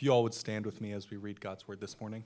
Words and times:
If 0.00 0.04
you 0.04 0.12
all 0.12 0.22
would 0.22 0.32
stand 0.32 0.64
with 0.64 0.80
me 0.80 0.92
as 0.92 1.10
we 1.10 1.18
read 1.18 1.42
God's 1.42 1.68
word 1.68 1.78
this 1.78 2.00
morning. 2.00 2.24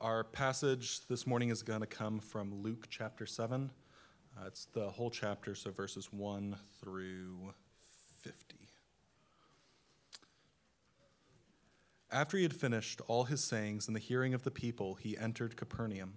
Our 0.00 0.24
passage 0.24 1.06
this 1.08 1.26
morning 1.26 1.50
is 1.50 1.62
going 1.62 1.82
to 1.82 1.86
come 1.86 2.20
from 2.20 2.62
Luke 2.62 2.86
chapter 2.88 3.26
7. 3.26 3.70
Uh, 4.34 4.46
it's 4.46 4.64
the 4.64 4.88
whole 4.88 5.10
chapter, 5.10 5.54
so 5.54 5.70
verses 5.70 6.10
1 6.10 6.56
through 6.80 7.52
50. 8.22 8.56
After 12.10 12.38
he 12.38 12.44
had 12.44 12.56
finished 12.56 13.02
all 13.06 13.24
his 13.24 13.44
sayings 13.44 13.86
in 13.86 13.92
the 13.92 14.00
hearing 14.00 14.32
of 14.32 14.42
the 14.42 14.50
people, 14.50 14.94
he 14.94 15.18
entered 15.18 15.54
Capernaum. 15.54 16.14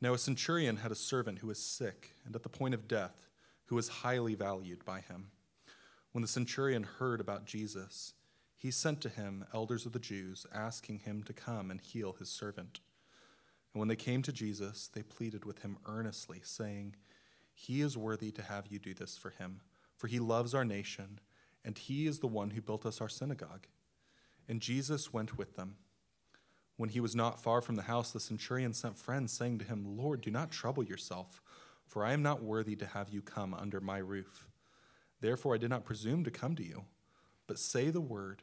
Now 0.00 0.14
a 0.14 0.18
centurion 0.18 0.78
had 0.78 0.92
a 0.92 0.94
servant 0.94 1.40
who 1.40 1.48
was 1.48 1.58
sick 1.58 2.14
and 2.24 2.34
at 2.34 2.42
the 2.42 2.48
point 2.48 2.72
of 2.72 2.88
death, 2.88 3.28
who 3.66 3.76
was 3.76 3.88
highly 3.88 4.34
valued 4.34 4.82
by 4.86 5.00
him. 5.00 5.26
When 6.12 6.22
the 6.22 6.26
centurion 6.26 6.84
heard 6.84 7.20
about 7.20 7.44
Jesus, 7.44 8.14
he 8.58 8.72
sent 8.72 9.00
to 9.02 9.08
him 9.08 9.44
elders 9.54 9.86
of 9.86 9.92
the 9.92 10.00
Jews, 10.00 10.44
asking 10.52 10.98
him 11.00 11.22
to 11.22 11.32
come 11.32 11.70
and 11.70 11.80
heal 11.80 12.16
his 12.18 12.28
servant. 12.28 12.80
And 13.72 13.78
when 13.78 13.88
they 13.88 13.96
came 13.96 14.20
to 14.22 14.32
Jesus, 14.32 14.90
they 14.92 15.02
pleaded 15.02 15.44
with 15.44 15.60
him 15.60 15.78
earnestly, 15.86 16.40
saying, 16.42 16.96
He 17.54 17.80
is 17.80 17.96
worthy 17.96 18.32
to 18.32 18.42
have 18.42 18.66
you 18.66 18.80
do 18.80 18.94
this 18.94 19.16
for 19.16 19.30
him, 19.30 19.60
for 19.96 20.08
he 20.08 20.18
loves 20.18 20.54
our 20.54 20.64
nation, 20.64 21.20
and 21.64 21.78
he 21.78 22.08
is 22.08 22.18
the 22.18 22.26
one 22.26 22.50
who 22.50 22.60
built 22.60 22.84
us 22.84 23.00
our 23.00 23.08
synagogue. 23.08 23.68
And 24.48 24.60
Jesus 24.60 25.12
went 25.12 25.38
with 25.38 25.54
them. 25.54 25.76
When 26.76 26.88
he 26.88 27.00
was 27.00 27.14
not 27.14 27.40
far 27.40 27.60
from 27.60 27.76
the 27.76 27.82
house, 27.82 28.10
the 28.10 28.18
centurion 28.18 28.72
sent 28.72 28.98
friends, 28.98 29.32
saying 29.32 29.58
to 29.60 29.64
him, 29.64 29.96
Lord, 29.96 30.20
do 30.20 30.32
not 30.32 30.50
trouble 30.50 30.82
yourself, 30.82 31.40
for 31.86 32.04
I 32.04 32.12
am 32.12 32.22
not 32.22 32.42
worthy 32.42 32.74
to 32.76 32.86
have 32.86 33.08
you 33.08 33.22
come 33.22 33.54
under 33.54 33.80
my 33.80 33.98
roof. 33.98 34.48
Therefore 35.20 35.54
I 35.54 35.58
did 35.58 35.70
not 35.70 35.84
presume 35.84 36.24
to 36.24 36.30
come 36.30 36.56
to 36.56 36.64
you, 36.64 36.84
but 37.46 37.58
say 37.58 37.90
the 37.90 38.00
word 38.00 38.42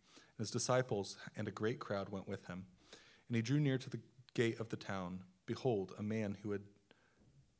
his 0.41 0.51
disciples 0.51 1.17
and 1.35 1.47
a 1.47 1.51
great 1.51 1.79
crowd 1.79 2.09
went 2.09 2.27
with 2.27 2.45
him. 2.47 2.65
And 3.27 3.35
he 3.35 3.41
drew 3.41 3.59
near 3.59 3.77
to 3.77 3.89
the 3.89 3.99
gate 4.33 4.59
of 4.59 4.69
the 4.69 4.75
town. 4.75 5.21
Behold, 5.45 5.93
a 5.97 6.03
man 6.03 6.37
who 6.41 6.51
had 6.51 6.61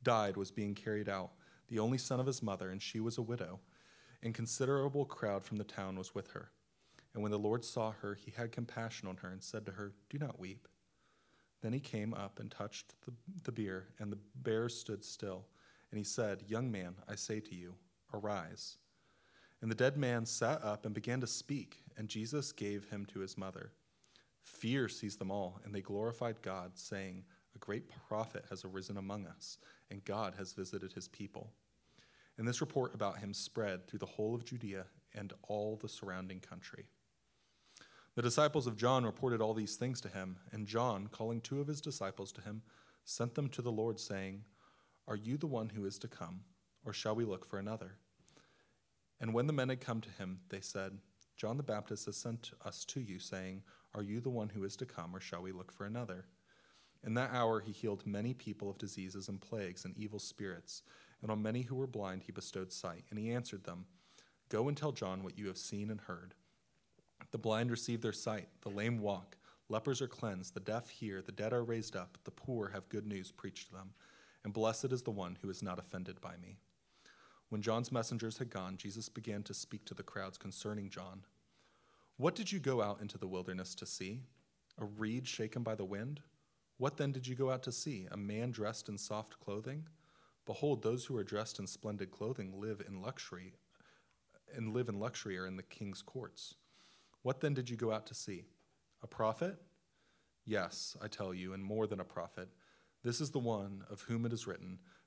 died 0.02 0.36
was 0.36 0.50
being 0.50 0.74
carried 0.74 1.08
out, 1.08 1.30
the 1.68 1.78
only 1.78 1.98
son 1.98 2.20
of 2.20 2.26
his 2.26 2.42
mother, 2.42 2.70
and 2.70 2.82
she 2.82 3.00
was 3.00 3.18
a 3.18 3.22
widow. 3.22 3.60
And 4.22 4.34
considerable 4.34 5.04
crowd 5.04 5.44
from 5.44 5.58
the 5.58 5.64
town 5.64 5.96
was 5.96 6.14
with 6.14 6.32
her. 6.32 6.50
And 7.14 7.22
when 7.22 7.32
the 7.32 7.38
Lord 7.38 7.64
saw 7.64 7.92
her, 7.92 8.14
he 8.14 8.30
had 8.30 8.52
compassion 8.52 9.08
on 9.08 9.18
her 9.18 9.28
and 9.28 9.42
said 9.42 9.66
to 9.66 9.72
her, 9.72 9.92
Do 10.10 10.18
not 10.18 10.38
weep. 10.38 10.68
Then 11.60 11.72
he 11.72 11.80
came 11.80 12.12
up 12.14 12.40
and 12.40 12.50
touched 12.50 12.94
the, 13.04 13.12
the 13.44 13.52
bier, 13.52 13.88
and 13.98 14.10
the 14.10 14.18
bear 14.34 14.68
stood 14.68 15.04
still. 15.04 15.46
And 15.90 15.98
he 15.98 16.04
said, 16.04 16.44
Young 16.48 16.70
man, 16.70 16.96
I 17.08 17.14
say 17.14 17.40
to 17.40 17.54
you, 17.54 17.74
arise. 18.12 18.78
And 19.62 19.70
the 19.70 19.76
dead 19.76 19.96
man 19.96 20.26
sat 20.26 20.62
up 20.64 20.84
and 20.84 20.92
began 20.92 21.20
to 21.20 21.26
speak, 21.26 21.84
and 21.96 22.08
Jesus 22.08 22.50
gave 22.50 22.90
him 22.90 23.06
to 23.06 23.20
his 23.20 23.38
mother. 23.38 23.70
Fear 24.42 24.88
seized 24.88 25.20
them 25.20 25.30
all, 25.30 25.60
and 25.64 25.72
they 25.72 25.80
glorified 25.80 26.42
God, 26.42 26.72
saying, 26.74 27.22
A 27.54 27.58
great 27.58 27.88
prophet 28.08 28.44
has 28.50 28.64
arisen 28.64 28.96
among 28.96 29.24
us, 29.24 29.58
and 29.88 30.04
God 30.04 30.34
has 30.36 30.52
visited 30.52 30.92
his 30.92 31.06
people. 31.06 31.52
And 32.36 32.48
this 32.48 32.60
report 32.60 32.92
about 32.92 33.18
him 33.18 33.32
spread 33.32 33.86
through 33.86 34.00
the 34.00 34.06
whole 34.06 34.34
of 34.34 34.44
Judea 34.44 34.86
and 35.14 35.32
all 35.46 35.76
the 35.76 35.88
surrounding 35.88 36.40
country. 36.40 36.86
The 38.16 38.22
disciples 38.22 38.66
of 38.66 38.76
John 38.76 39.04
reported 39.04 39.40
all 39.40 39.54
these 39.54 39.76
things 39.76 40.00
to 40.00 40.08
him, 40.08 40.38
and 40.50 40.66
John, 40.66 41.06
calling 41.06 41.40
two 41.40 41.60
of 41.60 41.68
his 41.68 41.80
disciples 41.80 42.32
to 42.32 42.40
him, 42.40 42.62
sent 43.04 43.36
them 43.36 43.48
to 43.50 43.62
the 43.62 43.72
Lord, 43.72 44.00
saying, 44.00 44.44
Are 45.06 45.16
you 45.16 45.36
the 45.36 45.46
one 45.46 45.68
who 45.68 45.84
is 45.84 45.98
to 46.00 46.08
come, 46.08 46.40
or 46.84 46.92
shall 46.92 47.14
we 47.14 47.24
look 47.24 47.48
for 47.48 47.58
another? 47.58 47.98
And 49.22 49.32
when 49.32 49.46
the 49.46 49.52
men 49.52 49.68
had 49.68 49.80
come 49.80 50.00
to 50.00 50.10
him, 50.10 50.40
they 50.48 50.60
said, 50.60 50.98
John 51.36 51.56
the 51.56 51.62
Baptist 51.62 52.06
has 52.06 52.16
sent 52.16 52.50
us 52.64 52.84
to 52.86 53.00
you, 53.00 53.20
saying, 53.20 53.62
Are 53.94 54.02
you 54.02 54.20
the 54.20 54.30
one 54.30 54.48
who 54.48 54.64
is 54.64 54.74
to 54.76 54.84
come, 54.84 55.14
or 55.14 55.20
shall 55.20 55.42
we 55.42 55.52
look 55.52 55.72
for 55.72 55.86
another? 55.86 56.26
In 57.04 57.14
that 57.14 57.32
hour 57.32 57.60
he 57.60 57.70
healed 57.70 58.04
many 58.04 58.34
people 58.34 58.68
of 58.68 58.78
diseases 58.78 59.28
and 59.28 59.40
plagues 59.40 59.84
and 59.84 59.96
evil 59.96 60.18
spirits, 60.18 60.82
and 61.22 61.30
on 61.30 61.40
many 61.40 61.62
who 61.62 61.76
were 61.76 61.86
blind 61.86 62.24
he 62.24 62.32
bestowed 62.32 62.72
sight. 62.72 63.04
And 63.10 63.18
he 63.18 63.30
answered 63.30 63.62
them, 63.62 63.86
Go 64.48 64.66
and 64.66 64.76
tell 64.76 64.92
John 64.92 65.22
what 65.22 65.38
you 65.38 65.46
have 65.46 65.56
seen 65.56 65.88
and 65.88 66.00
heard. 66.00 66.34
The 67.30 67.38
blind 67.38 67.70
receive 67.70 68.02
their 68.02 68.12
sight, 68.12 68.48
the 68.62 68.70
lame 68.70 68.98
walk, 68.98 69.36
lepers 69.68 70.02
are 70.02 70.08
cleansed, 70.08 70.54
the 70.54 70.60
deaf 70.60 70.90
hear, 70.90 71.22
the 71.22 71.30
dead 71.30 71.52
are 71.52 71.62
raised 71.62 71.94
up, 71.94 72.18
the 72.24 72.32
poor 72.32 72.70
have 72.70 72.88
good 72.88 73.06
news 73.06 73.30
preached 73.30 73.68
to 73.68 73.74
them, 73.74 73.94
and 74.42 74.52
blessed 74.52 74.92
is 74.92 75.02
the 75.02 75.12
one 75.12 75.38
who 75.40 75.48
is 75.48 75.62
not 75.62 75.78
offended 75.78 76.20
by 76.20 76.36
me. 76.42 76.58
When 77.52 77.60
John's 77.60 77.92
messengers 77.92 78.38
had 78.38 78.48
gone, 78.48 78.78
Jesus 78.78 79.10
began 79.10 79.42
to 79.42 79.52
speak 79.52 79.84
to 79.84 79.92
the 79.92 80.02
crowds 80.02 80.38
concerning 80.38 80.88
John. 80.88 81.26
What 82.16 82.34
did 82.34 82.50
you 82.50 82.58
go 82.58 82.80
out 82.80 83.02
into 83.02 83.18
the 83.18 83.26
wilderness 83.26 83.74
to 83.74 83.84
see? 83.84 84.22
A 84.78 84.86
reed 84.86 85.28
shaken 85.28 85.62
by 85.62 85.74
the 85.74 85.84
wind? 85.84 86.20
What 86.78 86.96
then 86.96 87.12
did 87.12 87.26
you 87.26 87.34
go 87.34 87.50
out 87.50 87.62
to 87.64 87.70
see? 87.70 88.06
A 88.10 88.16
man 88.16 88.52
dressed 88.52 88.88
in 88.88 88.96
soft 88.96 89.38
clothing? 89.38 89.86
Behold, 90.46 90.82
those 90.82 91.04
who 91.04 91.16
are 91.18 91.22
dressed 91.22 91.58
in 91.58 91.66
splendid 91.66 92.10
clothing 92.10 92.58
live 92.58 92.80
in 92.88 93.02
luxury 93.02 93.52
and 94.54 94.72
live 94.72 94.88
in 94.88 94.98
luxury 94.98 95.36
are 95.36 95.46
in 95.46 95.56
the 95.56 95.62
king's 95.62 96.00
courts. 96.00 96.54
What 97.20 97.42
then 97.42 97.52
did 97.52 97.68
you 97.68 97.76
go 97.76 97.92
out 97.92 98.06
to 98.06 98.14
see? 98.14 98.46
A 99.02 99.06
prophet? 99.06 99.58
Yes, 100.46 100.96
I 101.02 101.08
tell 101.08 101.34
you, 101.34 101.52
and 101.52 101.62
more 101.62 101.86
than 101.86 102.00
a 102.00 102.04
prophet. 102.04 102.48
This 103.04 103.20
is 103.20 103.30
the 103.30 103.38
one 103.38 103.84
of 103.90 104.00
whom 104.00 104.24
it 104.24 104.32
is 104.32 104.46
written, 104.46 104.78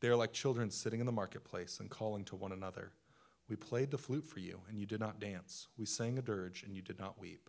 They 0.00 0.08
are 0.08 0.16
like 0.16 0.32
children 0.32 0.70
sitting 0.70 1.00
in 1.00 1.06
the 1.06 1.12
marketplace 1.12 1.80
and 1.80 1.88
calling 1.88 2.24
to 2.26 2.36
one 2.36 2.52
another. 2.52 2.92
We 3.48 3.56
played 3.56 3.90
the 3.90 3.98
flute 3.98 4.26
for 4.26 4.40
you, 4.40 4.60
and 4.68 4.78
you 4.78 4.86
did 4.86 5.00
not 5.00 5.20
dance. 5.20 5.68
We 5.78 5.86
sang 5.86 6.18
a 6.18 6.22
dirge, 6.22 6.62
and 6.62 6.74
you 6.74 6.82
did 6.82 6.98
not 6.98 7.18
weep. 7.20 7.48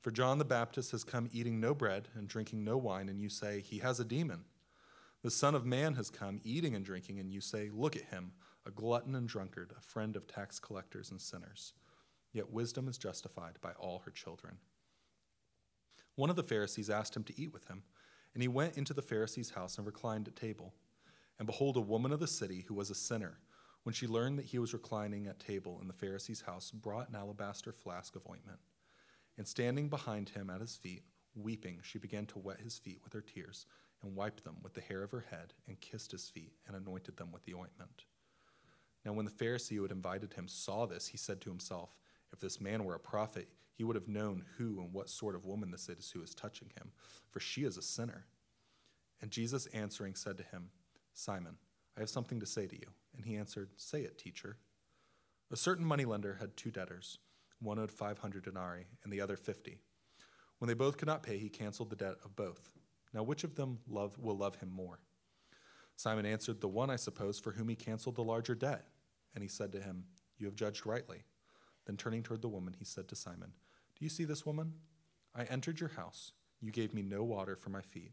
For 0.00 0.10
John 0.10 0.38
the 0.38 0.44
Baptist 0.44 0.92
has 0.92 1.04
come 1.04 1.28
eating 1.32 1.58
no 1.58 1.74
bread 1.74 2.08
and 2.14 2.28
drinking 2.28 2.64
no 2.64 2.76
wine, 2.76 3.08
and 3.08 3.20
you 3.20 3.28
say, 3.28 3.60
He 3.60 3.78
has 3.78 3.98
a 3.98 4.04
demon. 4.04 4.44
The 5.22 5.30
Son 5.30 5.54
of 5.54 5.64
Man 5.64 5.94
has 5.94 6.10
come 6.10 6.40
eating 6.44 6.74
and 6.74 6.84
drinking, 6.84 7.18
and 7.18 7.32
you 7.32 7.40
say, 7.40 7.70
Look 7.72 7.96
at 7.96 8.04
him, 8.04 8.32
a 8.66 8.70
glutton 8.70 9.14
and 9.14 9.28
drunkard, 9.28 9.72
a 9.76 9.80
friend 9.80 10.16
of 10.16 10.26
tax 10.26 10.58
collectors 10.58 11.10
and 11.10 11.20
sinners. 11.20 11.72
Yet 12.32 12.52
wisdom 12.52 12.86
is 12.86 12.98
justified 12.98 13.58
by 13.62 13.72
all 13.72 14.02
her 14.04 14.10
children. 14.10 14.58
One 16.16 16.30
of 16.30 16.36
the 16.36 16.42
Pharisees 16.42 16.90
asked 16.90 17.16
him 17.16 17.24
to 17.24 17.40
eat 17.40 17.52
with 17.52 17.66
him, 17.68 17.82
and 18.34 18.42
he 18.42 18.48
went 18.48 18.76
into 18.76 18.94
the 18.94 19.02
Pharisee's 19.02 19.50
house 19.50 19.78
and 19.78 19.86
reclined 19.86 20.28
at 20.28 20.36
table. 20.36 20.74
And 21.38 21.46
behold, 21.46 21.76
a 21.76 21.80
woman 21.80 22.12
of 22.12 22.20
the 22.20 22.26
city 22.26 22.64
who 22.66 22.74
was 22.74 22.90
a 22.90 22.94
sinner, 22.94 23.38
when 23.82 23.92
she 23.92 24.06
learned 24.06 24.38
that 24.38 24.46
he 24.46 24.58
was 24.58 24.72
reclining 24.72 25.26
at 25.26 25.38
table 25.38 25.78
in 25.80 25.88
the 25.88 25.94
Pharisee's 25.94 26.40
house, 26.40 26.70
brought 26.70 27.08
an 27.08 27.14
alabaster 27.14 27.72
flask 27.72 28.16
of 28.16 28.26
ointment. 28.28 28.58
And 29.38 29.46
standing 29.46 29.88
behind 29.88 30.30
him 30.30 30.50
at 30.50 30.60
his 30.60 30.76
feet, 30.76 31.02
weeping, 31.34 31.80
she 31.82 31.98
began 31.98 32.26
to 32.26 32.38
wet 32.38 32.60
his 32.60 32.78
feet 32.78 33.00
with 33.04 33.12
her 33.12 33.20
tears, 33.20 33.66
and 34.02 34.16
wiped 34.16 34.44
them 34.44 34.56
with 34.62 34.74
the 34.74 34.80
hair 34.80 35.02
of 35.02 35.10
her 35.10 35.26
head, 35.30 35.52
and 35.68 35.80
kissed 35.80 36.12
his 36.12 36.28
feet, 36.28 36.52
and 36.66 36.76
anointed 36.76 37.16
them 37.16 37.32
with 37.32 37.44
the 37.44 37.54
ointment. 37.54 38.04
Now, 39.04 39.12
when 39.12 39.24
the 39.24 39.30
Pharisee 39.30 39.76
who 39.76 39.82
had 39.82 39.92
invited 39.92 40.34
him 40.34 40.48
saw 40.48 40.86
this, 40.86 41.08
he 41.08 41.16
said 41.16 41.40
to 41.42 41.50
himself, 41.50 41.96
If 42.32 42.40
this 42.40 42.60
man 42.60 42.84
were 42.84 42.94
a 42.94 43.00
prophet, 43.00 43.48
he 43.72 43.84
would 43.84 43.94
have 43.94 44.08
known 44.08 44.44
who 44.56 44.80
and 44.80 44.92
what 44.92 45.10
sort 45.10 45.34
of 45.34 45.44
woman 45.44 45.70
this 45.70 45.88
is 45.88 46.10
who 46.10 46.22
is 46.22 46.34
touching 46.34 46.72
him, 46.76 46.90
for 47.30 47.38
she 47.40 47.64
is 47.64 47.76
a 47.76 47.82
sinner. 47.82 48.26
And 49.20 49.30
Jesus 49.30 49.66
answering 49.66 50.14
said 50.14 50.38
to 50.38 50.42
him, 50.42 50.70
Simon, 51.18 51.56
I 51.96 52.00
have 52.00 52.10
something 52.10 52.38
to 52.40 52.46
say 52.46 52.66
to 52.66 52.76
you. 52.76 52.88
And 53.16 53.24
he 53.24 53.36
answered, 53.36 53.70
Say 53.76 54.02
it, 54.02 54.18
teacher. 54.18 54.58
A 55.50 55.56
certain 55.56 55.84
moneylender 55.84 56.36
had 56.38 56.56
two 56.56 56.70
debtors. 56.70 57.18
One 57.58 57.78
owed 57.78 57.90
500 57.90 58.44
denarii, 58.44 58.86
and 59.02 59.10
the 59.10 59.22
other 59.22 59.36
50. 59.36 59.78
When 60.58 60.68
they 60.68 60.74
both 60.74 60.98
could 60.98 61.08
not 61.08 61.22
pay, 61.22 61.38
he 61.38 61.48
canceled 61.48 61.88
the 61.88 61.96
debt 61.96 62.16
of 62.22 62.36
both. 62.36 62.70
Now, 63.14 63.22
which 63.22 63.44
of 63.44 63.54
them 63.54 63.78
love, 63.88 64.18
will 64.18 64.36
love 64.36 64.56
him 64.56 64.70
more? 64.70 65.00
Simon 65.96 66.26
answered, 66.26 66.60
The 66.60 66.68
one, 66.68 66.90
I 66.90 66.96
suppose, 66.96 67.40
for 67.40 67.52
whom 67.52 67.70
he 67.70 67.76
canceled 67.76 68.16
the 68.16 68.22
larger 68.22 68.54
debt. 68.54 68.86
And 69.34 69.42
he 69.42 69.48
said 69.48 69.72
to 69.72 69.80
him, 69.80 70.04
You 70.36 70.46
have 70.46 70.54
judged 70.54 70.84
rightly. 70.84 71.24
Then 71.86 71.96
turning 71.96 72.22
toward 72.24 72.42
the 72.42 72.48
woman, 72.48 72.74
he 72.78 72.84
said 72.84 73.08
to 73.08 73.16
Simon, 73.16 73.52
Do 73.98 74.04
you 74.04 74.10
see 74.10 74.24
this 74.24 74.44
woman? 74.44 74.74
I 75.34 75.44
entered 75.44 75.80
your 75.80 75.90
house. 75.90 76.32
You 76.60 76.70
gave 76.70 76.92
me 76.92 77.00
no 77.00 77.24
water 77.24 77.56
for 77.56 77.70
my 77.70 77.80
feet, 77.80 78.12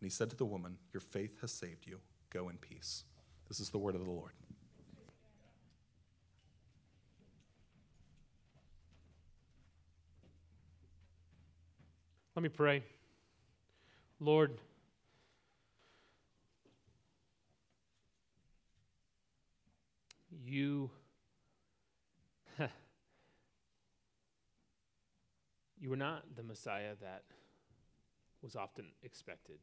And 0.00 0.06
he 0.06 0.10
said 0.10 0.30
to 0.30 0.36
the 0.36 0.44
woman, 0.44 0.76
Your 0.92 1.00
faith 1.00 1.40
has 1.40 1.52
saved 1.52 1.86
you. 1.86 2.00
Go 2.30 2.48
in 2.48 2.56
peace. 2.56 3.04
This 3.48 3.60
is 3.60 3.70
the 3.70 3.78
word 3.78 3.94
of 3.94 4.04
the 4.04 4.10
Lord. 4.10 4.32
Let 12.34 12.42
me 12.42 12.50
pray. 12.50 12.82
Lord, 14.20 14.58
you 20.44 20.90
you 25.78 25.88
were 25.88 25.96
not 25.96 26.24
the 26.36 26.42
Messiah 26.42 26.94
that 27.00 27.22
was 28.42 28.54
often 28.54 28.86
expected. 29.02 29.56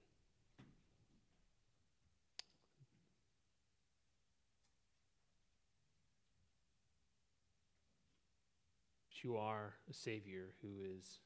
You 9.24 9.38
are 9.38 9.74
a 9.90 9.94
Savior 9.94 10.50
who 10.62 10.82
is 10.98 11.20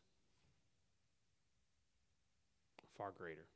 far 2.96 3.12
greater. 3.18 3.48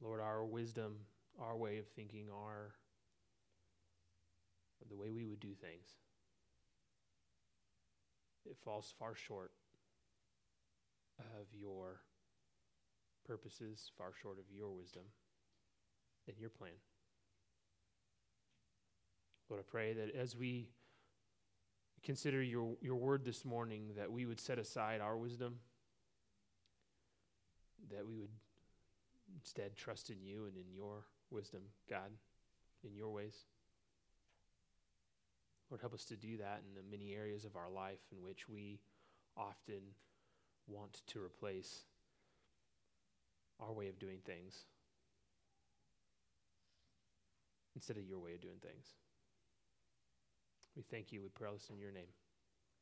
Lord, 0.00 0.20
our 0.20 0.44
wisdom, 0.44 0.94
our 1.40 1.56
way 1.56 1.78
of 1.78 1.88
thinking, 1.88 2.28
our 2.32 2.74
the 4.88 4.96
way 4.96 5.10
we 5.10 5.24
would 5.24 5.40
do 5.40 5.54
things, 5.60 5.88
it 8.44 8.56
falls 8.64 8.92
far 8.98 9.14
short 9.14 9.52
of 11.18 11.46
your 11.52 12.00
purposes, 13.26 13.90
far 13.98 14.12
short 14.22 14.38
of 14.38 14.44
your 14.56 14.70
wisdom 14.70 15.04
and 16.26 16.36
your 16.38 16.50
plan. 16.50 16.72
Lord, 19.50 19.64
I 19.66 19.68
pray 19.68 19.92
that 19.94 20.14
as 20.14 20.36
we 20.36 20.68
consider 22.04 22.40
your, 22.40 22.76
your 22.80 22.94
word 22.94 23.24
this 23.24 23.44
morning 23.44 23.90
that 23.96 24.10
we 24.10 24.24
would 24.24 24.38
set 24.38 24.60
aside 24.60 25.00
our 25.00 25.16
wisdom, 25.16 25.56
that 27.90 28.06
we 28.06 28.16
would 28.16 28.30
instead 29.36 29.76
trust 29.76 30.08
in 30.08 30.22
you 30.22 30.46
and 30.46 30.56
in 30.56 30.72
your 30.72 31.04
wisdom, 31.30 31.62
God, 31.88 32.12
in 32.84 32.94
your 32.94 33.10
ways. 33.10 33.34
Lord, 35.68 35.80
help 35.80 35.94
us 35.94 36.04
to 36.06 36.16
do 36.16 36.36
that 36.36 36.62
in 36.68 36.74
the 36.76 36.88
many 36.88 37.14
areas 37.14 37.44
of 37.44 37.56
our 37.56 37.70
life 37.70 38.00
in 38.12 38.22
which 38.22 38.48
we 38.48 38.78
often 39.36 39.82
want 40.68 41.02
to 41.08 41.20
replace 41.20 41.82
our 43.58 43.72
way 43.72 43.88
of 43.88 43.98
doing 43.98 44.18
things 44.24 44.64
instead 47.74 47.96
of 47.96 48.06
your 48.06 48.20
way 48.20 48.34
of 48.34 48.40
doing 48.40 48.58
things. 48.62 48.94
We 50.76 50.82
thank 50.90 51.12
you. 51.12 51.20
We 51.20 51.28
pray 51.28 51.48
this 51.52 51.68
in 51.70 51.78
your 51.78 51.90
name. 51.90 52.08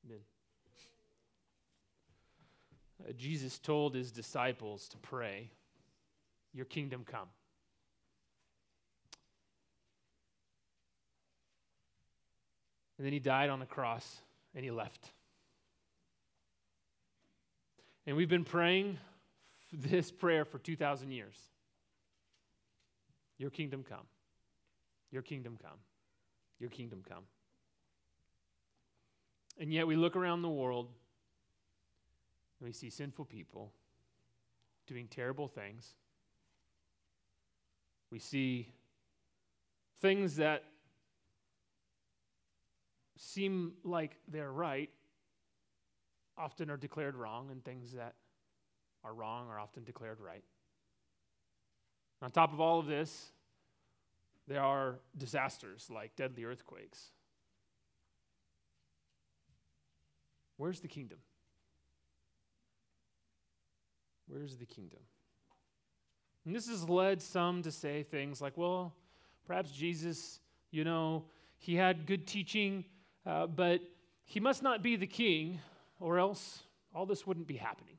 Amen. 0.07 0.21
Uh, 3.07 3.13
Jesus 3.13 3.59
told 3.59 3.95
his 3.95 4.11
disciples 4.11 4.89
to 4.89 4.99
pray, 4.99 5.51
Your 6.53 6.65
kingdom 6.65 7.05
come. 7.05 7.29
And 12.99 13.07
then 13.07 13.13
he 13.13 13.21
died 13.21 13.49
on 13.49 13.61
the 13.61 13.67
cross 13.67 14.21
and 14.55 14.65
he 14.65 14.73
left. 14.73 15.13
And 18.07 18.17
we've 18.17 18.29
been 18.29 18.45
praying 18.45 18.99
this 19.73 20.11
prayer 20.11 20.45
for 20.45 20.59
2,000 20.59 21.13
years 21.13 21.37
Your 23.39 23.51
kingdom 23.51 23.85
come. 23.89 24.07
Your 25.11 25.23
kingdom 25.23 25.57
come. 25.63 25.79
Your 26.59 26.71
kingdom 26.71 27.03
come. 27.09 27.25
And 29.59 29.73
yet 29.73 29.87
we 29.87 29.97
look 29.97 30.15
around 30.15 30.43
the 30.43 30.49
world 30.49 30.89
and 32.61 32.67
we 32.67 32.73
see 32.73 32.91
sinful 32.91 33.25
people 33.25 33.73
doing 34.87 35.09
terrible 35.09 35.49
things. 35.49 35.95
We 38.11 38.19
see 38.19 38.69
things 40.01 40.37
that 40.37 40.65
seem 43.17 43.73
like 43.85 44.17
they're 44.29 44.53
right 44.53 44.91
often 46.37 46.71
are 46.71 46.77
declared 46.77 47.17
wrong, 47.17 47.51
and 47.51 47.65
things 47.65 47.93
that 47.93 48.15
are 49.03 49.13
wrong 49.13 49.49
are 49.49 49.59
often 49.59 49.83
declared 49.83 50.21
right. 50.21 50.45
On 52.23 52.31
top 52.31 52.53
of 52.53 52.61
all 52.61 52.79
of 52.79 52.87
this, 52.87 53.33
there 54.47 54.63
are 54.63 55.01
disasters 55.17 55.89
like 55.93 56.15
deadly 56.15 56.45
earthquakes 56.45 57.11
Where's 60.59 60.81
the 60.81 60.89
kingdom? 60.89 61.19
Where's 64.27 64.59
the 64.59 64.67
kingdom? 64.67 65.01
And 66.45 66.55
this 66.55 66.69
has 66.69 66.89
led 66.89 67.23
some 67.23 67.63
to 67.63 67.71
say 67.71 68.03
things 68.03 68.43
like, 68.43 68.59
well, 68.59 68.93
perhaps 69.47 69.71
Jesus, 69.71 70.41
you 70.71 70.85
know, 70.85 71.25
he 71.57 71.75
had 71.75 72.07
good 72.07 72.27
teaching, 72.27 72.85
uh, 73.25 73.47
but 73.47 73.81
he 74.25 74.41
must 74.41 74.63
not 74.63 74.83
be 74.83 74.97
the 74.97 75.07
king, 75.07 75.61
or 76.01 76.19
else 76.19 76.61
all 76.95 77.07
this 77.07 77.27
wouldn't 77.27 77.47
be 77.47 77.57
happening. 77.57 77.97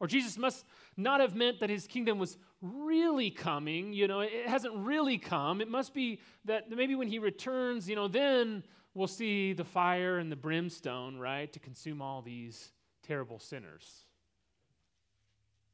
Or 0.00 0.06
Jesus 0.06 0.38
must 0.38 0.64
not 0.96 1.20
have 1.20 1.34
meant 1.34 1.60
that 1.60 1.70
his 1.70 1.86
kingdom 1.86 2.18
was 2.18 2.36
really 2.60 3.30
coming. 3.30 3.92
You 3.92 4.08
know, 4.08 4.20
it 4.20 4.46
hasn't 4.46 4.74
really 4.76 5.18
come. 5.18 5.60
It 5.60 5.68
must 5.68 5.94
be 5.94 6.20
that 6.44 6.70
maybe 6.70 6.94
when 6.94 7.08
he 7.08 7.18
returns, 7.18 7.88
you 7.88 7.96
know, 7.96 8.08
then 8.08 8.62
we'll 8.94 9.06
see 9.06 9.52
the 9.52 9.64
fire 9.64 10.18
and 10.18 10.30
the 10.30 10.36
brimstone, 10.36 11.18
right, 11.18 11.52
to 11.52 11.58
consume 11.58 12.02
all 12.02 12.22
these 12.22 12.72
terrible 13.02 13.38
sinners. 13.38 14.04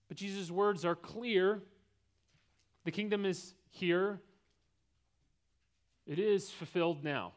But 0.09 0.17
Jesus' 0.17 0.51
words 0.51 0.85
are 0.85 0.95
clear. 0.95 1.63
The 2.85 2.91
kingdom 2.91 3.25
is 3.25 3.55
here, 3.71 4.21
it 6.07 6.19
is 6.19 6.51
fulfilled 6.51 7.03
now. 7.03 7.33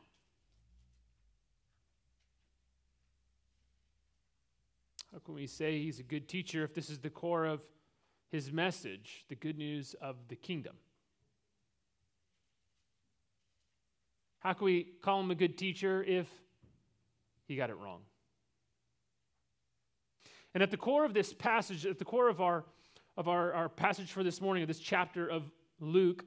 How 5.14 5.20
can 5.20 5.34
we 5.34 5.48
say 5.48 5.80
he's 5.80 6.00
a 6.00 6.04
good 6.04 6.28
teacher 6.28 6.64
if 6.64 6.74
this 6.74 6.90
is 6.90 7.00
the 7.00 7.10
core 7.10 7.46
of 7.46 7.62
his 8.30 8.52
message, 8.52 9.26
the 9.30 9.36
good 9.36 9.58
news 9.58 9.96
of 10.02 10.16
the 10.28 10.36
kingdom? 10.36 10.76
How 14.48 14.54
can 14.54 14.64
we 14.64 14.88
call 15.02 15.20
him 15.20 15.30
a 15.30 15.36
good 15.36 15.58
teacher 15.58 16.02
if 16.02 16.26
he 17.50 17.58
got 17.58 17.70
it 17.70 17.76
wrong? 17.76 18.00
And 20.54 20.64
at 20.64 20.72
the 20.72 20.78
core 20.78 21.04
of 21.04 21.14
this 21.14 21.34
passage, 21.34 21.86
at 21.86 22.00
the 22.00 22.06
core 22.06 22.30
of 22.30 22.40
our, 22.40 22.64
of 23.18 23.28
our, 23.28 23.52
our 23.52 23.68
passage 23.68 24.10
for 24.10 24.24
this 24.24 24.40
morning, 24.40 24.64
of 24.64 24.70
this 24.70 24.80
chapter 24.80 25.30
of 25.30 25.52
Luke, 25.82 26.24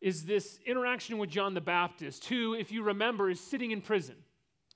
is 0.00 0.24
this 0.24 0.58
interaction 0.66 1.16
with 1.16 1.30
John 1.30 1.54
the 1.54 1.60
Baptist, 1.60 2.24
who, 2.24 2.54
if 2.54 2.72
you 2.72 2.82
remember, 2.82 3.30
is 3.30 3.38
sitting 3.38 3.70
in 3.70 3.82
prison. 3.82 4.16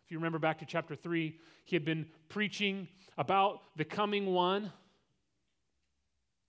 If 0.04 0.12
you 0.12 0.18
remember 0.18 0.38
back 0.38 0.60
to 0.60 0.66
chapter 0.66 0.94
3, 0.94 1.36
he 1.64 1.74
had 1.74 1.84
been 1.84 2.06
preaching 2.28 2.86
about 3.18 3.58
the 3.74 3.84
coming 3.84 4.26
one, 4.26 4.72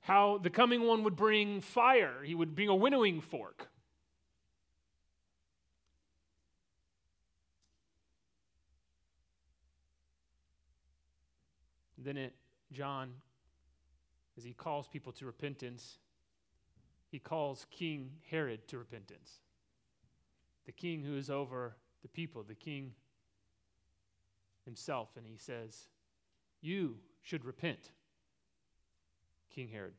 how 0.01 0.37
the 0.43 0.51
coming 0.51 0.83
one 0.83 1.03
would 1.05 1.15
bring 1.15 1.59
fire, 1.59 2.21
he 2.23 2.35
would 2.35 2.53
bring 2.53 2.69
a 2.69 2.75
winnowing 2.75 3.19
fork. 3.19 3.67
Then 12.07 12.17
it, 12.17 12.33
John, 12.71 13.11
as 14.37 14.43
he 14.43 14.53
calls 14.53 14.87
people 14.87 15.11
to 15.13 15.25
repentance, 15.25 15.97
he 17.09 17.19
calls 17.19 17.65
King 17.69 18.11
Herod 18.29 18.67
to 18.69 18.77
repentance. 18.77 19.41
The 20.65 20.71
king 20.71 21.03
who 21.03 21.17
is 21.17 21.29
over 21.29 21.75
the 22.01 22.07
people, 22.07 22.43
the 22.43 22.55
king 22.55 22.93
himself, 24.63 25.09
and 25.17 25.25
he 25.25 25.37
says, 25.37 25.87
You 26.61 26.97
should 27.23 27.43
repent, 27.43 27.91
King 29.53 29.69
Herod. 29.69 29.93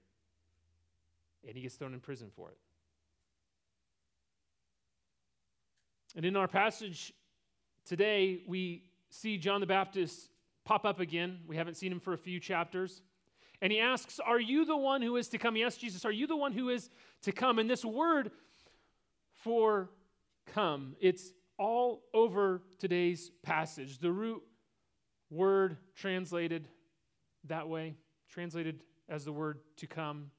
And 1.47 1.57
he 1.57 1.63
gets 1.63 1.75
thrown 1.75 1.95
in 1.95 2.01
prison 2.01 2.31
for 2.35 2.51
it. 2.51 2.59
And 6.17 6.25
in 6.25 6.37
our 6.37 6.49
passage 6.49 7.13
today, 7.85 8.43
we 8.47 8.85
see 9.11 9.39
John 9.39 9.61
the 9.61 9.67
Baptist 9.67 10.31
pop 10.69 10.85
up 10.85 11.01
again. 11.01 11.39
We 11.47 11.57
haven't 11.57 11.79
seen 11.79 11.91
him 11.91 11.99
for 11.99 12.13
a 12.13 12.19
few 12.19 12.39
chapters. 12.39 13.01
And 13.63 13.73
he 13.73 13.81
asks, 13.81 14.21
Are 14.21 14.39
you 14.39 14.67
the 14.67 14.77
one 14.77 15.01
who 15.01 15.17
is 15.17 15.29
to 15.29 15.39
come? 15.39 15.57
Yes, 15.57 15.79
Jesus, 15.79 16.05
are 16.05 16.13
you 16.13 16.27
the 16.27 16.37
one 16.37 16.53
who 16.53 16.69
is 16.69 16.91
to 17.23 17.33
come? 17.33 17.59
And 17.59 17.71
this 17.71 17.87
word 17.87 18.31
for 19.33 19.89
come, 20.53 20.95
it's 21.01 21.33
all 21.59 22.03
over 22.13 22.61
today's 22.79 23.31
passage. 23.43 23.99
The 23.99 24.13
root 24.13 24.43
word 25.31 25.79
translated 25.97 26.69
that 27.45 27.67
way, 27.67 27.95
translated 28.29 28.85
as 29.09 29.25
the 29.25 29.33
word 29.33 29.61
to 29.79 29.87
come. 29.87 30.31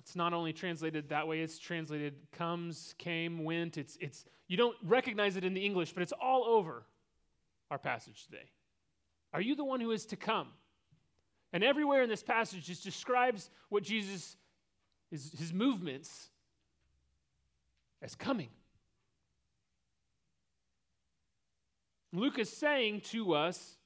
It's 0.00 0.16
not 0.16 0.32
only 0.32 0.52
translated 0.52 1.10
that 1.10 1.28
way, 1.28 1.42
it's 1.42 1.58
translated 1.58 2.14
comes, 2.32 2.94
came, 2.98 3.44
went. 3.44 3.78
It's, 3.78 3.96
it's, 4.00 4.24
you 4.48 4.56
don't 4.56 4.76
recognize 4.82 5.36
it 5.36 5.44
in 5.44 5.54
the 5.54 5.64
English, 5.64 5.92
but 5.92 6.02
it's 6.02 6.14
all 6.20 6.44
over 6.44 6.84
our 7.70 7.78
passage 7.78 8.24
today. 8.26 8.50
Are 9.32 9.40
you 9.40 9.54
the 9.54 9.64
one 9.64 9.80
who 9.80 9.90
is 9.90 10.06
to 10.06 10.16
come? 10.16 10.48
And 11.52 11.64
everywhere 11.64 12.02
in 12.02 12.08
this 12.08 12.22
passage 12.22 12.66
just 12.66 12.84
describes 12.84 13.50
what 13.68 13.82
Jesus, 13.82 14.36
his, 15.10 15.32
his 15.38 15.52
movements, 15.52 16.28
as 18.02 18.14
coming. 18.14 18.48
Luke 22.12 22.38
is 22.38 22.50
saying 22.50 23.02
to 23.02 23.34
us, 23.34 23.76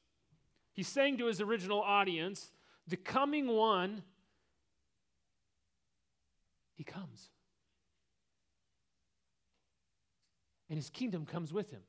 he's 0.72 0.88
saying 0.88 1.18
to 1.18 1.26
his 1.26 1.40
original 1.40 1.80
audience, 1.80 2.52
the 2.86 2.96
coming 2.96 3.48
one, 3.48 4.02
he 6.74 6.84
comes. 6.84 7.30
And 10.68 10.78
his 10.78 10.90
kingdom 10.90 11.26
comes 11.26 11.52
with 11.52 11.70
him. 11.70 11.82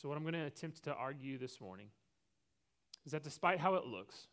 So, 0.00 0.08
what 0.08 0.16
I'm 0.16 0.22
going 0.22 0.32
to 0.32 0.46
attempt 0.46 0.82
to 0.84 0.94
argue 0.94 1.36
this 1.36 1.60
morning 1.60 1.88
is 3.04 3.12
that 3.12 3.22
despite 3.22 3.60
how 3.60 3.74
it 3.74 3.84
looks 3.84 4.28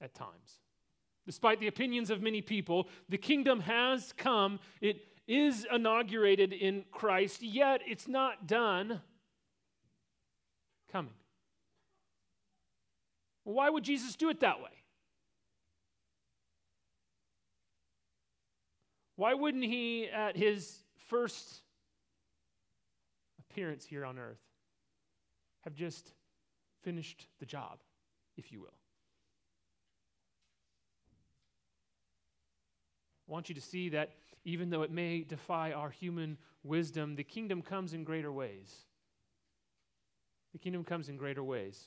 at 0.00 0.14
times, 0.14 0.60
despite 1.26 1.60
the 1.60 1.66
opinions 1.66 2.08
of 2.08 2.22
many 2.22 2.40
people, 2.40 2.88
the 3.10 3.18
kingdom 3.18 3.60
has 3.60 4.14
come. 4.16 4.58
It 4.80 5.02
is 5.28 5.66
inaugurated 5.70 6.54
in 6.54 6.86
Christ, 6.92 7.42
yet 7.42 7.82
it's 7.86 8.08
not 8.08 8.46
done 8.46 9.02
coming. 10.90 11.12
Why 13.42 13.68
would 13.68 13.84
Jesus 13.84 14.16
do 14.16 14.30
it 14.30 14.40
that 14.40 14.60
way? 14.60 14.70
Why 19.16 19.34
wouldn't 19.34 19.64
he, 19.64 20.08
at 20.08 20.38
his 20.38 20.78
first 21.08 21.63
appearance 23.54 23.84
here 23.84 24.04
on 24.04 24.18
earth, 24.18 24.40
have 25.62 25.74
just 25.74 26.12
finished 26.82 27.28
the 27.38 27.46
job, 27.46 27.78
if 28.36 28.50
you 28.50 28.60
will? 28.60 28.74
I 33.28 33.32
want 33.32 33.48
you 33.48 33.54
to 33.54 33.60
see 33.60 33.90
that 33.90 34.10
even 34.44 34.70
though 34.70 34.82
it 34.82 34.90
may 34.90 35.22
defy 35.22 35.70
our 35.70 35.88
human 35.88 36.36
wisdom, 36.64 37.14
the 37.14 37.22
kingdom 37.22 37.62
comes 37.62 37.94
in 37.94 38.02
greater 38.02 38.32
ways. 38.32 38.74
The 40.52 40.58
kingdom 40.58 40.82
comes 40.82 41.08
in 41.08 41.16
greater 41.16 41.44
ways. 41.44 41.84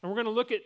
And 0.00 0.10
we're 0.10 0.16
going 0.16 0.26
to 0.26 0.30
look 0.30 0.52
at 0.52 0.60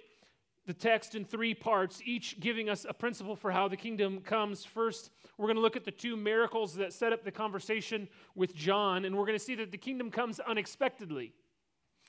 the 0.69 0.75
text 0.75 1.15
in 1.15 1.25
three 1.25 1.55
parts, 1.55 2.03
each 2.05 2.39
giving 2.41 2.69
us 2.69 2.85
a 2.87 2.93
principle 2.93 3.35
for 3.35 3.51
how 3.51 3.69
the 3.69 3.77
kingdom 3.77 4.21
comes. 4.21 4.67
First, 4.67 5.11
we're 5.39 5.47
going 5.47 5.57
to 5.57 5.63
look 5.63 5.77
at 5.77 5.87
the 5.87 5.91
two 5.91 6.15
miracles 6.15 6.75
that 6.75 6.93
set 6.93 7.11
up 7.11 7.25
the 7.25 7.33
conversation 7.33 8.07
with 8.35 8.55
John, 8.55 9.07
and 9.07 9.17
we're 9.17 9.25
going 9.25 9.39
to 9.39 9.45
see 9.45 9.55
that 9.55 9.73
the 9.73 9.79
kingdom 9.79 10.11
comes 10.11 10.41
unexpectedly. 10.41 11.33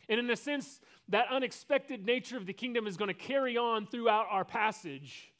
And 0.09 0.19
in 0.19 0.29
a 0.29 0.35
sense, 0.35 0.81
that 1.07 1.27
unexpected 1.31 2.05
nature 2.05 2.35
of 2.35 2.45
the 2.45 2.51
kingdom 2.51 2.85
is 2.85 2.97
going 2.97 3.07
to 3.07 3.13
carry 3.13 3.55
on 3.55 3.87
throughout 3.87 4.25
our 4.29 4.43
passage. 4.43 5.31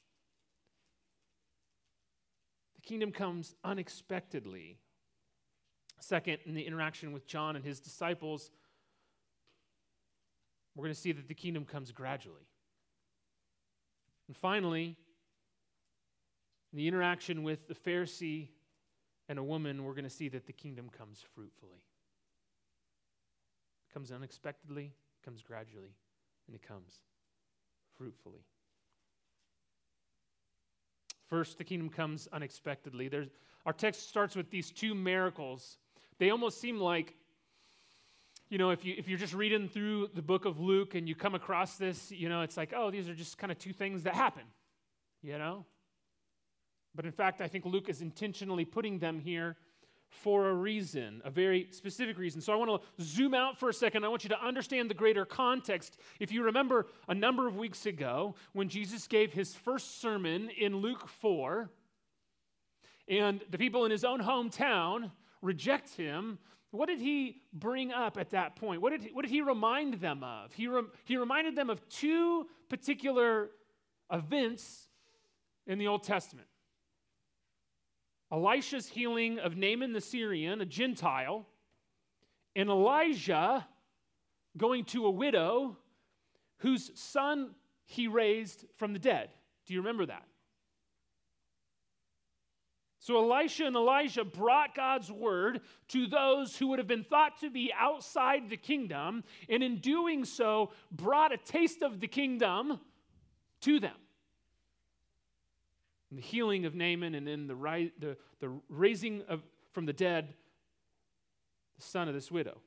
The 2.77 2.81
kingdom 2.83 3.11
comes 3.11 3.53
unexpectedly. 3.65 4.77
Second, 5.99 6.37
in 6.45 6.53
the 6.53 6.65
interaction 6.65 7.11
with 7.11 7.27
John 7.27 7.57
and 7.57 7.65
his 7.65 7.81
disciples, 7.81 8.49
we're 10.73 10.85
going 10.85 10.95
to 10.95 11.01
see 11.01 11.11
that 11.11 11.27
the 11.27 11.33
kingdom 11.33 11.65
comes 11.65 11.91
gradually. 11.91 12.48
And 14.29 14.37
finally, 14.37 14.95
the 16.71 16.87
interaction 16.87 17.41
with 17.41 17.67
the 17.67 17.73
Pharisee 17.73 18.49
and 19.27 19.39
a 19.39 19.43
woman, 19.43 19.83
we're 19.83 19.95
going 19.95 20.03
to 20.03 20.09
see 20.09 20.29
that 20.29 20.45
the 20.45 20.53
kingdom 20.53 20.87
comes 20.95 21.25
fruitfully. 21.33 21.81
It 23.89 23.93
comes 23.93 24.11
unexpectedly, 24.11 24.83
it 24.83 25.25
comes 25.25 25.41
gradually, 25.41 25.95
and 26.45 26.55
it 26.55 26.61
comes 26.61 26.99
fruitfully. 27.97 28.45
First, 31.27 31.57
the 31.57 31.63
kingdom 31.63 31.89
comes 31.89 32.27
unexpectedly. 32.31 33.07
There's, 33.07 33.29
our 33.65 33.73
text 33.73 34.09
starts 34.09 34.35
with 34.35 34.51
these 34.51 34.69
two 34.69 34.93
miracles. 34.93 35.79
They 36.19 36.29
almost 36.29 36.61
seem 36.61 36.79
like 36.79 37.15
you 38.49 38.57
know, 38.57 38.71
if, 38.71 38.83
you, 38.83 38.95
if 38.97 39.07
you're 39.07 39.19
just 39.19 39.33
reading 39.33 39.69
through 39.69 40.09
the 40.15 40.21
book 40.21 40.45
of 40.45 40.59
Luke 40.59 40.95
and 40.95 41.07
you 41.07 41.15
come 41.15 41.35
across 41.35 41.77
this, 41.77 42.11
you 42.11 42.29
know, 42.29 42.41
it's 42.41 42.57
like, 42.57 42.73
oh, 42.75 42.89
these 42.89 43.07
are 43.07 43.13
just 43.13 43.37
kind 43.37 43.51
of 43.51 43.59
two 43.59 43.73
things 43.73 44.03
that 44.03 44.15
happen, 44.15 44.43
you 45.21 45.37
know? 45.37 45.65
But 46.95 47.05
in 47.05 47.11
fact, 47.11 47.41
I 47.41 47.47
think 47.47 47.65
Luke 47.65 47.89
is 47.89 48.01
intentionally 48.01 48.65
putting 48.65 48.97
them 48.97 49.19
here 49.19 49.55
for 50.09 50.49
a 50.49 50.53
reason, 50.53 51.21
a 51.23 51.29
very 51.29 51.67
specific 51.69 52.17
reason. 52.17 52.41
So 52.41 52.51
I 52.51 52.55
want 52.55 52.81
to 52.81 53.03
zoom 53.03 53.35
out 53.35 53.59
for 53.59 53.69
a 53.69 53.73
second. 53.73 54.03
I 54.03 54.07
want 54.07 54.23
you 54.23 54.29
to 54.29 54.43
understand 54.43 54.89
the 54.89 54.95
greater 54.95 55.23
context. 55.23 55.99
If 56.19 56.31
you 56.31 56.43
remember 56.43 56.87
a 57.07 57.13
number 57.13 57.47
of 57.47 57.55
weeks 57.55 57.85
ago 57.85 58.33
when 58.53 58.69
Jesus 58.69 59.07
gave 59.07 59.31
his 59.31 59.53
first 59.53 60.01
sermon 60.01 60.49
in 60.49 60.77
Luke 60.77 61.07
4, 61.07 61.69
and 63.07 63.41
the 63.51 63.59
people 63.59 63.85
in 63.85 63.91
his 63.91 64.03
own 64.03 64.19
hometown 64.19 65.11
reject 65.43 65.95
him, 65.95 66.39
what 66.71 66.87
did 66.87 66.99
he 66.99 67.41
bring 67.51 67.91
up 67.91 68.17
at 68.17 68.31
that 68.31 68.55
point? 68.55 68.81
What 68.81 68.91
did 68.91 69.03
he, 69.03 69.09
what 69.09 69.23
did 69.23 69.31
he 69.31 69.41
remind 69.41 69.95
them 69.95 70.23
of? 70.23 70.53
He, 70.53 70.67
re, 70.67 70.83
he 71.05 71.17
reminded 71.17 71.55
them 71.55 71.69
of 71.69 71.87
two 71.89 72.47
particular 72.69 73.49
events 74.11 74.87
in 75.65 75.79
the 75.79 75.87
Old 75.87 76.03
Testament 76.03 76.47
Elisha's 78.31 78.87
healing 78.87 79.39
of 79.39 79.57
Naaman 79.57 79.93
the 79.93 80.01
Syrian, 80.01 80.61
a 80.61 80.65
Gentile, 80.65 81.47
and 82.55 82.69
Elijah 82.69 83.67
going 84.55 84.85
to 84.85 85.05
a 85.05 85.11
widow 85.11 85.77
whose 86.57 86.91
son 86.99 87.55
he 87.85 88.07
raised 88.07 88.65
from 88.75 88.93
the 88.93 88.99
dead. 88.99 89.29
Do 89.65 89.73
you 89.73 89.79
remember 89.79 90.05
that? 90.05 90.25
So 93.01 93.17
Elisha 93.17 93.65
and 93.65 93.77
Elijah 93.77 94.25
brought 94.25 94.75
God's 94.75 95.09
word 95.09 95.61
to 95.87 96.05
those 96.05 96.57
who 96.57 96.67
would 96.67 96.79
have 96.79 96.87
been 96.87 97.05
thought 97.05 97.39
to 97.39 97.49
be 97.49 97.71
outside 97.77 98.49
the 98.49 98.57
kingdom, 98.57 99.23
and 99.47 99.63
in 99.63 99.77
doing 99.77 100.25
so, 100.25 100.71
brought 100.91 101.31
a 101.31 101.37
taste 101.37 101.81
of 101.81 102.01
the 102.01 102.07
kingdom 102.07 102.79
to 103.61 103.79
them. 103.79 103.95
The 106.11 106.21
healing 106.21 106.65
of 106.65 106.75
Naaman, 106.75 107.15
and 107.15 107.25
then 107.25 107.47
the, 107.47 107.55
ri- 107.55 107.93
the, 107.99 108.17
the 108.41 108.51
raising 108.67 109.21
of, 109.29 109.43
from 109.71 109.85
the 109.85 109.93
dead, 109.93 110.33
the 111.77 111.83
son 111.83 112.09
of 112.09 112.13
this 112.13 112.29
widow. 112.29 112.57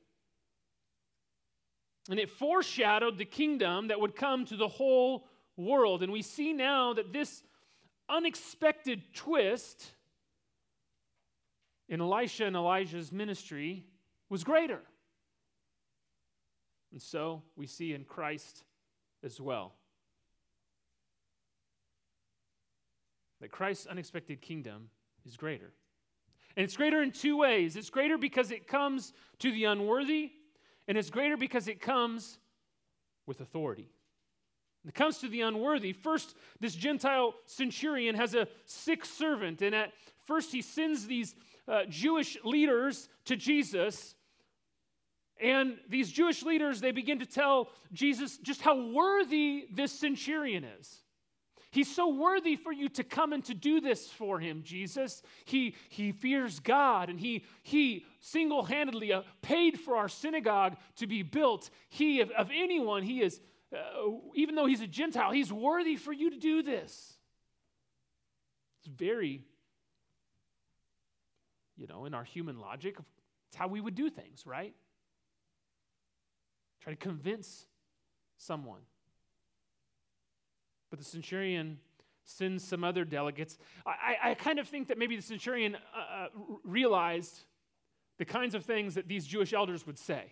And 2.09 2.19
it 2.19 2.29
foreshadowed 2.29 3.17
the 3.17 3.25
kingdom 3.25 3.89
that 3.89 3.99
would 3.99 4.15
come 4.15 4.45
to 4.45 4.57
the 4.57 4.67
whole 4.67 5.27
world. 5.55 6.01
And 6.01 6.11
we 6.11 6.23
see 6.23 6.53
now 6.53 6.93
that 6.93 7.13
this 7.13 7.43
unexpected 8.09 9.13
twist 9.13 9.92
in 11.89 12.01
Elisha 12.01 12.45
and 12.45 12.55
Elijah's 12.55 13.11
ministry 13.11 13.85
was 14.29 14.43
greater. 14.43 14.81
And 16.91 17.01
so 17.01 17.41
we 17.55 17.67
see 17.67 17.93
in 17.93 18.03
Christ 18.03 18.63
as 19.23 19.41
well 19.41 19.73
that 23.41 23.51
Christ's 23.51 23.87
unexpected 23.87 24.41
kingdom 24.41 24.89
is 25.25 25.35
greater. 25.35 25.73
And 26.55 26.63
it's 26.63 26.77
greater 26.77 27.01
in 27.01 27.11
two 27.11 27.37
ways 27.37 27.75
it's 27.75 27.89
greater 27.89 28.17
because 28.17 28.51
it 28.51 28.67
comes 28.67 29.13
to 29.39 29.51
the 29.51 29.65
unworthy, 29.65 30.31
and 30.87 30.97
it's 30.97 31.09
greater 31.09 31.35
because 31.35 31.67
it 31.67 31.81
comes 31.81 32.37
with 33.25 33.41
authority. 33.41 33.89
It 34.87 34.93
comes 34.93 35.19
to 35.19 35.29
the 35.29 35.41
unworthy, 35.41 35.93
first, 35.93 36.35
this 36.59 36.75
Gentile 36.75 37.33
centurion 37.45 38.15
has 38.15 38.35
a 38.35 38.47
sick 38.65 39.05
servant, 39.05 39.61
and 39.61 39.73
at 39.73 39.93
first 40.25 40.51
he 40.51 40.61
sends 40.61 41.07
these 41.07 41.35
uh, 41.67 41.81
Jewish 41.89 42.37
leaders 42.43 43.09
to 43.25 43.35
Jesus. 43.35 44.15
And 45.41 45.77
these 45.89 46.11
Jewish 46.11 46.43
leaders, 46.43 46.81
they 46.81 46.91
begin 46.91 47.19
to 47.19 47.25
tell 47.25 47.69
Jesus 47.91 48.37
just 48.37 48.61
how 48.61 48.91
worthy 48.91 49.65
this 49.73 49.91
centurion 49.91 50.63
is. 50.63 51.03
He's 51.73 51.93
so 51.93 52.07
worthy 52.13 52.55
for 52.55 52.71
you 52.71 52.87
to 52.89 53.03
come 53.03 53.33
and 53.33 53.43
to 53.45 53.55
do 53.55 53.81
this 53.81 54.07
for 54.07 54.39
him, 54.39 54.61
Jesus. 54.63 55.23
He, 55.45 55.73
he 55.89 56.11
fears 56.11 56.59
God 56.59 57.09
and 57.09 57.19
he, 57.19 57.45
he 57.63 58.05
single 58.19 58.63
handedly 58.63 59.11
uh, 59.11 59.23
paid 59.41 59.79
for 59.79 59.97
our 59.97 60.07
synagogue 60.07 60.77
to 60.97 61.07
be 61.07 61.23
built. 61.23 61.71
He, 61.89 62.21
of, 62.21 62.29
of 62.29 62.51
anyone, 62.53 63.01
he 63.01 63.23
is, 63.23 63.41
uh, 63.75 64.11
even 64.35 64.53
though 64.53 64.67
he's 64.67 64.81
a 64.81 64.87
Gentile, 64.87 65.31
he's 65.31 65.51
worthy 65.51 65.95
for 65.95 66.13
you 66.13 66.29
to 66.29 66.37
do 66.37 66.61
this. 66.61 67.15
It's 68.77 68.95
very, 68.95 69.41
you 71.77 71.87
know, 71.87 72.05
in 72.05 72.13
our 72.13 72.23
human 72.23 72.59
logic, 72.59 72.97
it's 73.47 73.57
how 73.57 73.67
we 73.67 73.81
would 73.81 73.95
do 73.95 74.09
things, 74.09 74.45
right? 74.45 74.73
Try 76.81 76.93
to 76.93 76.99
convince 76.99 77.65
someone. 78.37 78.81
But 80.89 80.99
the 80.99 81.05
centurion 81.05 81.79
sends 82.25 82.63
some 82.63 82.83
other 82.83 83.05
delegates. 83.05 83.57
I, 83.85 84.31
I 84.31 84.33
kind 84.35 84.59
of 84.59 84.67
think 84.67 84.87
that 84.87 84.97
maybe 84.97 85.15
the 85.15 85.21
centurion 85.21 85.75
uh, 85.75 86.25
uh 86.25 86.27
realized 86.63 87.43
the 88.17 88.25
kinds 88.25 88.55
of 88.55 88.63
things 88.63 88.95
that 88.95 89.07
these 89.07 89.25
Jewish 89.25 89.53
elders 89.53 89.85
would 89.85 89.97
say. 89.97 90.31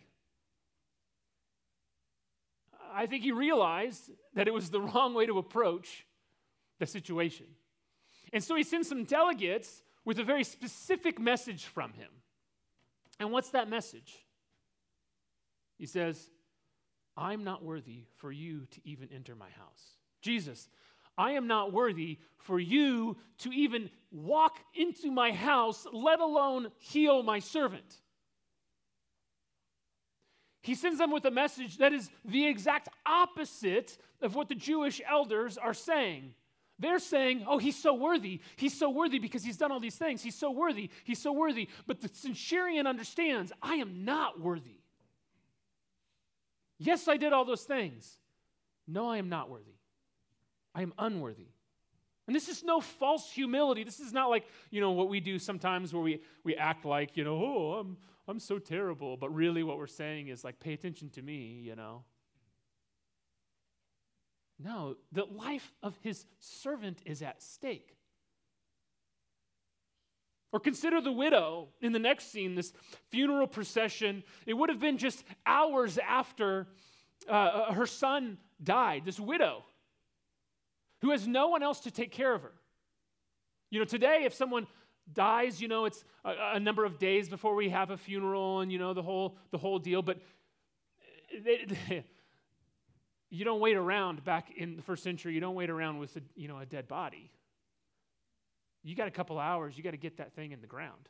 I 2.93 3.05
think 3.05 3.24
he 3.24 3.31
realized 3.31 4.12
that 4.33 4.48
it 4.48 4.53
was 4.53 4.69
the 4.69 4.81
wrong 4.93 5.13
way 5.13 5.25
to 5.25 5.38
approach 5.38 6.05
the 6.79 6.86
situation. 6.86 7.48
And 8.33 8.43
so 8.43 8.55
he 8.55 8.63
sends 8.63 8.88
some 8.88 9.03
delegates 9.03 9.83
with 10.05 10.20
a 10.20 10.24
very 10.24 10.43
specific 10.43 11.20
message 11.20 11.65
from 11.65 11.93
him. 11.93 12.10
And 13.20 13.31
what's 13.31 13.50
that 13.50 13.70
message? 13.70 14.25
He 15.77 15.86
says, 15.86 16.29
I'm 17.17 17.43
not 17.43 17.63
worthy 17.63 18.05
for 18.17 18.31
you 18.31 18.65
to 18.72 18.81
even 18.84 19.10
enter 19.13 19.36
my 19.36 19.50
house. 19.50 19.98
Jesus, 20.22 20.70
I 21.17 21.31
am 21.31 21.48
not 21.48 21.74
worthy 21.74 22.20
for 22.38 22.60
you 22.60 23.17
to 23.39 23.51
even 23.51 23.89
walk 24.12 24.58
into 24.74 25.12
my 25.12 25.31
house, 25.31 25.86
let 25.91 26.20
alone 26.20 26.72
heal 26.79 27.22
my 27.22 27.39
servant. 27.39 28.01
He 30.63 30.75
sends 30.75 31.00
them 31.00 31.12
with 31.12 31.25
a 31.25 31.31
message 31.31 31.77
that 31.77 31.93
is 31.93 32.10
the 32.24 32.46
exact 32.48 32.89
opposite 33.05 33.98
of 34.22 34.36
what 34.36 34.48
the 34.48 34.55
Jewish 34.55 35.01
elders 35.08 35.58
are 35.58 35.74
saying. 35.74 36.36
They're 36.82 37.00
saying, 37.00 37.46
Oh, 37.48 37.60
he's 37.60 37.82
so 37.82 37.94
worthy. 37.94 38.42
He's 38.56 38.78
so 38.78 38.90
worthy 38.90 39.20
because 39.20 39.44
he's 39.44 39.56
done 39.56 39.72
all 39.72 39.80
these 39.80 39.96
things. 39.96 40.24
He's 40.24 40.36
so 40.36 40.50
worthy. 40.50 40.90
He's 41.04 41.22
so 41.22 41.32
worthy. 41.32 41.70
But 41.86 42.02
the 42.02 42.10
centurion 42.12 42.88
understands, 42.88 43.54
I 43.62 43.76
am 43.76 44.04
not 44.04 44.42
worthy. 44.42 44.80
Yes, 46.80 47.08
I 47.08 47.18
did 47.18 47.34
all 47.34 47.46
those 47.46 47.64
things. 47.64 48.18
No, 48.88 49.08
I 49.08 49.18
am 49.18 49.30
not 49.30 49.48
worthy. 49.48 49.76
I 50.74 50.82
am 50.82 50.94
unworthy. 50.98 51.50
And 52.26 52.36
this 52.36 52.50
is 52.50 52.64
no 52.64 52.82
false 52.82 53.32
humility. 53.32 53.84
This 53.84 54.00
is 54.00 54.12
not 54.12 54.32
like, 54.32 54.46
you 54.72 54.82
know, 54.82 54.92
what 54.92 55.08
we 55.08 55.20
do 55.20 55.38
sometimes 55.38 55.94
where 55.94 56.02
we, 56.02 56.22
we 56.44 56.56
act 56.56 56.84
like, 56.84 57.16
you 57.16 57.24
know, 57.24 57.36
oh, 57.36 57.74
I'm, 57.80 57.98
I'm 58.28 58.40
so 58.40 58.58
terrible. 58.58 59.18
But 59.18 59.32
really 59.32 59.62
what 59.62 59.78
we're 59.78 59.86
saying 59.86 60.30
is 60.30 60.44
like, 60.44 60.60
pay 60.60 60.74
attention 60.74 61.12
to 61.12 61.22
me, 61.22 61.62
you 61.63 61.76
know. 61.76 62.04
No, 64.63 64.95
the 65.12 65.26
life 65.26 65.74
of 65.82 65.97
his 66.02 66.26
servant 66.39 67.02
is 67.06 67.21
at 67.21 67.41
stake. 67.41 67.95
Or 70.52 70.60
consider 70.60 71.00
the 71.02 71.12
widow 71.12 71.69
in 71.82 71.93
the 71.93 72.00
next 72.00 72.32
scene, 72.32 72.56
this 72.56 72.74
funeral 73.10 73.47
procession. 73.47 74.24
It 74.45 74.54
would 74.54 74.69
have 74.69 74.80
been 74.80 74.97
just 74.97 75.24
hours 75.45 75.97
after 75.97 76.67
uh, 77.28 77.32
uh 77.32 77.74
her 77.74 77.86
son 77.86 78.38
died, 78.62 79.04
this 79.06 79.19
widow 79.19 79.63
who 81.02 81.12
has 81.12 81.28
no 81.28 81.47
one 81.47 81.63
else 81.63 81.82
to 81.82 81.91
take 81.91 82.12
care 82.12 82.34
of 82.34 82.43
her. 82.43 82.54
You 83.69 83.80
know, 83.80 83.86
today, 83.86 84.24
if 84.26 84.34
someone 84.34 84.67
dies, 85.12 85.62
you 85.62 85.67
know, 85.67 85.86
it's 85.86 86.04
a, 86.24 86.34
a 86.54 86.60
number 86.60 86.86
of 86.86 87.00
days 87.00 87.28
before 87.28 87.56
we 87.56 87.69
have 87.69 87.89
a 87.89 87.97
funeral 87.97 88.60
and, 88.60 88.71
you 88.71 88.78
know, 88.78 88.93
the 88.93 89.02
whole, 89.02 89.38
the 89.52 89.58
whole 89.58 89.80
deal. 89.80 90.02
But 90.02 90.19
they, 91.43 92.06
you 93.32 93.46
don't 93.46 93.62
wait 93.62 93.78
around 93.78 94.24
back 94.24 94.52
in 94.56 94.76
the 94.76 94.82
first 94.82 95.04
century, 95.04 95.34
you 95.34 95.39
don't 95.39 95.56
wait 95.56 95.70
around 95.70 95.98
with, 95.98 96.15
a, 96.17 96.22
you 96.36 96.48
know, 96.48 96.60
a 96.60 96.65
dead 96.65 96.88
body. 96.88 97.32
You 98.84 98.94
got 98.94 99.08
a 99.08 99.12
couple 99.12 99.39
hours, 99.39 99.78
you 99.78 99.84
got 99.84 99.91
to 99.91 99.98
get 99.98 100.17
that 100.17 100.34
thing 100.34 100.52
in 100.52 100.60
the 100.60 100.67
ground. 100.67 101.10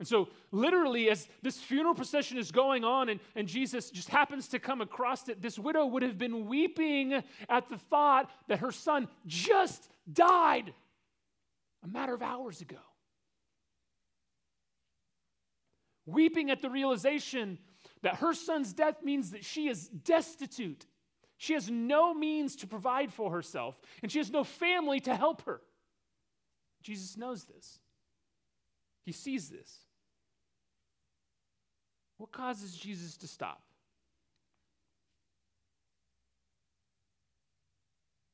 And 0.00 0.08
so, 0.08 0.28
literally, 0.50 1.08
as 1.08 1.28
this 1.42 1.58
funeral 1.58 1.94
procession 1.94 2.36
is 2.36 2.50
going 2.50 2.82
on 2.82 3.08
and, 3.08 3.20
and 3.36 3.46
Jesus 3.46 3.90
just 3.90 4.08
happens 4.08 4.48
to 4.48 4.58
come 4.58 4.80
across 4.80 5.28
it, 5.28 5.40
this 5.40 5.56
widow 5.56 5.86
would 5.86 6.02
have 6.02 6.18
been 6.18 6.46
weeping 6.46 7.22
at 7.48 7.68
the 7.68 7.78
thought 7.78 8.28
that 8.48 8.58
her 8.58 8.72
son 8.72 9.06
just 9.26 9.88
died 10.12 10.72
a 11.84 11.88
matter 11.88 12.14
of 12.14 12.22
hours 12.22 12.60
ago. 12.60 12.78
Weeping 16.06 16.50
at 16.50 16.60
the 16.60 16.70
realization 16.70 17.58
that 18.04 18.16
her 18.16 18.34
son's 18.34 18.74
death 18.74 19.02
means 19.02 19.30
that 19.30 19.44
she 19.44 19.66
is 19.66 19.88
destitute. 19.88 20.84
She 21.38 21.54
has 21.54 21.70
no 21.70 22.12
means 22.12 22.54
to 22.56 22.66
provide 22.66 23.12
for 23.12 23.30
herself, 23.30 23.80
and 24.02 24.12
she 24.12 24.18
has 24.18 24.30
no 24.30 24.44
family 24.44 25.00
to 25.00 25.16
help 25.16 25.42
her. 25.46 25.62
Jesus 26.82 27.16
knows 27.16 27.44
this. 27.44 27.80
He 29.06 29.12
sees 29.12 29.48
this. 29.48 29.78
What 32.18 32.30
causes 32.30 32.76
Jesus 32.76 33.16
to 33.18 33.26
stop? 33.26 33.62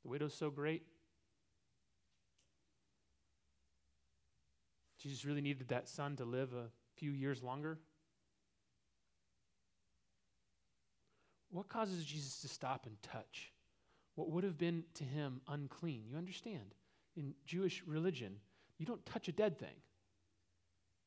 The 0.03 0.09
widow's 0.09 0.35
so 0.35 0.51
great. 0.51 0.83
Jesus 4.99 5.25
really 5.25 5.41
needed 5.41 5.69
that 5.69 5.89
son 5.89 6.17
to 6.17 6.25
live 6.25 6.53
a 6.55 6.67
few 6.97 7.13
years 7.13 7.41
longer. 7.41 7.79
What 11.51 11.69
causes 11.69 12.05
Jesus 12.05 12.41
to 12.41 12.49
stop 12.49 12.87
and 12.87 13.01
touch 13.03 13.53
what 14.15 14.31
would 14.31 14.45
have 14.45 14.59
been 14.59 14.85
to 14.95 15.05
him 15.05 15.41
unclean? 15.49 16.03
You 16.07 16.17
understand? 16.17 16.75
In 17.17 17.35
Jewish 17.47 17.83
religion, 17.87 18.37
you 18.79 18.87
don't 18.87 19.05
touch 19.07 19.29
a 19.29 19.33
dead 19.33 19.59
thing. 19.59 19.77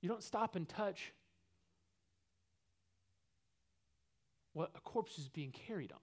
You 0.01 0.09
don't 0.09 0.23
stop 0.23 0.55
and 0.55 0.67
touch 0.67 1.13
what 4.53 4.71
a 4.75 4.79
corpse 4.79 5.17
is 5.17 5.29
being 5.29 5.51
carried 5.51 5.91
on. 5.91 5.99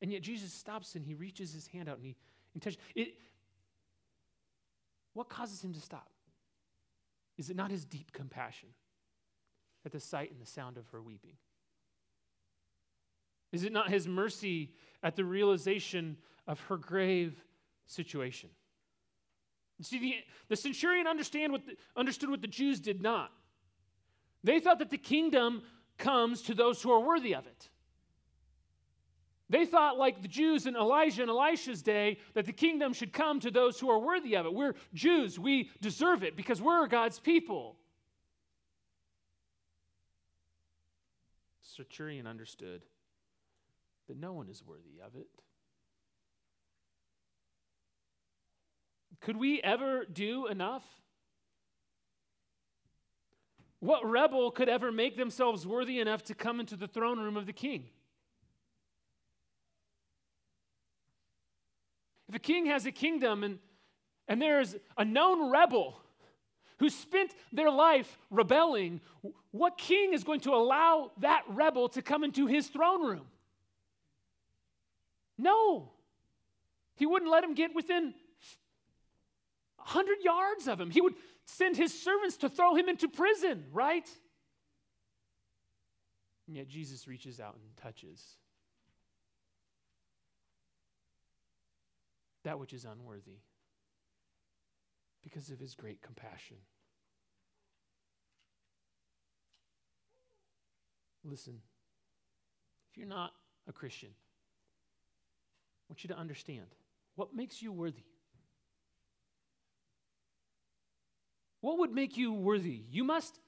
And 0.00 0.12
yet 0.12 0.22
Jesus 0.22 0.52
stops 0.52 0.94
and 0.94 1.04
he 1.04 1.14
reaches 1.14 1.52
his 1.52 1.66
hand 1.66 1.88
out 1.88 1.96
and 1.96 2.06
he, 2.06 2.16
touches 2.60 2.78
it. 2.94 3.14
What 5.14 5.28
causes 5.28 5.62
him 5.62 5.72
to 5.72 5.80
stop? 5.80 6.10
Is 7.38 7.50
it 7.50 7.56
not 7.56 7.70
his 7.70 7.84
deep 7.84 8.12
compassion 8.12 8.68
at 9.84 9.92
the 9.92 10.00
sight 10.00 10.30
and 10.30 10.40
the 10.40 10.46
sound 10.46 10.76
of 10.76 10.88
her 10.88 11.02
weeping? 11.02 11.36
Is 13.54 13.62
it 13.62 13.72
not 13.72 13.88
his 13.88 14.08
mercy 14.08 14.72
at 15.02 15.14
the 15.14 15.24
realization 15.24 16.16
of 16.48 16.58
her 16.62 16.76
grave 16.76 17.40
situation? 17.86 18.50
See, 19.80 19.98
the, 19.98 20.14
the 20.48 20.56
centurion 20.56 21.06
understand 21.06 21.52
what 21.52 21.64
the, 21.64 21.76
understood 21.96 22.30
what 22.30 22.40
the 22.40 22.48
Jews 22.48 22.80
did 22.80 23.00
not. 23.00 23.30
They 24.42 24.58
thought 24.58 24.80
that 24.80 24.90
the 24.90 24.98
kingdom 24.98 25.62
comes 25.98 26.42
to 26.42 26.54
those 26.54 26.82
who 26.82 26.90
are 26.90 27.00
worthy 27.00 27.34
of 27.34 27.46
it. 27.46 27.68
They 29.50 29.66
thought, 29.66 29.98
like 29.98 30.20
the 30.20 30.28
Jews 30.28 30.66
in 30.66 30.74
Elijah 30.74 31.22
and 31.22 31.30
Elisha's 31.30 31.82
day, 31.82 32.18
that 32.34 32.46
the 32.46 32.52
kingdom 32.52 32.92
should 32.92 33.12
come 33.12 33.38
to 33.40 33.52
those 33.52 33.78
who 33.78 33.88
are 33.88 33.98
worthy 34.00 34.36
of 34.36 34.46
it. 34.46 34.54
We're 34.54 34.74
Jews, 34.94 35.38
we 35.38 35.70
deserve 35.80 36.24
it 36.24 36.36
because 36.36 36.60
we're 36.60 36.88
God's 36.88 37.20
people. 37.20 37.76
Centurion 41.62 42.26
understood 42.26 42.82
that 44.08 44.16
no 44.18 44.32
one 44.32 44.48
is 44.48 44.62
worthy 44.64 45.00
of 45.04 45.14
it. 45.16 45.28
Could 49.20 49.36
we 49.36 49.60
ever 49.62 50.04
do 50.04 50.46
enough? 50.48 50.84
What 53.80 54.04
rebel 54.08 54.50
could 54.50 54.68
ever 54.68 54.92
make 54.92 55.16
themselves 55.16 55.66
worthy 55.66 55.98
enough 55.98 56.22
to 56.24 56.34
come 56.34 56.60
into 56.60 56.76
the 56.76 56.86
throne 56.86 57.18
room 57.18 57.36
of 57.36 57.46
the 57.46 57.52
king? 57.52 57.84
If 62.28 62.34
a 62.34 62.38
king 62.38 62.66
has 62.66 62.86
a 62.86 62.92
kingdom 62.92 63.44
and, 63.44 63.58
and 64.28 64.40
there's 64.40 64.74
a 64.96 65.04
known 65.04 65.50
rebel 65.50 66.00
who 66.78 66.90
spent 66.90 67.34
their 67.52 67.70
life 67.70 68.18
rebelling, 68.30 69.00
what 69.52 69.78
king 69.78 70.12
is 70.12 70.24
going 70.24 70.40
to 70.40 70.54
allow 70.54 71.12
that 71.18 71.44
rebel 71.48 71.88
to 71.90 72.02
come 72.02 72.24
into 72.24 72.46
his 72.46 72.68
throne 72.68 73.06
room? 73.06 73.26
No. 75.36 75.92
He 76.96 77.06
wouldn't 77.06 77.30
let 77.30 77.44
him 77.44 77.54
get 77.54 77.74
within 77.74 78.14
100 79.76 80.18
yards 80.22 80.68
of 80.68 80.80
him. 80.80 80.90
He 80.90 81.00
would 81.00 81.14
send 81.44 81.76
his 81.76 81.92
servants 82.02 82.38
to 82.38 82.48
throw 82.48 82.74
him 82.74 82.88
into 82.88 83.08
prison, 83.08 83.64
right? 83.72 84.08
And 86.46 86.56
yet 86.56 86.68
Jesus 86.68 87.08
reaches 87.08 87.40
out 87.40 87.54
and 87.54 87.76
touches 87.76 88.22
that 92.44 92.58
which 92.58 92.72
is 92.72 92.84
unworthy 92.84 93.38
because 95.22 95.50
of 95.50 95.58
his 95.58 95.74
great 95.74 96.02
compassion. 96.02 96.58
Listen, 101.24 101.60
if 102.90 102.98
you're 102.98 103.06
not 103.06 103.32
a 103.66 103.72
Christian, 103.72 104.10
want 105.94 106.02
you 106.02 106.08
to 106.08 106.18
understand 106.18 106.66
what 107.14 107.32
makes 107.36 107.62
you 107.62 107.70
worthy. 107.70 108.02
What 111.60 111.78
would 111.78 111.92
make 111.92 112.16
you 112.16 112.32
worthy? 112.32 112.82
You 112.90 113.04
must, 113.04 113.38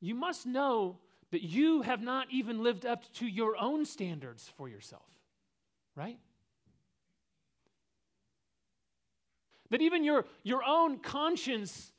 you 0.00 0.16
must 0.16 0.44
know 0.44 0.98
that 1.30 1.44
you 1.44 1.82
have 1.82 2.02
not 2.02 2.26
even 2.32 2.64
lived 2.64 2.84
up 2.84 3.04
to 3.14 3.28
your 3.28 3.56
own 3.56 3.84
standards 3.84 4.50
for 4.56 4.68
yourself, 4.68 5.06
right? 5.94 6.18
That 9.70 9.80
even 9.80 10.02
your, 10.02 10.24
your 10.42 10.64
own 10.66 10.98
conscience 10.98 11.92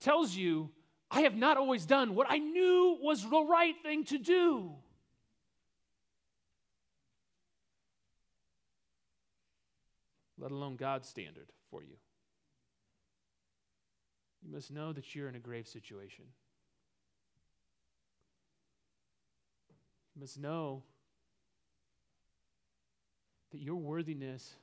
tells 0.00 0.34
you, 0.34 0.70
I 1.08 1.20
have 1.20 1.36
not 1.36 1.56
always 1.56 1.86
done 1.86 2.16
what 2.16 2.26
I 2.28 2.38
knew 2.38 2.98
was 3.00 3.22
the 3.22 3.44
right 3.48 3.76
thing 3.80 4.02
to 4.06 4.18
do. 4.18 4.72
Let 10.38 10.50
alone 10.50 10.76
God's 10.76 11.08
standard 11.08 11.52
for 11.70 11.82
you. 11.82 11.96
You 14.42 14.52
must 14.52 14.70
know 14.70 14.92
that 14.92 15.14
you're 15.14 15.28
in 15.28 15.34
a 15.34 15.40
grave 15.40 15.66
situation. 15.66 16.24
You 20.14 20.20
must 20.20 20.38
know 20.38 20.82
that 23.50 23.60
your 23.60 23.76
worthiness 23.76 24.54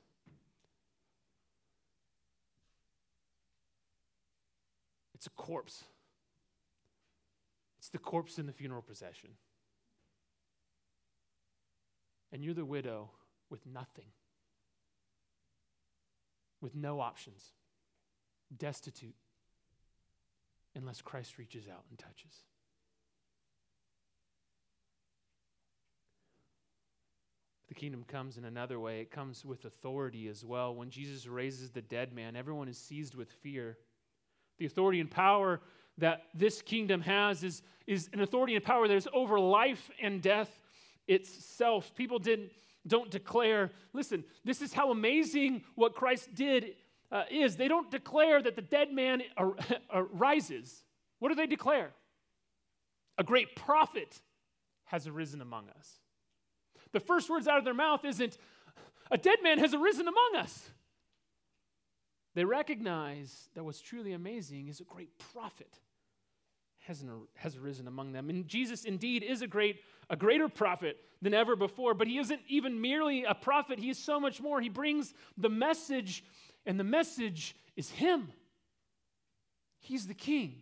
it's 5.25 5.27
a 5.27 5.41
corpse. 5.41 5.83
It's 7.79 7.89
the 7.89 7.97
corpse 7.97 8.37
in 8.37 8.45
the 8.45 8.53
funeral 8.53 8.81
procession. 8.81 9.31
And 12.31 12.43
you're 12.43 12.53
the 12.53 12.65
widow 12.65 13.09
with 13.49 13.65
nothing, 13.65 14.05
with 16.65 16.75
no 16.75 16.99
options, 16.99 17.51
destitute, 18.57 19.13
unless 20.75 20.99
Christ 20.99 21.37
reaches 21.37 21.67
out 21.67 21.83
and 21.91 21.99
touches. 21.99 22.33
The 27.67 27.75
kingdom 27.75 28.03
comes 28.07 28.37
in 28.37 28.45
another 28.45 28.79
way. 28.79 28.99
It 29.01 29.11
comes 29.11 29.45
with 29.45 29.63
authority 29.65 30.27
as 30.27 30.43
well. 30.43 30.73
When 30.73 30.89
Jesus 30.89 31.27
raises 31.27 31.69
the 31.69 31.83
dead 31.83 32.13
man, 32.13 32.35
everyone 32.35 32.67
is 32.67 32.79
seized 32.79 33.13
with 33.13 33.31
fear. 33.31 33.77
The 34.57 34.65
authority 34.65 34.99
and 34.99 35.11
power 35.11 35.61
that 35.99 36.23
this 36.33 36.63
kingdom 36.63 37.01
has 37.01 37.43
is, 37.43 37.61
is 37.85 38.09
an 38.11 38.21
authority 38.21 38.55
and 38.55 38.65
power 38.65 38.87
that 38.87 38.97
is 38.97 39.07
over 39.13 39.39
life 39.39 39.91
and 40.01 40.19
death 40.19 40.59
itself. 41.07 41.93
People 41.93 42.17
didn't, 42.17 42.51
don't 42.87 43.09
declare, 43.09 43.71
listen, 43.93 44.23
this 44.43 44.61
is 44.61 44.73
how 44.73 44.91
amazing 44.91 45.63
what 45.75 45.95
Christ 45.95 46.33
did 46.33 46.75
uh, 47.11 47.23
is. 47.29 47.55
They 47.55 47.67
don't 47.67 47.89
declare 47.89 48.41
that 48.41 48.55
the 48.55 48.61
dead 48.61 48.91
man 48.91 49.23
ar- 49.37 49.55
arises. 49.93 50.83
What 51.19 51.29
do 51.29 51.35
they 51.35 51.47
declare? 51.47 51.91
A 53.17 53.23
great 53.23 53.55
prophet 53.55 54.21
has 54.85 55.07
arisen 55.07 55.41
among 55.41 55.69
us. 55.69 55.99
The 56.91 56.99
first 56.99 57.29
words 57.29 57.47
out 57.47 57.57
of 57.57 57.65
their 57.65 57.73
mouth 57.73 58.05
isn't, 58.05 58.37
a 59.11 59.17
dead 59.17 59.39
man 59.41 59.59
has 59.59 59.73
arisen 59.73 60.07
among 60.07 60.35
us. 60.37 60.69
They 62.35 62.45
recognize 62.45 63.49
that 63.55 63.63
what's 63.63 63.81
truly 63.81 64.13
amazing 64.13 64.67
is 64.67 64.79
a 64.79 64.83
great 64.83 65.17
prophet 65.33 65.79
has, 66.87 67.03
has 67.33 67.55
arisen 67.55 67.87
among 67.87 68.11
them. 68.11 68.29
And 68.29 68.47
Jesus 68.47 68.85
indeed 68.85 69.23
is 69.23 69.41
a 69.41 69.47
great, 69.47 69.79
a 70.09 70.15
greater 70.15 70.47
prophet 70.47 70.97
than 71.21 71.33
ever 71.33 71.55
before, 71.55 71.93
but 71.93 72.07
he 72.07 72.17
isn't 72.19 72.41
even 72.47 72.79
merely 72.79 73.23
a 73.23 73.33
prophet, 73.33 73.79
he 73.79 73.89
is 73.89 73.97
so 73.97 74.19
much 74.19 74.41
more. 74.41 74.61
He 74.61 74.69
brings 74.69 75.13
the 75.37 75.49
message, 75.49 76.23
and 76.65 76.79
the 76.79 76.83
message 76.83 77.55
is 77.75 77.89
him. 77.89 78.31
He's 79.79 80.07
the 80.07 80.13
king. 80.13 80.61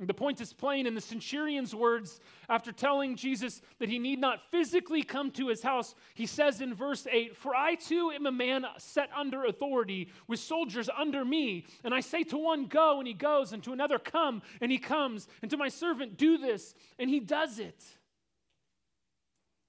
The 0.00 0.14
point 0.14 0.40
is 0.40 0.52
plain 0.52 0.86
in 0.86 0.94
the 0.94 1.00
centurion's 1.00 1.74
words 1.74 2.20
after 2.48 2.70
telling 2.70 3.16
Jesus 3.16 3.60
that 3.80 3.88
he 3.88 3.98
need 3.98 4.20
not 4.20 4.48
physically 4.48 5.02
come 5.02 5.32
to 5.32 5.48
his 5.48 5.60
house. 5.60 5.96
He 6.14 6.26
says 6.26 6.60
in 6.60 6.72
verse 6.72 7.08
8, 7.10 7.36
For 7.36 7.52
I 7.52 7.74
too 7.74 8.12
am 8.14 8.26
a 8.26 8.32
man 8.32 8.64
set 8.76 9.10
under 9.16 9.44
authority 9.44 10.08
with 10.28 10.38
soldiers 10.38 10.88
under 10.96 11.24
me. 11.24 11.66
And 11.82 11.92
I 11.92 11.98
say 11.98 12.22
to 12.24 12.38
one, 12.38 12.66
Go, 12.66 13.00
and 13.00 13.08
he 13.08 13.14
goes, 13.14 13.52
and 13.52 13.62
to 13.64 13.72
another, 13.72 13.98
Come, 13.98 14.42
and 14.60 14.70
he 14.70 14.78
comes, 14.78 15.26
and 15.42 15.50
to 15.50 15.56
my 15.56 15.68
servant, 15.68 16.16
Do 16.16 16.38
this, 16.38 16.74
and 17.00 17.10
he 17.10 17.18
does 17.18 17.58
it. 17.58 17.84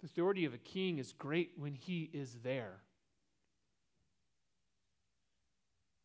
The 0.02 0.06
authority 0.06 0.46
of 0.46 0.54
a 0.54 0.60
king 0.60 1.00
is 1.00 1.12
great 1.12 1.54
when 1.58 1.74
he 1.74 2.08
is 2.14 2.38
there 2.44 2.82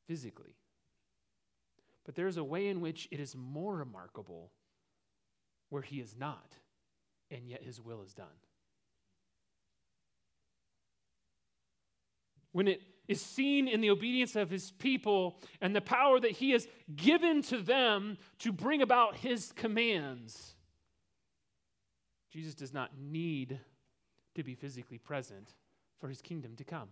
physically. 0.09 0.57
But 2.05 2.15
there's 2.15 2.37
a 2.37 2.45
way 2.45 2.69
in 2.69 2.81
which 2.81 3.09
it 3.11 3.21
is 3.21 3.35
more 3.35 3.77
remarkable 3.77 4.51
where 5.71 5.83
he 5.83 6.01
is 6.01 6.15
not, 6.17 6.57
and 7.31 7.49
yet 7.49 7.63
his 7.63 7.81
will 7.81 8.03
is 8.03 8.13
done. 8.13 8.27
When 12.53 12.69
it 12.69 12.83
is 13.09 13.21
seen 13.21 13.67
in 13.67 13.81
the 13.81 13.91
obedience 13.91 14.37
of 14.37 14.51
his 14.51 14.71
people 14.71 15.41
and 15.61 15.75
the 15.75 15.81
power 15.81 16.21
that 16.21 16.31
he 16.31 16.51
has 16.51 16.69
given 16.95 17.43
to 17.43 17.59
them 17.59 18.19
to 18.39 18.53
bring 18.53 18.81
about 18.81 19.17
his 19.17 19.51
commands, 19.53 20.55
Jesus 22.31 22.55
does 22.55 22.73
not 22.73 22.91
need 22.99 23.59
to 24.35 24.43
be 24.43 24.55
physically 24.55 24.99
present 24.99 25.55
for 25.99 26.09
his 26.09 26.21
kingdom 26.21 26.55
to 26.57 26.65
come. 26.65 26.89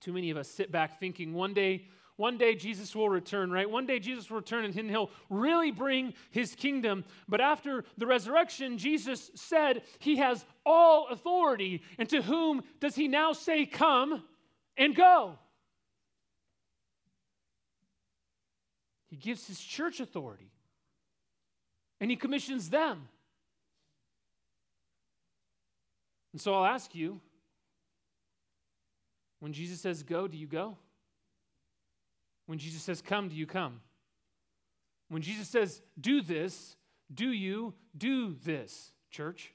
Too 0.00 0.12
many 0.12 0.30
of 0.30 0.36
us 0.36 0.48
sit 0.48 0.70
back 0.70 1.00
thinking 1.00 1.34
one 1.34 1.54
day, 1.54 1.86
one 2.16 2.38
day 2.38 2.54
Jesus 2.54 2.94
will 2.94 3.08
return, 3.08 3.50
right? 3.50 3.68
One 3.68 3.86
day 3.86 3.98
Jesus 3.98 4.30
will 4.30 4.38
return 4.38 4.64
and 4.64 4.90
he'll 4.90 5.10
really 5.28 5.70
bring 5.70 6.14
his 6.30 6.54
kingdom. 6.54 7.04
But 7.28 7.40
after 7.40 7.84
the 7.96 8.06
resurrection, 8.06 8.78
Jesus 8.78 9.30
said 9.34 9.82
he 9.98 10.16
has 10.16 10.44
all 10.64 11.08
authority. 11.08 11.82
And 11.98 12.08
to 12.10 12.22
whom 12.22 12.62
does 12.80 12.94
he 12.94 13.08
now 13.08 13.32
say, 13.32 13.66
Come 13.66 14.22
and 14.76 14.94
go? 14.94 15.38
He 19.08 19.16
gives 19.16 19.46
his 19.46 19.58
church 19.58 20.00
authority 20.00 20.50
and 22.00 22.10
he 22.10 22.16
commissions 22.16 22.70
them. 22.70 23.08
And 26.32 26.40
so 26.40 26.54
I'll 26.54 26.66
ask 26.66 26.94
you 26.94 27.20
when 29.40 29.52
Jesus 29.52 29.80
says 29.80 30.02
go, 30.02 30.26
do 30.26 30.36
you 30.36 30.46
go? 30.46 30.76
When 32.46 32.58
Jesus 32.58 32.82
says 32.82 33.00
come, 33.00 33.28
do 33.28 33.36
you 33.36 33.46
come? 33.46 33.80
When 35.08 35.22
Jesus 35.22 35.48
says 35.48 35.80
do 36.00 36.20
this, 36.20 36.76
do 37.12 37.30
you 37.30 37.74
do 37.96 38.34
this, 38.44 38.92
church? 39.10 39.52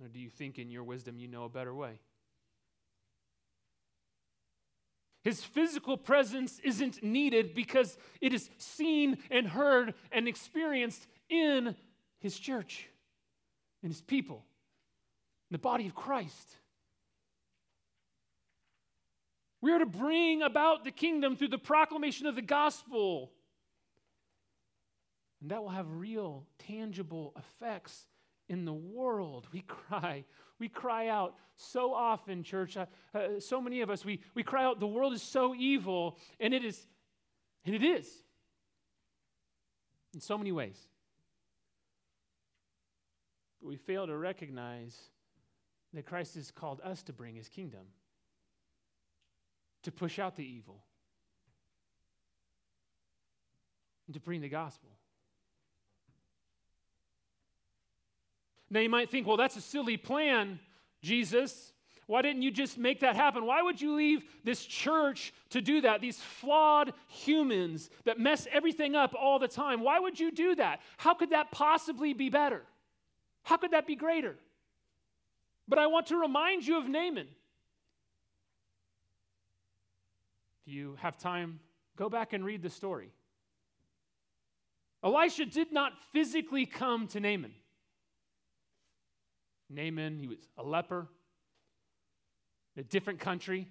Or 0.00 0.08
do 0.08 0.18
you 0.18 0.28
think 0.28 0.58
in 0.58 0.70
your 0.70 0.84
wisdom 0.84 1.18
you 1.18 1.28
know 1.28 1.44
a 1.44 1.48
better 1.48 1.74
way? 1.74 2.00
His 5.24 5.42
physical 5.42 5.96
presence 5.96 6.60
isn't 6.62 7.02
needed 7.02 7.54
because 7.54 7.98
it 8.20 8.32
is 8.32 8.48
seen 8.58 9.18
and 9.30 9.48
heard 9.48 9.94
and 10.12 10.28
experienced 10.28 11.06
in 11.28 11.74
his 12.20 12.38
church, 12.38 12.86
in 13.82 13.88
his 13.88 14.00
people 14.00 14.44
the 15.50 15.58
body 15.58 15.86
of 15.86 15.94
Christ. 15.94 16.56
We 19.60 19.72
are 19.72 19.78
to 19.78 19.86
bring 19.86 20.42
about 20.42 20.84
the 20.84 20.90
kingdom 20.90 21.36
through 21.36 21.48
the 21.48 21.58
proclamation 21.58 22.26
of 22.26 22.34
the 22.34 22.42
gospel. 22.42 23.32
And 25.40 25.50
that 25.50 25.62
will 25.62 25.70
have 25.70 25.90
real, 25.90 26.46
tangible 26.58 27.34
effects 27.36 28.06
in 28.48 28.64
the 28.64 28.72
world? 28.72 29.48
We 29.52 29.62
cry. 29.62 30.24
We 30.58 30.68
cry 30.68 31.08
out 31.08 31.34
so 31.56 31.94
often, 31.94 32.42
church. 32.42 32.76
Uh, 32.76 32.86
uh, 33.14 33.40
so 33.40 33.60
many 33.60 33.80
of 33.80 33.90
us, 33.90 34.04
we, 34.04 34.20
we 34.34 34.42
cry 34.42 34.64
out, 34.64 34.80
the 34.80 34.86
world 34.86 35.12
is 35.12 35.22
so 35.22 35.54
evil, 35.54 36.18
and 36.38 36.54
it 36.54 36.64
is, 36.64 36.80
and 37.64 37.74
it 37.74 37.82
is 37.82 38.08
in 40.14 40.20
so 40.20 40.38
many 40.38 40.52
ways. 40.52 40.78
But 43.60 43.68
we 43.68 43.76
fail 43.76 44.06
to 44.06 44.16
recognize 44.16 44.96
that 45.96 46.06
Christ 46.06 46.34
has 46.34 46.50
called 46.50 46.80
us 46.82 47.02
to 47.04 47.12
bring 47.12 47.34
his 47.34 47.48
kingdom, 47.48 47.86
to 49.82 49.92
push 49.92 50.18
out 50.18 50.36
the 50.36 50.44
evil, 50.44 50.82
and 54.06 54.14
to 54.14 54.20
bring 54.20 54.40
the 54.40 54.48
gospel. 54.48 54.90
Now 58.68 58.80
you 58.80 58.88
might 58.88 59.10
think, 59.10 59.26
well, 59.26 59.36
that's 59.36 59.56
a 59.56 59.60
silly 59.60 59.96
plan, 59.96 60.58
Jesus. 61.02 61.72
Why 62.06 62.22
didn't 62.22 62.42
you 62.42 62.50
just 62.50 62.78
make 62.78 63.00
that 63.00 63.16
happen? 63.16 63.46
Why 63.46 63.62
would 63.62 63.80
you 63.80 63.94
leave 63.94 64.22
this 64.44 64.64
church 64.64 65.32
to 65.50 65.60
do 65.60 65.80
that? 65.80 66.00
These 66.00 66.18
flawed 66.18 66.92
humans 67.08 67.90
that 68.04 68.18
mess 68.18 68.46
everything 68.52 68.94
up 68.94 69.14
all 69.18 69.38
the 69.38 69.48
time. 69.48 69.80
Why 69.80 69.98
would 69.98 70.18
you 70.18 70.30
do 70.30 70.54
that? 70.56 70.80
How 70.98 71.14
could 71.14 71.30
that 71.30 71.50
possibly 71.50 72.12
be 72.12 72.28
better? 72.28 72.62
How 73.42 73.56
could 73.56 73.72
that 73.72 73.86
be 73.86 73.96
greater? 73.96 74.36
But 75.68 75.78
I 75.78 75.86
want 75.86 76.06
to 76.08 76.16
remind 76.16 76.66
you 76.66 76.78
of 76.78 76.88
Naaman. 76.88 77.28
If 80.66 80.72
you 80.72 80.96
have 81.00 81.18
time, 81.18 81.60
go 81.96 82.08
back 82.08 82.32
and 82.32 82.44
read 82.44 82.62
the 82.62 82.70
story. 82.70 83.12
Elisha 85.02 85.46
did 85.46 85.72
not 85.72 85.92
physically 86.12 86.66
come 86.66 87.06
to 87.08 87.20
Naaman. 87.20 87.54
Naaman, 89.68 90.18
he 90.18 90.26
was 90.26 90.38
a 90.56 90.62
leper 90.62 91.08
a 92.76 92.82
different 92.82 93.18
country, 93.18 93.68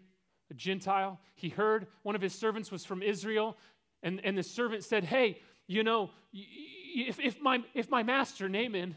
a 0.50 0.54
Gentile. 0.54 1.20
He 1.36 1.50
heard 1.50 1.88
one 2.04 2.16
of 2.16 2.22
his 2.22 2.34
servants 2.34 2.72
was 2.72 2.84
from 2.86 3.02
Israel, 3.02 3.58
and, 4.04 4.20
and 4.24 4.38
the 4.38 4.44
servant 4.44 4.84
said, 4.84 5.04
Hey, 5.04 5.42
you 5.68 5.84
know, 5.84 6.12
if, 6.34 7.20
if, 7.20 7.42
my, 7.42 7.64
if 7.74 7.90
my 7.90 8.04
master, 8.04 8.50
Naaman, 8.50 8.96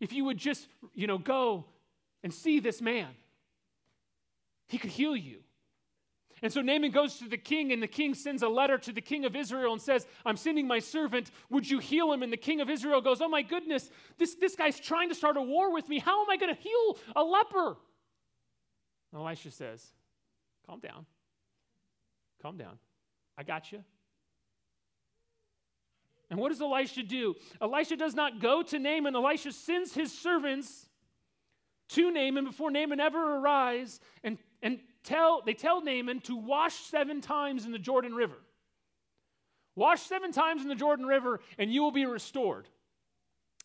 if 0.00 0.12
you 0.12 0.24
would 0.24 0.38
just, 0.38 0.68
you 0.94 1.06
know, 1.06 1.18
go 1.18 1.66
and 2.22 2.32
see 2.32 2.60
this 2.60 2.80
man, 2.80 3.08
he 4.66 4.78
could 4.78 4.90
heal 4.90 5.16
you. 5.16 5.40
And 6.42 6.52
so 6.52 6.60
Naaman 6.60 6.92
goes 6.92 7.18
to 7.18 7.28
the 7.28 7.36
king, 7.36 7.72
and 7.72 7.82
the 7.82 7.88
king 7.88 8.14
sends 8.14 8.42
a 8.42 8.48
letter 8.48 8.78
to 8.78 8.92
the 8.92 9.00
king 9.00 9.24
of 9.24 9.34
Israel 9.34 9.72
and 9.72 9.82
says, 9.82 10.06
I'm 10.24 10.36
sending 10.36 10.68
my 10.68 10.78
servant. 10.78 11.30
Would 11.50 11.68
you 11.68 11.78
heal 11.80 12.12
him? 12.12 12.22
And 12.22 12.32
the 12.32 12.36
king 12.36 12.60
of 12.60 12.70
Israel 12.70 13.00
goes, 13.00 13.20
Oh 13.20 13.28
my 13.28 13.42
goodness, 13.42 13.90
this, 14.18 14.36
this 14.36 14.54
guy's 14.54 14.78
trying 14.78 15.08
to 15.08 15.14
start 15.14 15.36
a 15.36 15.42
war 15.42 15.72
with 15.72 15.88
me. 15.88 15.98
How 15.98 16.22
am 16.22 16.30
I 16.30 16.36
going 16.36 16.54
to 16.54 16.60
heal 16.60 16.98
a 17.16 17.24
leper? 17.24 17.76
Elisha 19.14 19.50
says, 19.50 19.84
Calm 20.66 20.80
down. 20.80 21.06
Calm 22.40 22.56
down. 22.56 22.78
I 23.36 23.42
got 23.42 23.72
you. 23.72 23.82
And 26.30 26.38
what 26.38 26.50
does 26.50 26.60
Elisha 26.60 27.02
do? 27.02 27.34
Elisha 27.60 27.96
does 27.96 28.14
not 28.14 28.40
go 28.40 28.62
to 28.62 28.78
Naaman. 28.78 29.16
Elisha 29.16 29.50
sends 29.50 29.94
his 29.94 30.16
servants 30.16 30.87
to 31.88 32.10
Naaman 32.10 32.44
before 32.44 32.70
Naaman 32.70 33.00
ever 33.00 33.36
arrives 33.36 34.00
and, 34.22 34.38
and 34.62 34.80
tell, 35.04 35.42
they 35.44 35.54
tell 35.54 35.82
Naaman 35.82 36.20
to 36.22 36.36
wash 36.36 36.74
seven 36.74 37.20
times 37.20 37.64
in 37.64 37.72
the 37.72 37.78
Jordan 37.78 38.14
River. 38.14 38.38
Wash 39.74 40.02
seven 40.02 40.32
times 40.32 40.62
in 40.62 40.68
the 40.68 40.74
Jordan 40.74 41.06
River 41.06 41.40
and 41.56 41.72
you 41.72 41.82
will 41.82 41.92
be 41.92 42.04
restored. 42.04 42.68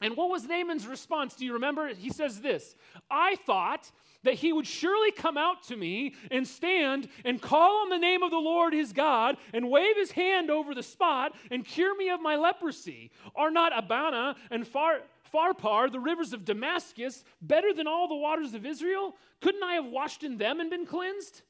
And 0.01 0.17
what 0.17 0.29
was 0.29 0.45
Naaman's 0.45 0.85
response? 0.85 1.35
Do 1.35 1.45
you 1.45 1.53
remember? 1.53 1.87
He 1.93 2.09
says 2.09 2.41
this 2.41 2.75
I 3.09 3.35
thought 3.45 3.91
that 4.23 4.35
he 4.35 4.53
would 4.53 4.67
surely 4.67 5.11
come 5.11 5.37
out 5.37 5.63
to 5.63 5.75
me 5.75 6.15
and 6.31 6.47
stand 6.47 7.09
and 7.25 7.41
call 7.41 7.81
on 7.81 7.89
the 7.89 7.97
name 7.97 8.23
of 8.23 8.31
the 8.31 8.37
Lord 8.37 8.73
his 8.73 8.93
God 8.93 9.37
and 9.53 9.69
wave 9.69 9.95
his 9.97 10.11
hand 10.11 10.49
over 10.49 10.73
the 10.73 10.83
spot 10.83 11.33
and 11.51 11.65
cure 11.65 11.95
me 11.95 12.09
of 12.09 12.21
my 12.21 12.35
leprosy. 12.35 13.11
Are 13.35 13.51
not 13.51 13.77
Abana 13.77 14.35
and 14.49 14.67
Far, 14.67 14.99
Pharpar, 15.33 15.91
the 15.91 15.99
rivers 15.99 16.33
of 16.33 16.45
Damascus, 16.45 17.23
better 17.41 17.73
than 17.73 17.87
all 17.87 18.07
the 18.07 18.15
waters 18.15 18.53
of 18.53 18.65
Israel? 18.65 19.15
Couldn't 19.41 19.63
I 19.63 19.73
have 19.73 19.85
washed 19.85 20.23
in 20.23 20.37
them 20.37 20.59
and 20.59 20.69
been 20.69 20.85
cleansed? 20.85 21.41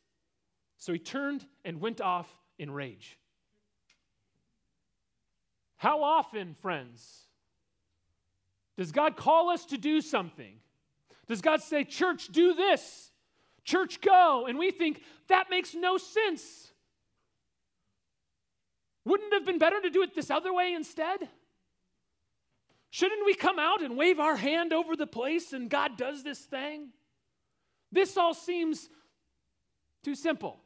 So 0.78 0.94
he 0.94 1.00
turned 1.00 1.46
and 1.66 1.82
went 1.82 2.02
off 2.02 2.30
in 2.58 2.72
rage. 2.72 3.18
How 5.78 6.02
often, 6.04 6.54
friends, 6.54 7.24
does 8.78 8.92
God 8.92 9.18
call 9.18 9.50
us 9.50 9.66
to 9.66 9.78
do 9.78 10.02
something? 10.02 10.56
Does 11.28 11.42
God 11.42 11.62
say, 11.62 11.84
Church, 11.84 12.28
do 12.28 12.54
this? 12.54 13.12
Church, 13.66 14.02
go. 14.02 14.46
And 14.48 14.58
we 14.58 14.72
think, 14.72 15.02
that 15.28 15.50
makes 15.50 15.74
no 15.74 15.98
sense. 15.98 16.72
Wouldn't 19.06 19.32
it 19.34 19.36
have 19.36 19.46
been 19.46 19.60
better 19.60 19.82
to 19.82 19.90
do 19.90 20.04
it 20.04 20.16
this 20.16 20.30
other 20.32 20.54
way 20.54 20.74
instead? 20.74 21.30
Shouldn't 22.94 23.26
we 23.26 23.34
come 23.34 23.58
out 23.58 23.82
and 23.82 23.98
wave 23.98 24.20
our 24.20 24.36
hand 24.36 24.72
over 24.72 24.96
the 24.96 25.08
place 25.08 25.52
and 25.52 25.68
God 25.68 25.98
does 25.98 26.22
this 26.22 26.38
thing? 26.38 26.90
This 27.92 28.18
all 28.18 28.36
seems 28.36 28.88
too 30.04 30.14
simple. 30.14 30.60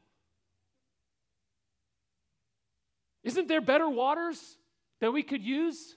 Isn't 3.24 3.48
there 3.48 3.62
better 3.62 3.88
waters 3.88 4.58
that 5.00 5.14
we 5.14 5.24
could 5.24 5.42
use? 5.42 5.96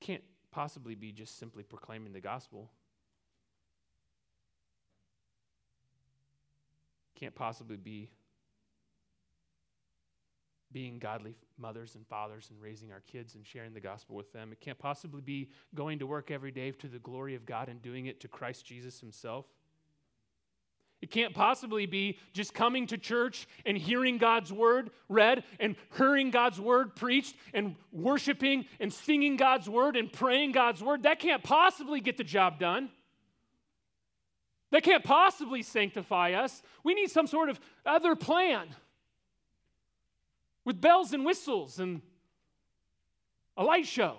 can't 0.00 0.24
possibly 0.50 0.94
be 0.94 1.12
just 1.12 1.38
simply 1.38 1.62
proclaiming 1.62 2.14
the 2.14 2.20
gospel. 2.20 2.70
Can't 7.22 7.34
possibly 7.36 7.76
be 7.76 8.08
being 10.72 10.98
godly 10.98 11.36
mothers 11.56 11.94
and 11.94 12.04
fathers 12.08 12.48
and 12.50 12.60
raising 12.60 12.90
our 12.90 12.98
kids 12.98 13.36
and 13.36 13.46
sharing 13.46 13.72
the 13.74 13.80
gospel 13.80 14.16
with 14.16 14.32
them. 14.32 14.50
It 14.50 14.60
can't 14.60 14.76
possibly 14.76 15.20
be 15.20 15.48
going 15.72 16.00
to 16.00 16.06
work 16.08 16.32
every 16.32 16.50
day 16.50 16.72
to 16.72 16.88
the 16.88 16.98
glory 16.98 17.36
of 17.36 17.46
God 17.46 17.68
and 17.68 17.80
doing 17.80 18.06
it 18.06 18.18
to 18.22 18.26
Christ 18.26 18.66
Jesus 18.66 18.98
himself. 18.98 19.46
It 21.00 21.12
can't 21.12 21.32
possibly 21.32 21.86
be 21.86 22.18
just 22.32 22.54
coming 22.54 22.88
to 22.88 22.98
church 22.98 23.46
and 23.64 23.78
hearing 23.78 24.18
God's 24.18 24.52
word 24.52 24.90
read 25.08 25.44
and 25.60 25.76
hearing 25.96 26.32
God's 26.32 26.60
word 26.60 26.96
preached 26.96 27.36
and 27.54 27.76
worshiping 27.92 28.64
and 28.80 28.92
singing 28.92 29.36
God's 29.36 29.68
word 29.68 29.94
and 29.94 30.12
praying 30.12 30.50
God's 30.50 30.82
word. 30.82 31.04
That 31.04 31.20
can't 31.20 31.44
possibly 31.44 32.00
get 32.00 32.16
the 32.16 32.24
job 32.24 32.58
done. 32.58 32.90
That 34.72 34.82
can't 34.82 35.04
possibly 35.04 35.62
sanctify 35.62 36.32
us. 36.32 36.62
We 36.82 36.94
need 36.94 37.10
some 37.10 37.26
sort 37.26 37.50
of 37.50 37.60
other 37.84 38.16
plan 38.16 38.68
with 40.64 40.80
bells 40.80 41.12
and 41.12 41.26
whistles 41.26 41.78
and 41.78 42.00
a 43.54 43.62
light 43.62 43.86
show. 43.86 44.16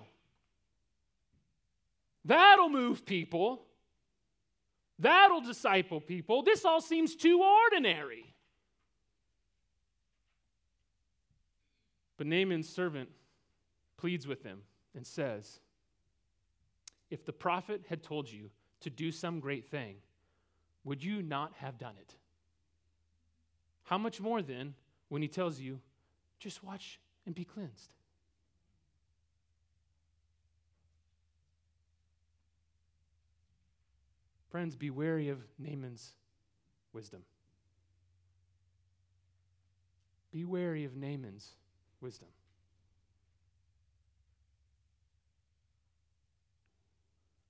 That'll 2.24 2.68
move 2.68 3.04
people. 3.04 3.62
That'll 5.00 5.40
disciple 5.40 6.00
people. 6.00 6.44
This 6.44 6.64
all 6.64 6.80
seems 6.80 7.16
too 7.16 7.42
ordinary. 7.42 8.32
But 12.16 12.28
Naaman's 12.28 12.68
servant 12.68 13.08
pleads 13.96 14.24
with 14.24 14.44
him 14.44 14.60
and 14.94 15.04
says, 15.04 15.58
If 17.10 17.24
the 17.24 17.32
prophet 17.32 17.82
had 17.88 18.04
told 18.04 18.30
you 18.30 18.50
to 18.82 18.90
do 18.90 19.10
some 19.10 19.40
great 19.40 19.66
thing, 19.66 19.96
would 20.84 21.02
you 21.02 21.22
not 21.22 21.52
have 21.58 21.78
done 21.78 21.94
it? 22.00 22.14
How 23.84 23.98
much 23.98 24.20
more 24.20 24.42
then 24.42 24.74
when 25.08 25.22
he 25.22 25.28
tells 25.28 25.58
you, 25.58 25.80
just 26.38 26.62
watch 26.62 27.00
and 27.26 27.34
be 27.34 27.44
cleansed? 27.44 27.90
Friends, 34.50 34.76
be 34.76 34.90
wary 34.90 35.30
of 35.30 35.38
Naaman's 35.58 36.12
wisdom. 36.92 37.22
Be 40.30 40.44
wary 40.44 40.84
of 40.84 40.96
Naaman's 40.96 41.54
wisdom. 42.00 42.28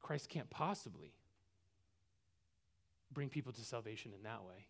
Christ 0.01 0.29
can't 0.29 0.49
possibly 0.51 1.12
bring 3.14 3.29
people 3.29 3.53
to 3.53 3.61
salvation 3.62 4.12
in 4.16 4.22
that 4.24 4.44
way. 4.44 4.66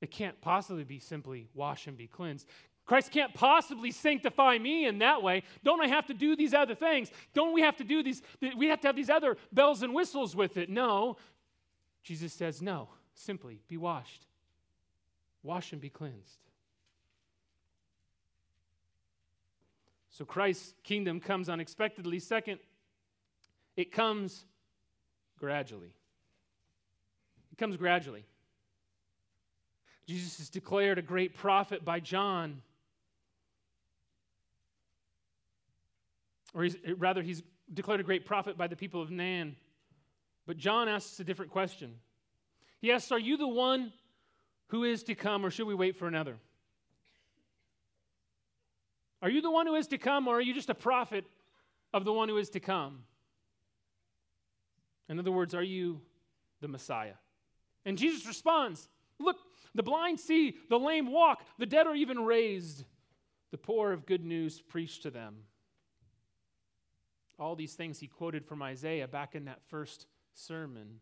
It 0.00 0.10
can't 0.10 0.40
possibly 0.40 0.84
be 0.84 0.98
simply 0.98 1.48
wash 1.54 1.86
and 1.86 1.96
be 1.96 2.06
cleansed. 2.06 2.46
Christ 2.84 3.10
can't 3.10 3.34
possibly 3.34 3.90
sanctify 3.90 4.58
me 4.58 4.86
in 4.86 4.98
that 4.98 5.22
way. 5.22 5.42
Don't 5.64 5.82
I 5.82 5.88
have 5.88 6.06
to 6.06 6.14
do 6.14 6.36
these 6.36 6.54
other 6.54 6.74
things? 6.74 7.10
Don't 7.34 7.52
we 7.52 7.62
have 7.62 7.76
to 7.78 7.84
do 7.84 8.02
these? 8.02 8.22
We 8.56 8.68
have 8.68 8.80
to 8.82 8.88
have 8.88 8.94
these 8.94 9.10
other 9.10 9.36
bells 9.52 9.82
and 9.82 9.92
whistles 9.92 10.36
with 10.36 10.56
it. 10.56 10.70
No. 10.70 11.16
Jesus 12.04 12.32
says, 12.32 12.62
no, 12.62 12.88
simply 13.14 13.60
be 13.66 13.76
washed. 13.76 14.26
Wash 15.42 15.72
and 15.72 15.80
be 15.80 15.90
cleansed. 15.90 16.38
So 20.10 20.24
Christ's 20.24 20.72
kingdom 20.84 21.18
comes 21.18 21.48
unexpectedly. 21.48 22.20
Second, 22.20 22.60
it 23.76 23.90
comes 23.90 24.44
gradually. 25.38 25.92
It 27.56 27.60
comes 27.60 27.76
gradually. 27.76 28.24
Jesus 30.06 30.40
is 30.40 30.50
declared 30.50 30.98
a 30.98 31.02
great 31.02 31.34
prophet 31.34 31.84
by 31.84 32.00
John. 32.00 32.60
Or 36.54 36.64
he's, 36.64 36.76
rather, 36.98 37.22
he's 37.22 37.42
declared 37.72 38.00
a 38.00 38.04
great 38.04 38.26
prophet 38.26 38.58
by 38.58 38.66
the 38.66 38.76
people 38.76 39.00
of 39.00 39.10
Nain. 39.10 39.56
But 40.46 40.58
John 40.58 40.88
asks 40.88 41.18
a 41.18 41.24
different 41.24 41.50
question. 41.50 41.94
He 42.80 42.92
asks, 42.92 43.10
Are 43.10 43.18
you 43.18 43.36
the 43.36 43.48
one 43.48 43.92
who 44.68 44.84
is 44.84 45.02
to 45.04 45.14
come, 45.14 45.44
or 45.44 45.50
should 45.50 45.66
we 45.66 45.74
wait 45.74 45.96
for 45.96 46.06
another? 46.06 46.36
Are 49.22 49.30
you 49.30 49.40
the 49.40 49.50
one 49.50 49.66
who 49.66 49.74
is 49.76 49.86
to 49.88 49.98
come, 49.98 50.28
or 50.28 50.36
are 50.36 50.42
you 50.42 50.52
just 50.54 50.70
a 50.70 50.74
prophet 50.74 51.24
of 51.94 52.04
the 52.04 52.12
one 52.12 52.28
who 52.28 52.36
is 52.36 52.50
to 52.50 52.60
come? 52.60 53.04
In 55.08 55.18
other 55.18 55.32
words, 55.32 55.54
are 55.54 55.62
you 55.62 56.00
the 56.60 56.68
Messiah? 56.68 57.14
And 57.86 57.96
Jesus 57.96 58.26
responds 58.26 58.88
Look, 59.18 59.38
the 59.74 59.82
blind 59.82 60.20
see, 60.20 60.56
the 60.68 60.78
lame 60.78 61.10
walk, 61.10 61.42
the 61.58 61.64
dead 61.64 61.86
are 61.86 61.94
even 61.94 62.24
raised, 62.24 62.84
the 63.50 63.56
poor 63.56 63.92
of 63.92 64.04
good 64.04 64.24
news 64.24 64.60
preached 64.60 65.04
to 65.04 65.10
them. 65.10 65.36
All 67.38 67.54
these 67.54 67.74
things 67.74 67.98
he 67.98 68.06
quoted 68.06 68.44
from 68.44 68.62
Isaiah 68.62 69.08
back 69.08 69.34
in 69.34 69.46
that 69.46 69.62
first 69.68 70.06
sermon. 70.34 71.00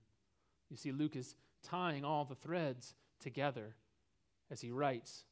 You 0.70 0.76
see, 0.76 0.92
Luke 0.92 1.16
is 1.16 1.34
tying 1.62 2.04
all 2.04 2.24
the 2.24 2.34
threads 2.34 2.94
together 3.20 3.74
as 4.50 4.60
he 4.60 4.70
writes. 4.70 5.24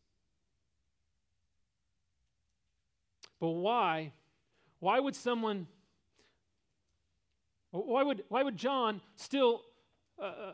But 3.38 3.51
why? 3.51 4.12
Why 4.79 4.99
would 5.01 5.17
someone, 5.17 5.67
why 7.71 8.03
would, 8.03 8.23
why 8.29 8.43
would 8.43 8.57
John 8.57 9.01
still 9.17 9.62
uh, 10.21 10.25
uh 10.25 10.53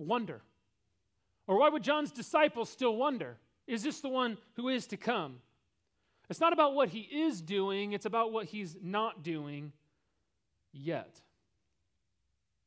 wonder? 0.00 0.42
Or 1.46 1.58
why 1.58 1.68
would 1.68 1.82
John's 1.82 2.10
disciples 2.10 2.70
still 2.70 2.96
wonder? 2.96 3.38
Is 3.66 3.82
this 3.82 4.00
the 4.00 4.08
one 4.08 4.38
who 4.54 4.68
is 4.68 4.86
to 4.88 4.96
come? 4.96 5.36
It's 6.28 6.40
not 6.40 6.52
about 6.52 6.74
what 6.74 6.88
he 6.88 7.00
is 7.00 7.40
doing, 7.40 7.92
it's 7.92 8.06
about 8.06 8.32
what 8.32 8.46
he's 8.46 8.76
not 8.80 9.22
doing 9.22 9.72
yet. 10.72 11.20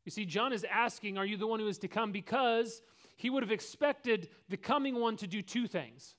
You 0.05 0.11
see, 0.11 0.25
John 0.25 0.51
is 0.51 0.65
asking, 0.69 1.17
Are 1.17 1.25
you 1.25 1.37
the 1.37 1.47
one 1.47 1.59
who 1.59 1.67
is 1.67 1.77
to 1.79 1.87
come? 1.87 2.11
Because 2.11 2.81
he 3.15 3.29
would 3.29 3.43
have 3.43 3.51
expected 3.51 4.29
the 4.49 4.57
coming 4.57 4.95
one 4.95 5.15
to 5.17 5.27
do 5.27 5.41
two 5.41 5.67
things. 5.67 6.15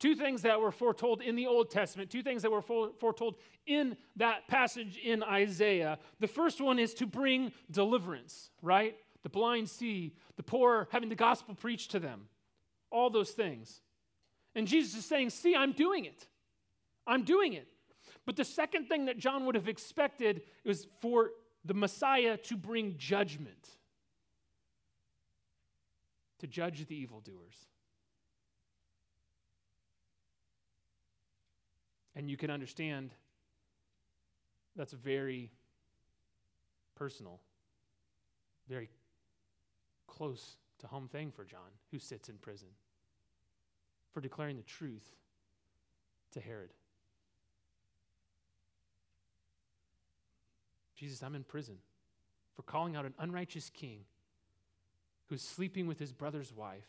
Two 0.00 0.16
things 0.16 0.42
that 0.42 0.60
were 0.60 0.72
foretold 0.72 1.22
in 1.22 1.36
the 1.36 1.46
Old 1.46 1.70
Testament, 1.70 2.10
two 2.10 2.24
things 2.24 2.42
that 2.42 2.50
were 2.50 2.62
foretold 2.62 3.36
in 3.66 3.96
that 4.16 4.48
passage 4.48 4.98
in 4.98 5.22
Isaiah. 5.22 6.00
The 6.18 6.26
first 6.26 6.60
one 6.60 6.80
is 6.80 6.94
to 6.94 7.06
bring 7.06 7.52
deliverance, 7.70 8.50
right? 8.60 8.96
The 9.22 9.28
blind 9.28 9.68
see, 9.68 10.14
the 10.36 10.42
poor 10.42 10.88
having 10.90 11.08
the 11.08 11.14
gospel 11.14 11.54
preached 11.54 11.92
to 11.92 12.00
them, 12.00 12.28
all 12.90 13.10
those 13.10 13.30
things. 13.30 13.80
And 14.54 14.66
Jesus 14.66 14.94
is 14.94 15.04
saying, 15.06 15.30
See, 15.30 15.54
I'm 15.54 15.72
doing 15.72 16.04
it. 16.04 16.26
I'm 17.06 17.24
doing 17.24 17.52
it. 17.52 17.68
But 18.26 18.36
the 18.36 18.44
second 18.44 18.86
thing 18.86 19.06
that 19.06 19.18
John 19.18 19.46
would 19.46 19.54
have 19.54 19.68
expected 19.68 20.42
was 20.64 20.86
for 21.00 21.30
the 21.64 21.74
Messiah 21.74 22.36
to 22.36 22.56
bring 22.56 22.96
judgment, 22.98 23.68
to 26.38 26.46
judge 26.46 26.86
the 26.86 26.94
evildoers. 26.94 27.66
And 32.14 32.28
you 32.30 32.36
can 32.36 32.50
understand 32.50 33.10
that's 34.76 34.92
very 34.92 35.50
personal, 36.94 37.40
very 38.68 38.88
close 40.12 40.56
to 40.78 40.86
home 40.86 41.08
thing 41.08 41.30
for 41.30 41.44
John, 41.44 41.70
who 41.90 41.98
sits 41.98 42.28
in 42.28 42.36
prison, 42.36 42.68
for 44.12 44.20
declaring 44.20 44.56
the 44.56 44.62
truth 44.62 45.08
to 46.32 46.40
Herod. 46.40 46.70
Jesus, 50.96 51.22
I'm 51.22 51.34
in 51.34 51.44
prison 51.44 51.78
for 52.54 52.62
calling 52.62 52.94
out 52.94 53.06
an 53.06 53.14
unrighteous 53.18 53.70
king 53.70 54.00
who's 55.28 55.42
sleeping 55.42 55.86
with 55.86 55.98
his 55.98 56.12
brother's 56.12 56.52
wife 56.52 56.86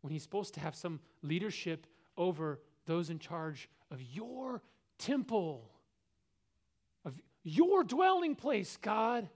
when 0.00 0.12
he's 0.12 0.24
supposed 0.24 0.54
to 0.54 0.60
have 0.60 0.74
some 0.74 0.98
leadership 1.22 1.86
over 2.16 2.60
those 2.86 3.10
in 3.10 3.20
charge 3.20 3.68
of 3.92 4.02
your 4.02 4.60
temple, 4.98 5.70
of 7.04 7.18
your 7.44 7.84
dwelling 7.84 8.34
place, 8.34 8.76
God. 8.76 9.28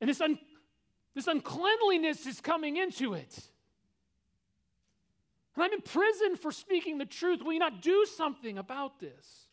And 0.00 0.08
this 0.08 0.20
un- 0.20 0.38
this 1.14 1.26
uncleanliness 1.26 2.26
is 2.26 2.40
coming 2.40 2.76
into 2.76 3.14
it. 3.14 3.38
And 5.54 5.64
I'm 5.64 5.72
in 5.72 5.82
prison 5.82 6.36
for 6.36 6.50
speaking 6.50 6.98
the 6.98 7.04
truth. 7.04 7.42
Will 7.42 7.52
you 7.52 7.58
not 7.58 7.82
do 7.82 8.06
something 8.16 8.56
about 8.56 9.00
this? 9.00 9.48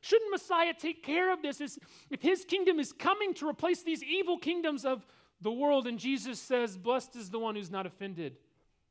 Shouldn't 0.00 0.30
Messiah 0.30 0.74
take 0.78 1.02
care 1.02 1.32
of 1.32 1.40
this 1.40 1.78
if 2.10 2.20
his 2.20 2.44
kingdom 2.44 2.78
is 2.78 2.92
coming 2.92 3.32
to 3.34 3.48
replace 3.48 3.82
these 3.82 4.02
evil 4.02 4.36
kingdoms 4.38 4.84
of 4.84 5.06
the 5.40 5.52
world? 5.52 5.86
And 5.86 5.98
Jesus 5.98 6.40
says, 6.40 6.76
Blessed 6.76 7.16
is 7.16 7.30
the 7.30 7.38
one 7.38 7.54
who's 7.54 7.70
not 7.70 7.86
offended 7.86 8.36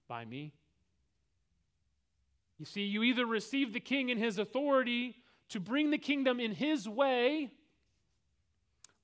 by 0.08 0.24
me. 0.26 0.54
You 2.58 2.66
see, 2.66 2.84
you 2.84 3.04
either 3.04 3.26
receive 3.26 3.74
the 3.74 3.80
king 3.80 4.10
in 4.10 4.18
his 4.18 4.40
authority 4.40 5.18
to 5.50 5.60
bring 5.60 5.92
the 5.92 5.98
kingdom 5.98 6.40
in 6.40 6.54
his 6.54 6.88
way, 6.88 7.52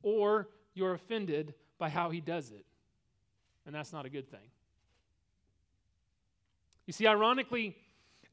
or 0.01 0.47
you're 0.73 0.93
offended 0.93 1.53
by 1.77 1.89
how 1.89 2.10
he 2.10 2.21
does 2.21 2.51
it 2.51 2.65
and 3.65 3.73
that's 3.73 3.93
not 3.93 4.05
a 4.05 4.09
good 4.09 4.29
thing. 4.29 4.39
You 6.85 6.93
see, 6.93 7.05
ironically, 7.05 7.77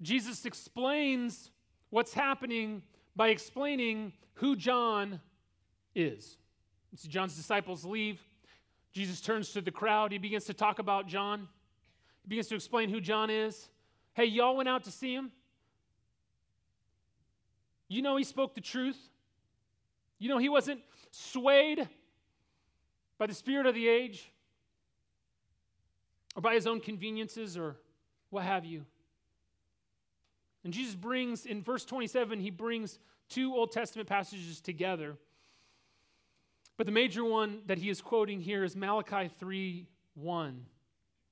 Jesus 0.00 0.44
explains 0.46 1.50
what's 1.90 2.14
happening 2.14 2.82
by 3.14 3.28
explaining 3.28 4.12
who 4.34 4.56
John 4.56 5.20
is. 5.94 6.36
You 6.92 6.98
see, 6.98 7.08
John's 7.08 7.36
disciples 7.36 7.84
leave. 7.84 8.20
Jesus 8.92 9.20
turns 9.20 9.50
to 9.52 9.60
the 9.60 9.70
crowd. 9.70 10.12
He 10.12 10.18
begins 10.18 10.44
to 10.44 10.54
talk 10.54 10.78
about 10.78 11.06
John. 11.06 11.48
He 12.22 12.28
begins 12.28 12.48
to 12.48 12.54
explain 12.54 12.88
who 12.88 13.00
John 13.00 13.28
is. 13.28 13.68
Hey, 14.14 14.24
y'all 14.24 14.56
went 14.56 14.68
out 14.68 14.84
to 14.84 14.90
see 14.90 15.14
him. 15.14 15.30
You 17.88 18.02
know, 18.02 18.16
he 18.16 18.24
spoke 18.24 18.54
the 18.54 18.60
truth. 18.60 18.98
You 20.18 20.28
know, 20.28 20.38
he 20.38 20.48
wasn't 20.48 20.80
swayed 21.10 21.86
by 23.18 23.26
the 23.26 23.34
spirit 23.34 23.66
of 23.66 23.74
the 23.74 23.86
age 23.86 24.30
or 26.37 26.42
by 26.42 26.55
his 26.55 26.66
own 26.66 26.81
conveniences 26.81 27.57
or 27.57 27.77
what 28.31 28.44
have 28.44 28.64
you. 28.64 28.85
And 30.62 30.72
Jesus 30.72 30.94
brings, 30.94 31.46
in 31.46 31.62
verse 31.62 31.85
27, 31.85 32.40
he 32.40 32.51
brings 32.51 32.99
two 33.29 33.55
Old 33.55 33.72
Testament 33.72 34.09
passages 34.09 34.61
together. 34.61 35.16
But 36.77 36.87
the 36.87 36.92
major 36.92 37.25
one 37.25 37.61
that 37.66 37.79
he 37.79 37.88
is 37.88 38.03
quoting 38.03 38.40
here 38.40 38.62
is 38.62 38.77
Malachi 38.77 39.31
3 39.38 39.87
1 40.14 40.66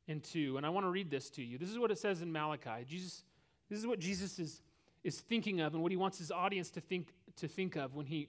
and 0.09 0.23
2. 0.23 0.57
And 0.57 0.65
I 0.65 0.69
want 0.69 0.87
to 0.87 0.91
read 0.91 1.11
this 1.11 1.31
to 1.31 1.43
you. 1.43 1.59
This 1.59 1.71
is 1.71 1.79
what 1.79 1.91
it 1.91 1.99
says 1.99 2.23
in 2.23 2.33
Malachi. 2.33 2.85
Jesus, 2.87 3.25
this 3.69 3.79
is 3.79 3.87
what 3.87 3.99
Jesus 3.99 4.39
is, 4.39 4.63
is 5.03 5.21
thinking 5.21 5.61
of 5.61 5.75
and 5.75 5.83
what 5.83 5.91
he 5.91 5.97
wants 5.97 6.19
his 6.19 6.31
audience 6.31 6.71
to 6.71 6.81
think, 6.81 7.09
to 7.37 7.49
think 7.49 7.77
of 7.77 7.95
when 7.95 8.07
he 8.07 8.29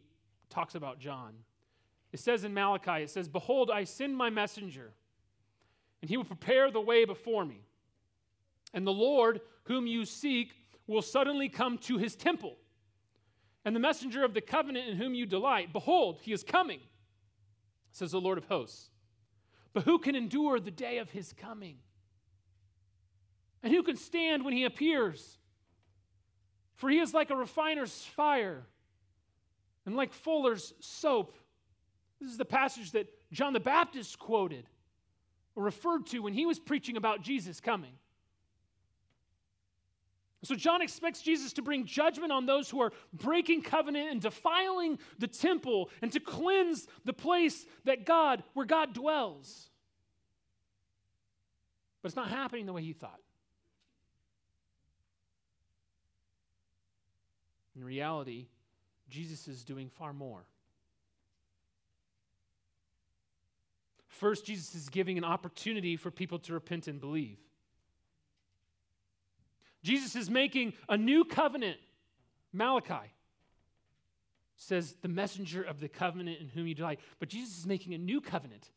talks 0.49 0.75
about 0.75 0.99
John. 0.99 1.33
It 2.11 2.19
says 2.19 2.43
in 2.43 2.53
Malachi, 2.53 3.03
it 3.03 3.09
says, 3.09 3.27
Behold, 3.27 3.69
I 3.69 3.83
send 3.83 4.15
my 4.15 4.29
messenger 4.29 4.93
and 6.05 6.09
he 6.11 6.17
will 6.17 6.23
prepare 6.23 6.69
the 6.69 6.79
way 6.79 7.03
before 7.03 7.43
me. 7.43 7.63
And 8.75 8.85
the 8.85 8.93
Lord, 8.93 9.41
whom 9.63 9.87
you 9.87 10.05
seek, 10.05 10.53
will 10.85 11.01
suddenly 11.01 11.49
come 11.49 11.79
to 11.79 11.97
his 11.97 12.15
temple. 12.15 12.57
And 13.65 13.75
the 13.75 13.79
messenger 13.79 14.23
of 14.23 14.35
the 14.35 14.41
covenant 14.41 14.87
in 14.87 14.97
whom 14.97 15.15
you 15.15 15.25
delight, 15.25 15.73
behold, 15.73 16.19
he 16.21 16.31
is 16.31 16.43
coming, 16.43 16.79
says 17.91 18.11
the 18.11 18.21
Lord 18.21 18.37
of 18.37 18.45
hosts. 18.45 18.91
But 19.73 19.85
who 19.85 19.97
can 19.97 20.15
endure 20.15 20.59
the 20.59 20.69
day 20.69 20.99
of 20.99 21.09
his 21.09 21.33
coming? 21.33 21.77
And 23.63 23.73
who 23.73 23.81
can 23.81 23.97
stand 23.97 24.45
when 24.45 24.53
he 24.53 24.65
appears? 24.65 25.39
For 26.75 26.87
he 26.87 26.99
is 26.99 27.15
like 27.15 27.31
a 27.31 27.35
refiner's 27.35 28.03
fire 28.15 28.67
and 29.87 29.95
like 29.95 30.13
fuller's 30.13 30.71
soap. 30.81 31.35
This 32.21 32.29
is 32.29 32.37
the 32.37 32.45
passage 32.45 32.91
that 32.91 33.07
John 33.31 33.53
the 33.53 33.59
Baptist 33.59 34.19
quoted 34.19 34.67
referred 35.63 36.05
to 36.07 36.19
when 36.19 36.33
he 36.33 36.45
was 36.45 36.59
preaching 36.59 36.97
about 36.97 37.21
Jesus 37.21 37.59
coming. 37.59 37.93
So, 40.43 40.53
John 40.53 40.83
expects 40.83 41.23
Jesus 41.23 41.53
to 41.53 41.63
bring 41.63 41.85
judgment 41.85 42.31
on 42.31 42.45
those 42.45 42.69
who 42.69 42.79
are 42.81 42.93
breaking 43.11 43.63
covenant 43.63 44.11
and 44.11 44.21
defiling 44.21 44.99
the 45.17 45.27
temple 45.27 45.89
and 46.03 46.11
to 46.11 46.19
cleanse 46.19 46.85
the 47.03 47.13
place 47.13 47.65
that 47.85 48.05
God, 48.05 48.43
where 48.53 48.65
God 48.65 48.93
dwells. 48.93 49.69
But 52.03 52.09
it's 52.09 52.15
not 52.15 52.29
happening 52.29 52.67
the 52.67 52.73
way 52.73 52.83
he 52.83 52.93
thought. 52.93 53.19
In 57.75 57.83
reality, 57.83 58.45
Jesus 59.09 59.47
is 59.47 59.63
doing 59.63 59.89
far 59.89 60.13
more. 60.13 60.45
First, 64.15 64.45
Jesus 64.45 64.75
is 64.75 64.87
giving 64.87 65.17
an 65.17 65.25
opportunity 65.25 65.97
for 65.97 66.09
people 66.09 66.39
to 66.39 66.53
repent 66.53 66.87
and 66.87 67.01
believe. 67.01 67.37
Jesus 69.83 70.15
is 70.15 70.29
making 70.29 70.73
a 70.87 70.95
new 70.95 71.25
covenant. 71.25 71.77
Malachi 72.53 73.11
says, 74.55 74.95
the 75.01 75.09
messenger 75.09 75.61
of 75.61 75.81
the 75.81 75.89
covenant 75.89 76.39
in 76.39 76.47
whom 76.47 76.65
you 76.65 76.73
delight. 76.73 77.01
But 77.19 77.27
Jesus 77.27 77.57
is 77.57 77.67
making 77.67 77.93
a 77.93 77.97
new 77.97 78.21
covenant. 78.21 78.71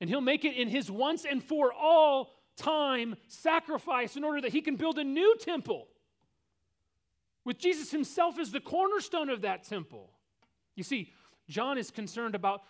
And 0.00 0.10
he'll 0.10 0.20
make 0.20 0.44
it 0.44 0.56
in 0.56 0.68
his 0.68 0.90
once 0.90 1.24
and 1.24 1.42
for 1.42 1.72
all 1.72 2.32
time 2.56 3.14
sacrifice 3.28 4.16
in 4.16 4.24
order 4.24 4.40
that 4.40 4.52
he 4.52 4.62
can 4.62 4.74
build 4.74 4.98
a 4.98 5.04
new 5.04 5.36
temple 5.38 5.86
with 7.44 7.58
Jesus 7.58 7.92
himself 7.92 8.40
as 8.40 8.50
the 8.50 8.60
cornerstone 8.60 9.30
of 9.30 9.42
that 9.42 9.62
temple. 9.62 10.10
You 10.74 10.82
see, 10.82 11.12
John 11.48 11.78
is 11.78 11.92
concerned 11.92 12.34
about 12.34 12.62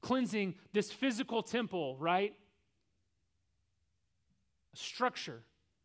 cleansing 0.00 0.54
this 0.72 0.90
physical 0.90 1.42
temple, 1.42 1.96
right? 1.98 2.34
A 4.74 4.76
structure. 4.76 5.42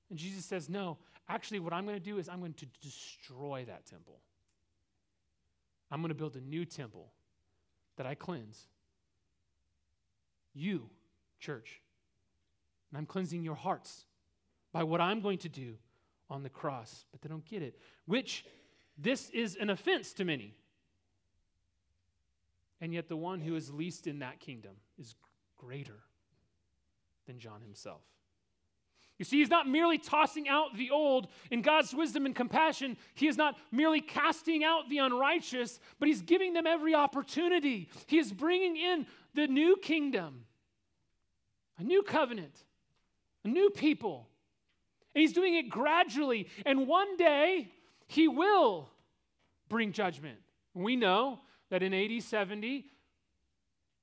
And 0.10 0.18
Jesus 0.18 0.46
says, 0.46 0.70
No, 0.70 0.98
actually, 1.28 1.60
what 1.60 1.74
I'm 1.74 1.86
going 1.86 1.98
to 1.98 2.04
do 2.04 2.18
is 2.18 2.30
I'm 2.30 2.39
going 2.39 2.54
to 2.56 2.68
destroy 2.82 3.66
that 3.68 3.86
temple. 3.86 4.20
I'm 5.89 6.02
going 6.02 6.10
to 6.10 6.16
build 6.16 6.36
a 6.36 6.42
new 6.42 6.66
temple 6.66 7.12
that 7.98 8.06
I 8.06 8.16
cleanse. 8.16 8.68
You, 10.54 10.89
church. 11.39 11.82
And 12.89 12.98
I'm 12.98 13.06
cleansing 13.06 13.44
your 13.44 13.56
hearts 13.56 14.06
by 14.72 14.84
what 14.84 15.02
I'm 15.02 15.22
going 15.22 15.38
to 15.39 15.50
do 15.50 15.76
on 16.30 16.44
the 16.44 16.50
cross. 16.50 17.06
But 17.12 17.22
they 17.22 17.30
don't 17.30 17.46
get 17.46 17.62
it, 17.62 17.78
which 18.06 18.46
this 18.98 19.30
is 19.30 19.56
an 19.56 19.70
offense 19.70 20.14
to 20.14 20.26
many. 20.26 20.56
And 22.82 22.93
yet, 22.93 23.07
the 23.07 23.15
one 23.15 23.39
who 23.39 23.55
is 23.55 23.71
least 23.71 24.07
in 24.07 24.19
that 24.19 24.39
kingdom 24.39 24.71
is 24.99 25.15
greater 25.55 25.99
than 27.27 27.39
John 27.39 27.61
himself. 27.61 28.01
You 29.19 29.25
see, 29.25 29.38
he's 29.38 29.51
not 29.51 29.69
merely 29.69 29.99
tossing 29.99 30.49
out 30.49 30.75
the 30.75 30.89
old 30.89 31.27
in 31.51 31.61
God's 31.61 31.93
wisdom 31.93 32.25
and 32.25 32.36
compassion. 32.36 32.97
He 33.13 33.27
is 33.27 33.38
not 33.38 33.55
merely 33.71 34.01
casting 34.01 34.63
out 34.63 34.89
the 34.89 34.97
unrighteous, 34.97 35.79
but 35.99 36.07
he's 36.07 36.23
giving 36.23 36.53
them 36.53 36.65
every 36.65 36.95
opportunity. 36.95 37.88
He 38.07 38.17
is 38.17 38.34
bringing 38.34 38.75
in 38.75 39.05
the 39.36 39.45
new 39.45 39.77
kingdom, 39.77 40.45
a 41.77 41.84
new 41.84 42.01
covenant, 42.01 42.63
a 43.45 43.47
new 43.47 43.69
people. 43.69 44.27
And 45.13 45.21
he's 45.21 45.34
doing 45.34 45.53
it 45.53 45.69
gradually. 45.69 46.47
And 46.65 46.88
one 46.88 47.15
day, 47.15 47.71
he 48.07 48.27
will 48.27 48.89
bring 49.69 49.91
judgment. 49.91 50.39
We 50.73 50.95
know 50.95 51.41
that 51.72 51.82
in 51.82 51.93
AD 51.93 52.22
70, 52.22 52.86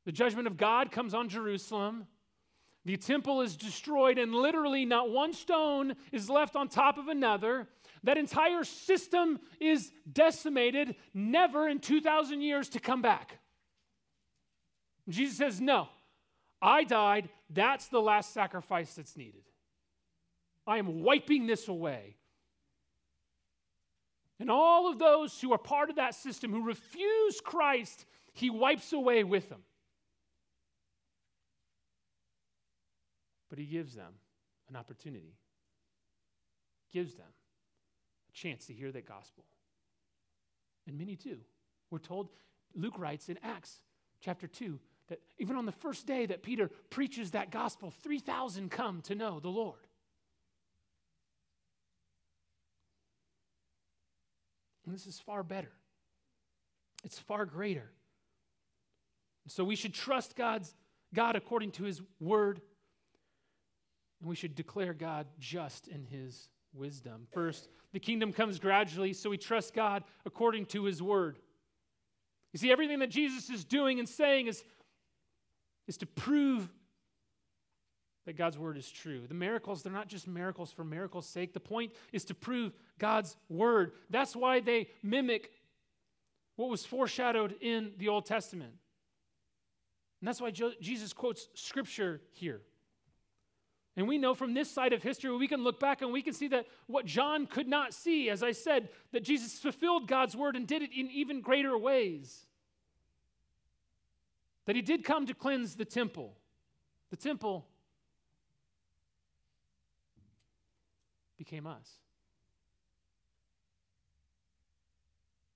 the 0.04 0.12
judgment 0.12 0.48
of 0.48 0.56
God 0.56 0.90
comes 0.90 1.14
on 1.14 1.28
Jerusalem. 1.28 2.06
The 2.84 2.96
temple 2.96 3.42
is 3.42 3.56
destroyed, 3.56 4.18
and 4.18 4.34
literally 4.34 4.86
not 4.86 5.10
one 5.10 5.34
stone 5.34 5.94
is 6.10 6.30
left 6.30 6.56
on 6.56 6.68
top 6.68 6.96
of 6.96 7.08
another. 7.08 7.68
That 8.02 8.16
entire 8.16 8.64
system 8.64 9.38
is 9.60 9.92
decimated, 10.10 10.96
never 11.12 11.68
in 11.68 11.78
2,000 11.78 12.40
years 12.40 12.70
to 12.70 12.80
come 12.80 13.02
back. 13.02 13.38
Jesus 15.08 15.36
says, 15.36 15.60
No, 15.60 15.88
I 16.62 16.84
died. 16.84 17.28
That's 17.50 17.88
the 17.88 18.00
last 18.00 18.32
sacrifice 18.32 18.94
that's 18.94 19.16
needed. 19.16 19.42
I 20.66 20.78
am 20.78 21.02
wiping 21.02 21.46
this 21.46 21.68
away. 21.68 22.16
And 24.40 24.50
all 24.50 24.88
of 24.90 24.98
those 24.98 25.40
who 25.40 25.52
are 25.52 25.58
part 25.58 25.90
of 25.90 25.96
that 25.96 26.14
system 26.14 26.52
who 26.52 26.62
refuse 26.62 27.40
Christ, 27.40 28.06
he 28.32 28.50
wipes 28.50 28.92
away 28.92 29.24
with 29.24 29.48
them. 29.48 29.62
But 33.50 33.58
he 33.58 33.64
gives 33.64 33.94
them 33.94 34.12
an 34.68 34.76
opportunity, 34.76 35.34
gives 36.92 37.14
them 37.14 37.26
a 38.28 38.32
chance 38.32 38.66
to 38.66 38.74
hear 38.74 38.92
that 38.92 39.08
gospel. 39.08 39.44
And 40.86 40.98
many 40.98 41.16
do. 41.16 41.38
We're 41.90 41.98
told, 41.98 42.28
Luke 42.74 42.98
writes 42.98 43.28
in 43.28 43.38
Acts 43.42 43.80
chapter 44.20 44.46
2, 44.46 44.78
that 45.08 45.20
even 45.38 45.56
on 45.56 45.66
the 45.66 45.72
first 45.72 46.06
day 46.06 46.26
that 46.26 46.42
Peter 46.42 46.70
preaches 46.90 47.30
that 47.32 47.50
gospel, 47.50 47.90
3,000 48.02 48.70
come 48.70 49.00
to 49.02 49.14
know 49.14 49.40
the 49.40 49.48
Lord. 49.48 49.87
And 54.88 54.96
this 54.96 55.06
is 55.06 55.20
far 55.20 55.42
better, 55.42 55.72
it's 57.04 57.18
far 57.18 57.44
greater. 57.44 57.92
So 59.46 59.62
we 59.62 59.76
should 59.76 59.92
trust 59.92 60.34
God's 60.34 60.74
God 61.14 61.36
according 61.36 61.72
to 61.72 61.84
his 61.84 62.00
word. 62.20 62.62
And 64.20 64.30
we 64.30 64.34
should 64.34 64.54
declare 64.54 64.94
God 64.94 65.26
just 65.38 65.88
in 65.88 66.04
his 66.04 66.48
wisdom. 66.72 67.26
First, 67.34 67.68
the 67.92 68.00
kingdom 68.00 68.32
comes 68.32 68.58
gradually, 68.58 69.12
so 69.12 69.28
we 69.28 69.36
trust 69.36 69.74
God 69.74 70.04
according 70.24 70.64
to 70.66 70.84
his 70.84 71.02
word. 71.02 71.38
You 72.54 72.58
see, 72.58 72.72
everything 72.72 73.00
that 73.00 73.10
Jesus 73.10 73.50
is 73.50 73.66
doing 73.66 73.98
and 73.98 74.08
saying 74.08 74.46
is, 74.46 74.64
is 75.86 75.98
to 75.98 76.06
prove 76.06 76.70
that 78.28 78.36
God's 78.36 78.58
word 78.58 78.76
is 78.76 78.90
true. 78.90 79.22
The 79.26 79.32
miracles, 79.32 79.82
they're 79.82 79.90
not 79.90 80.06
just 80.06 80.28
miracles 80.28 80.70
for 80.70 80.84
miracles' 80.84 81.26
sake. 81.26 81.54
The 81.54 81.60
point 81.60 81.94
is 82.12 82.26
to 82.26 82.34
prove 82.34 82.74
God's 82.98 83.34
word. 83.48 83.92
That's 84.10 84.36
why 84.36 84.60
they 84.60 84.88
mimic 85.02 85.50
what 86.56 86.68
was 86.68 86.84
foreshadowed 86.84 87.54
in 87.62 87.92
the 87.96 88.08
Old 88.08 88.26
Testament. 88.26 88.74
And 90.20 90.28
that's 90.28 90.42
why 90.42 90.50
Jesus 90.50 91.14
quotes 91.14 91.48
scripture 91.54 92.20
here. 92.32 92.60
And 93.96 94.06
we 94.06 94.18
know 94.18 94.34
from 94.34 94.52
this 94.52 94.70
side 94.70 94.92
of 94.92 95.02
history, 95.02 95.34
we 95.34 95.48
can 95.48 95.64
look 95.64 95.80
back 95.80 96.02
and 96.02 96.12
we 96.12 96.20
can 96.20 96.34
see 96.34 96.48
that 96.48 96.66
what 96.86 97.06
John 97.06 97.46
could 97.46 97.66
not 97.66 97.94
see, 97.94 98.28
as 98.28 98.42
I 98.42 98.52
said, 98.52 98.90
that 99.12 99.24
Jesus 99.24 99.58
fulfilled 99.58 100.06
God's 100.06 100.36
word 100.36 100.54
and 100.54 100.66
did 100.66 100.82
it 100.82 100.90
in 100.94 101.10
even 101.12 101.40
greater 101.40 101.78
ways. 101.78 102.44
That 104.66 104.76
he 104.76 104.82
did 104.82 105.02
come 105.02 105.24
to 105.24 105.34
cleanse 105.34 105.76
the 105.76 105.86
temple. 105.86 106.36
The 107.08 107.16
temple 107.16 107.66
became 111.38 111.66
us. 111.66 111.88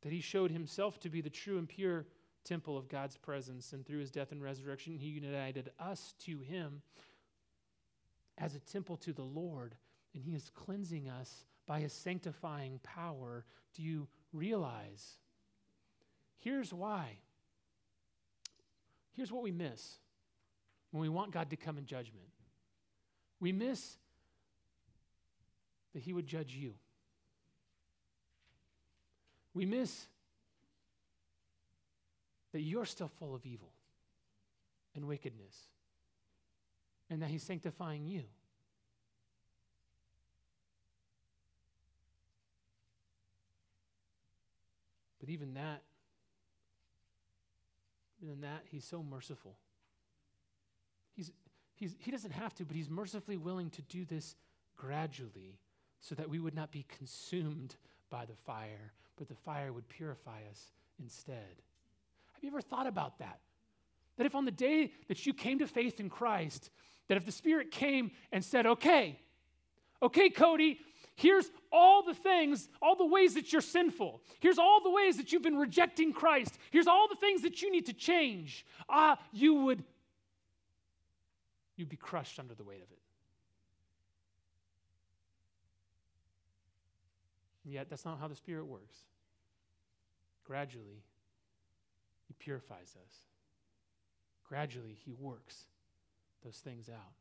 That 0.03 0.13
he 0.13 0.21
showed 0.21 0.51
himself 0.51 0.99
to 1.01 1.11
be 1.11 1.21
the 1.21 1.31
true 1.31 1.59
and 1.59 1.69
pure 1.69 2.07
temple 2.45 2.77
of 2.77 2.89
God's 2.89 3.17
presence, 3.17 3.73
and 3.73 3.87
through 3.87 4.01
his 4.01 4.11
death 4.11 4.33
and 4.33 4.43
resurrection, 4.43 4.97
he 4.97 5.09
united 5.09 5.71
us 5.79 6.15
to 6.21 6.41
him 6.41 6.83
as 8.39 8.55
a 8.55 8.61
temple 8.61 8.97
to 8.97 9.13
the 9.13 9.23
Lord, 9.23 9.77
and 10.15 10.25
he 10.25 10.35
is 10.35 10.51
cleansing 10.51 11.09
us 11.09 11.45
by 11.67 11.81
his 11.81 11.93
sanctifying 11.93 12.81
power. 12.83 13.45
Do 13.75 13.83
you 13.83 14.09
realize? 14.33 15.17
Here's 16.39 16.73
why. 16.73 17.19
Here's 19.13 19.31
what 19.31 19.43
we 19.43 19.53
miss 19.53 19.99
when 20.91 21.03
we 21.03 21.09
want 21.09 21.33
God 21.33 21.51
to 21.51 21.57
come 21.57 21.79
in 21.79 21.87
judgment. 21.87 22.27
We 23.39 23.53
miss 23.53 23.97
that 25.93 26.03
he 26.03 26.13
would 26.13 26.27
judge 26.27 26.55
you. 26.55 26.75
We 29.55 29.67
miss 29.67 30.07
that 32.53 32.61
you're 32.61 32.87
still 32.87 33.11
full 33.19 33.35
of 33.35 33.45
evil 33.45 33.71
and 34.95 35.07
wickedness, 35.07 35.57
and 37.09 37.23
that 37.23 37.31
he's 37.31 37.43
sanctifying 37.43 38.07
you. 38.07 38.23
But 45.19 45.31
even 45.31 45.55
that, 45.55 45.83
even 48.23 48.41
that, 48.41 48.63
he's 48.71 48.85
so 48.85 49.03
merciful. 49.03 49.55
He's, 51.15 51.31
he's, 51.75 51.95
he 51.99 52.11
doesn't 52.11 52.33
have 52.33 52.55
to, 52.57 52.65
but 52.65 52.77
he's 52.77 52.91
mercifully 52.91 53.37
willing 53.37 53.71
to 53.71 53.83
do 53.83 54.05
this 54.05 54.35
gradually 54.77 55.59
so 56.03 56.15
that 56.17 56.29
we 56.29 56.39
would 56.39 56.55
not 56.55 56.71
be 56.71 56.85
consumed 56.99 57.77
by 58.11 58.27
the 58.27 58.35
fire, 58.45 58.93
but 59.17 59.29
the 59.29 59.35
fire 59.35 59.73
would 59.73 59.89
purify 59.89 60.41
us 60.51 60.73
instead. 61.01 61.63
Have 62.35 62.43
you 62.43 62.51
ever 62.51 62.61
thought 62.61 62.87
about 62.87 63.19
that? 63.21 63.39
That 64.17 64.27
if 64.27 64.35
on 64.35 64.45
the 64.45 64.51
day 64.51 64.93
that 65.09 65.25
you 65.25 65.33
came 65.33 65.61
to 65.61 65.67
faith 65.67 66.01
in 66.01 66.11
Christ, 66.11 66.71
that 67.09 67.17
if 67.17 67.25
the 67.25 67.33
Spirit 67.33 67.71
came 67.71 68.11
and 68.33 68.45
said, 68.45 68.67
okay, 68.67 69.21
okay, 70.03 70.29
Cody, 70.29 70.81
here's 71.15 71.49
all 71.71 72.03
the 72.03 72.15
things, 72.15 72.69
all 72.83 72.97
the 72.97 73.07
ways 73.07 73.35
that 73.35 73.53
you're 73.53 73.63
sinful. 73.63 74.21
Here's 74.41 74.59
all 74.59 74.83
the 74.83 74.91
ways 74.91 75.17
that 75.17 75.33
you've 75.33 75.43
been 75.43 75.57
rejecting 75.57 76.13
Christ. 76.13 76.59
Here's 76.73 76.89
all 76.89 77.07
the 77.09 77.17
things 77.17 77.43
that 77.43 77.63
you 77.63 77.71
need 77.71 77.87
to 77.87 77.95
change. 77.95 78.67
Ah, 78.89 79.19
you 79.33 79.55
would 79.55 79.85
you'd 81.77 81.89
be 81.89 81.97
crushed 81.97 82.39
under 82.39 82.55
the 82.55 82.65
weight 82.65 82.83
of 82.83 82.91
it. 82.91 82.99
And 87.65 87.73
yet, 87.73 87.89
that's 87.89 88.05
not 88.05 88.19
how 88.19 88.29
the 88.29 88.35
Spirit 88.35 88.67
works. 88.67 88.97
Gradually, 90.45 91.05
He 92.27 92.35
purifies 92.39 92.97
us. 93.05 93.15
Gradually, 94.49 94.97
He 95.05 95.13
works 95.13 95.67
those 96.45 96.57
things 96.57 96.89
out. 96.89 97.13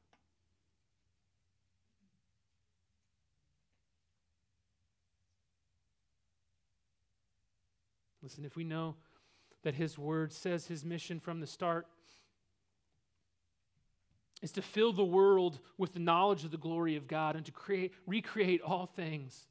Listen, 8.24 8.46
if 8.46 8.56
we 8.56 8.64
know 8.64 8.96
that 9.64 9.76
His 9.76 9.98
Word 9.98 10.34
says 10.34 10.68
His 10.68 10.84
mission 10.84 11.20
from 11.20 11.40
the 11.40 11.48
start 11.48 11.88
is 14.42 14.52
to 14.54 14.62
fill 14.62 14.92
the 14.92 15.04
world 15.04 15.60
with 15.78 15.94
the 15.94 16.00
knowledge 16.00 16.44
of 16.44 16.52
the 16.52 16.58
glory 16.58 16.96
of 16.96 17.08
God 17.08 17.36
and 17.36 17.46
to 17.46 17.52
create, 17.52 17.94
recreate 18.08 18.62
all 18.62 18.88
things. 18.88 19.48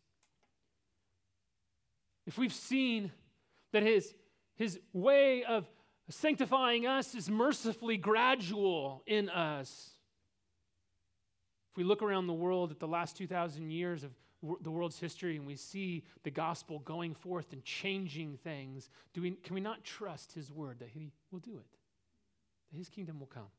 If 2.26 2.38
we've 2.38 2.52
seen 2.52 3.12
that 3.72 3.82
his, 3.82 4.14
his 4.56 4.78
way 4.92 5.44
of 5.44 5.66
sanctifying 6.08 6.86
us 6.86 7.14
is 7.14 7.30
mercifully 7.30 7.96
gradual 7.96 9.02
in 9.06 9.28
us, 9.28 9.90
if 11.70 11.76
we 11.76 11.84
look 11.84 12.02
around 12.02 12.26
the 12.26 12.32
world 12.32 12.70
at 12.70 12.80
the 12.80 12.88
last 12.88 13.16
2,000 13.16 13.70
years 13.70 14.02
of 14.04 14.10
the 14.62 14.70
world's 14.70 14.98
history 14.98 15.36
and 15.36 15.46
we 15.46 15.54
see 15.54 16.02
the 16.24 16.30
gospel 16.30 16.78
going 16.80 17.14
forth 17.14 17.52
and 17.52 17.64
changing 17.64 18.38
things, 18.38 18.88
do 19.12 19.22
we, 19.22 19.32
can 19.32 19.54
we 19.54 19.60
not 19.60 19.84
trust 19.84 20.32
his 20.32 20.50
word 20.50 20.78
that 20.80 20.88
he 20.88 21.12
will 21.30 21.38
do 21.40 21.58
it? 21.58 21.76
That 22.72 22.78
his 22.78 22.88
kingdom 22.88 23.20
will 23.20 23.26
come? 23.26 23.50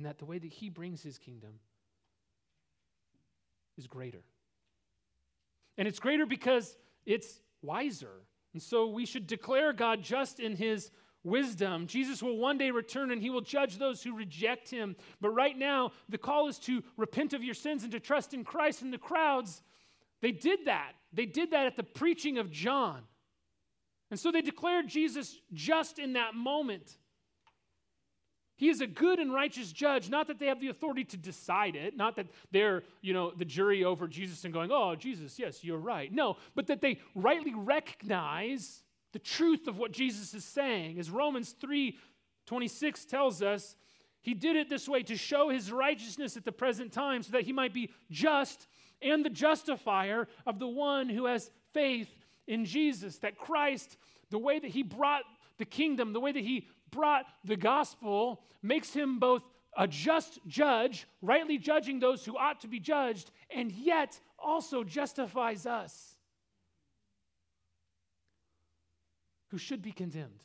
and 0.00 0.06
that 0.06 0.16
the 0.16 0.24
way 0.24 0.38
that 0.38 0.50
he 0.50 0.70
brings 0.70 1.02
his 1.02 1.18
kingdom 1.18 1.50
is 3.76 3.86
greater. 3.86 4.22
And 5.76 5.86
it's 5.86 5.98
greater 5.98 6.24
because 6.24 6.74
it's 7.06 7.40
wiser. 7.62 8.22
And 8.52 8.62
so 8.62 8.88
we 8.88 9.06
should 9.06 9.26
declare 9.26 9.72
God 9.72 10.02
just 10.02 10.40
in 10.40 10.56
his 10.56 10.90
wisdom. 11.22 11.86
Jesus 11.86 12.22
will 12.22 12.38
one 12.38 12.58
day 12.58 12.70
return 12.70 13.10
and 13.10 13.20
he 13.20 13.30
will 13.30 13.40
judge 13.40 13.78
those 13.78 14.02
who 14.02 14.16
reject 14.16 14.70
him. 14.70 14.96
But 15.20 15.30
right 15.30 15.56
now, 15.56 15.92
the 16.08 16.18
call 16.18 16.48
is 16.48 16.58
to 16.60 16.82
repent 16.96 17.32
of 17.32 17.44
your 17.44 17.54
sins 17.54 17.82
and 17.82 17.92
to 17.92 18.00
trust 18.00 18.34
in 18.34 18.44
Christ. 18.44 18.82
And 18.82 18.92
the 18.92 18.98
crowds, 18.98 19.62
they 20.22 20.32
did 20.32 20.60
that. 20.66 20.92
They 21.12 21.26
did 21.26 21.50
that 21.50 21.66
at 21.66 21.76
the 21.76 21.82
preaching 21.82 22.38
of 22.38 22.50
John. 22.50 23.02
And 24.10 24.18
so 24.18 24.32
they 24.32 24.42
declared 24.42 24.88
Jesus 24.88 25.36
just 25.52 25.98
in 25.98 26.14
that 26.14 26.34
moment. 26.34 26.98
He 28.60 28.68
is 28.68 28.82
a 28.82 28.86
good 28.86 29.18
and 29.18 29.32
righteous 29.32 29.72
judge, 29.72 30.10
not 30.10 30.26
that 30.26 30.38
they 30.38 30.44
have 30.44 30.60
the 30.60 30.68
authority 30.68 31.02
to 31.04 31.16
decide 31.16 31.76
it, 31.76 31.96
not 31.96 32.14
that 32.16 32.26
they're, 32.50 32.82
you 33.00 33.14
know, 33.14 33.30
the 33.30 33.46
jury 33.46 33.84
over 33.84 34.06
Jesus 34.06 34.44
and 34.44 34.52
going, 34.52 34.70
"Oh, 34.70 34.94
Jesus, 34.94 35.38
yes, 35.38 35.64
you're 35.64 35.78
right." 35.78 36.12
No, 36.12 36.36
but 36.54 36.66
that 36.66 36.82
they 36.82 37.00
rightly 37.14 37.54
recognize 37.54 38.84
the 39.12 39.18
truth 39.18 39.66
of 39.66 39.78
what 39.78 39.92
Jesus 39.92 40.34
is 40.34 40.44
saying. 40.44 40.98
As 40.98 41.10
Romans 41.10 41.54
3:26 41.54 43.06
tells 43.06 43.40
us, 43.40 43.76
he 44.20 44.34
did 44.34 44.56
it 44.56 44.68
this 44.68 44.86
way 44.86 45.02
to 45.04 45.16
show 45.16 45.48
his 45.48 45.72
righteousness 45.72 46.36
at 46.36 46.44
the 46.44 46.52
present 46.52 46.92
time 46.92 47.22
so 47.22 47.32
that 47.32 47.44
he 47.44 47.54
might 47.54 47.72
be 47.72 47.90
just 48.10 48.68
and 49.00 49.24
the 49.24 49.30
justifier 49.30 50.28
of 50.44 50.58
the 50.58 50.68
one 50.68 51.08
who 51.08 51.24
has 51.24 51.50
faith 51.72 52.14
in 52.46 52.66
Jesus. 52.66 53.16
That 53.20 53.38
Christ, 53.38 53.96
the 54.28 54.38
way 54.38 54.58
that 54.58 54.72
he 54.72 54.82
brought 54.82 55.24
the 55.56 55.64
kingdom, 55.64 56.12
the 56.12 56.20
way 56.20 56.32
that 56.32 56.44
he 56.44 56.68
brought 56.90 57.26
the 57.44 57.56
gospel 57.56 58.42
makes 58.62 58.92
him 58.92 59.18
both 59.18 59.42
a 59.76 59.86
just 59.86 60.40
judge, 60.46 61.06
rightly 61.22 61.58
judging 61.58 62.00
those 62.00 62.24
who 62.24 62.36
ought 62.36 62.60
to 62.60 62.68
be 62.68 62.80
judged, 62.80 63.30
and 63.54 63.70
yet 63.72 64.18
also 64.38 64.82
justifies 64.82 65.66
us 65.66 66.16
who 69.48 69.58
should 69.58 69.82
be 69.82 69.92
condemned 69.92 70.42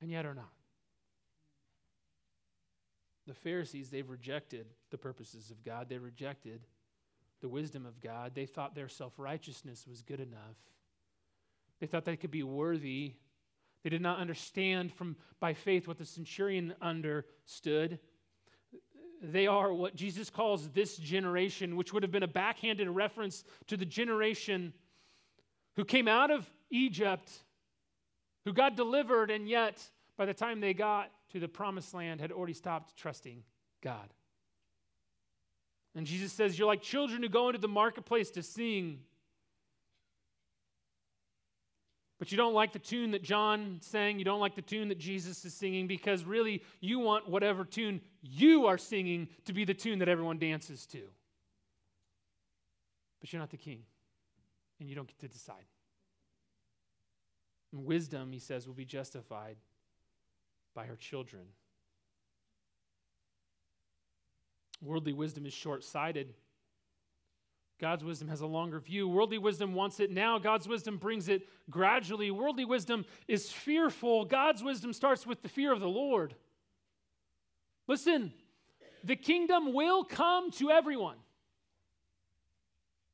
and 0.00 0.10
yet 0.10 0.26
are 0.26 0.34
not. 0.34 0.52
The 3.26 3.34
Pharisees, 3.34 3.90
they've 3.90 4.08
rejected 4.08 4.66
the 4.90 4.98
purposes 4.98 5.50
of 5.50 5.64
God. 5.64 5.88
They 5.88 5.98
rejected 5.98 6.60
the 7.40 7.48
wisdom 7.48 7.84
of 7.84 8.00
God. 8.00 8.32
They 8.34 8.46
thought 8.46 8.74
their 8.74 8.88
self 8.88 9.14
righteousness 9.18 9.86
was 9.88 10.02
good 10.02 10.20
enough. 10.20 10.56
They 11.80 11.86
thought 11.86 12.04
they 12.04 12.16
could 12.16 12.30
be 12.30 12.44
worthy 12.44 13.14
they 13.86 13.90
did 13.90 14.02
not 14.02 14.18
understand 14.18 14.92
from 14.92 15.14
by 15.38 15.54
faith 15.54 15.86
what 15.86 15.96
the 15.96 16.04
centurion 16.04 16.74
understood. 16.82 18.00
They 19.22 19.46
are 19.46 19.72
what 19.72 19.94
Jesus 19.94 20.28
calls 20.28 20.70
this 20.70 20.96
generation, 20.96 21.76
which 21.76 21.92
would 21.92 22.02
have 22.02 22.10
been 22.10 22.24
a 22.24 22.26
backhanded 22.26 22.88
reference 22.88 23.44
to 23.68 23.76
the 23.76 23.84
generation 23.84 24.72
who 25.76 25.84
came 25.84 26.08
out 26.08 26.32
of 26.32 26.50
Egypt, 26.68 27.30
who 28.44 28.52
got 28.52 28.74
delivered, 28.74 29.30
and 29.30 29.48
yet 29.48 29.80
by 30.16 30.26
the 30.26 30.34
time 30.34 30.58
they 30.58 30.74
got 30.74 31.12
to 31.30 31.38
the 31.38 31.46
promised 31.46 31.94
land 31.94 32.20
had 32.20 32.32
already 32.32 32.54
stopped 32.54 32.96
trusting 32.96 33.44
God. 33.84 34.12
And 35.94 36.08
Jesus 36.08 36.32
says, 36.32 36.58
You're 36.58 36.66
like 36.66 36.82
children 36.82 37.22
who 37.22 37.28
go 37.28 37.50
into 37.50 37.60
the 37.60 37.68
marketplace 37.68 38.32
to 38.32 38.42
sing 38.42 38.98
but 42.18 42.32
you 42.32 42.38
don't 42.38 42.54
like 42.54 42.72
the 42.72 42.78
tune 42.78 43.10
that 43.10 43.22
John 43.22 43.78
sang, 43.82 44.18
you 44.18 44.24
don't 44.24 44.40
like 44.40 44.54
the 44.54 44.62
tune 44.62 44.88
that 44.88 44.98
Jesus 44.98 45.44
is 45.44 45.52
singing 45.52 45.86
because 45.86 46.24
really 46.24 46.62
you 46.80 46.98
want 46.98 47.28
whatever 47.28 47.64
tune 47.64 48.00
you 48.22 48.66
are 48.66 48.78
singing 48.78 49.28
to 49.44 49.52
be 49.52 49.64
the 49.64 49.74
tune 49.74 49.98
that 49.98 50.08
everyone 50.08 50.38
dances 50.38 50.86
to. 50.86 51.02
But 53.20 53.32
you're 53.32 53.40
not 53.40 53.50
the 53.50 53.56
king, 53.56 53.80
and 54.80 54.88
you 54.88 54.94
don't 54.94 55.08
get 55.08 55.18
to 55.20 55.28
decide. 55.28 55.64
And 57.72 57.84
wisdom, 57.84 58.32
he 58.32 58.38
says, 58.38 58.66
will 58.66 58.74
be 58.74 58.84
justified 58.84 59.56
by 60.74 60.86
her 60.86 60.96
children. 60.96 61.42
Worldly 64.82 65.12
wisdom 65.12 65.46
is 65.46 65.52
short 65.52 65.84
sighted. 65.84 66.34
God's 67.78 68.04
wisdom 68.04 68.28
has 68.28 68.40
a 68.40 68.46
longer 68.46 68.80
view. 68.80 69.06
Worldly 69.06 69.38
wisdom 69.38 69.74
wants 69.74 70.00
it 70.00 70.10
now. 70.10 70.38
God's 70.38 70.66
wisdom 70.66 70.96
brings 70.96 71.28
it 71.28 71.46
gradually. 71.68 72.30
Worldly 72.30 72.64
wisdom 72.64 73.04
is 73.28 73.52
fearful. 73.52 74.24
God's 74.24 74.62
wisdom 74.62 74.94
starts 74.94 75.26
with 75.26 75.42
the 75.42 75.48
fear 75.48 75.72
of 75.72 75.80
the 75.80 75.88
Lord. 75.88 76.34
Listen, 77.86 78.32
the 79.04 79.16
kingdom 79.16 79.74
will 79.74 80.04
come 80.04 80.50
to 80.52 80.70
everyone. 80.70 81.16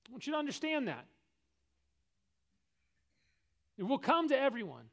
I 0.08 0.12
want 0.12 0.26
you 0.26 0.32
to 0.32 0.38
understand 0.38 0.86
that. 0.88 1.06
It 3.78 3.82
will 3.82 3.98
come 3.98 4.28
to 4.28 4.38
everyone. 4.38 4.84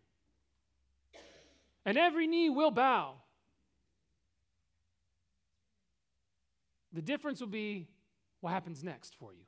And 1.86 1.98
every 1.98 2.26
knee 2.26 2.50
will 2.50 2.72
bow. 2.72 3.16
The 6.92 7.02
difference 7.04 7.40
will 7.40 7.48
be 7.48 7.88
what 8.42 8.52
happens 8.52 8.84
next 8.84 9.16
for 9.20 9.32
you. 9.32 9.44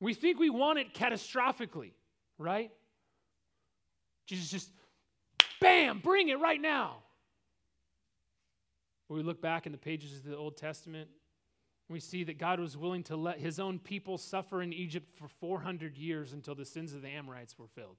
We 0.00 0.14
think 0.14 0.38
we 0.38 0.50
want 0.50 0.78
it 0.78 0.94
catastrophically, 0.94 1.92
right? 2.38 2.70
Jesus 4.26 4.50
just, 4.50 4.70
bam, 5.60 6.00
bring 6.00 6.28
it 6.28 6.38
right 6.38 6.60
now. 6.60 6.96
When 9.08 9.18
we 9.18 9.24
look 9.24 9.40
back 9.40 9.66
in 9.66 9.72
the 9.72 9.78
pages 9.78 10.16
of 10.18 10.24
the 10.24 10.36
Old 10.36 10.56
Testament, 10.56 11.08
we 11.88 12.00
see 12.00 12.24
that 12.24 12.38
God 12.38 12.58
was 12.58 12.76
willing 12.76 13.04
to 13.04 13.16
let 13.16 13.38
his 13.38 13.60
own 13.60 13.78
people 13.78 14.18
suffer 14.18 14.60
in 14.60 14.72
Egypt 14.72 15.08
for 15.16 15.28
400 15.28 15.96
years 15.96 16.32
until 16.32 16.54
the 16.54 16.64
sins 16.64 16.92
of 16.92 17.02
the 17.02 17.08
Amorites 17.08 17.56
were 17.58 17.68
filled. 17.68 17.96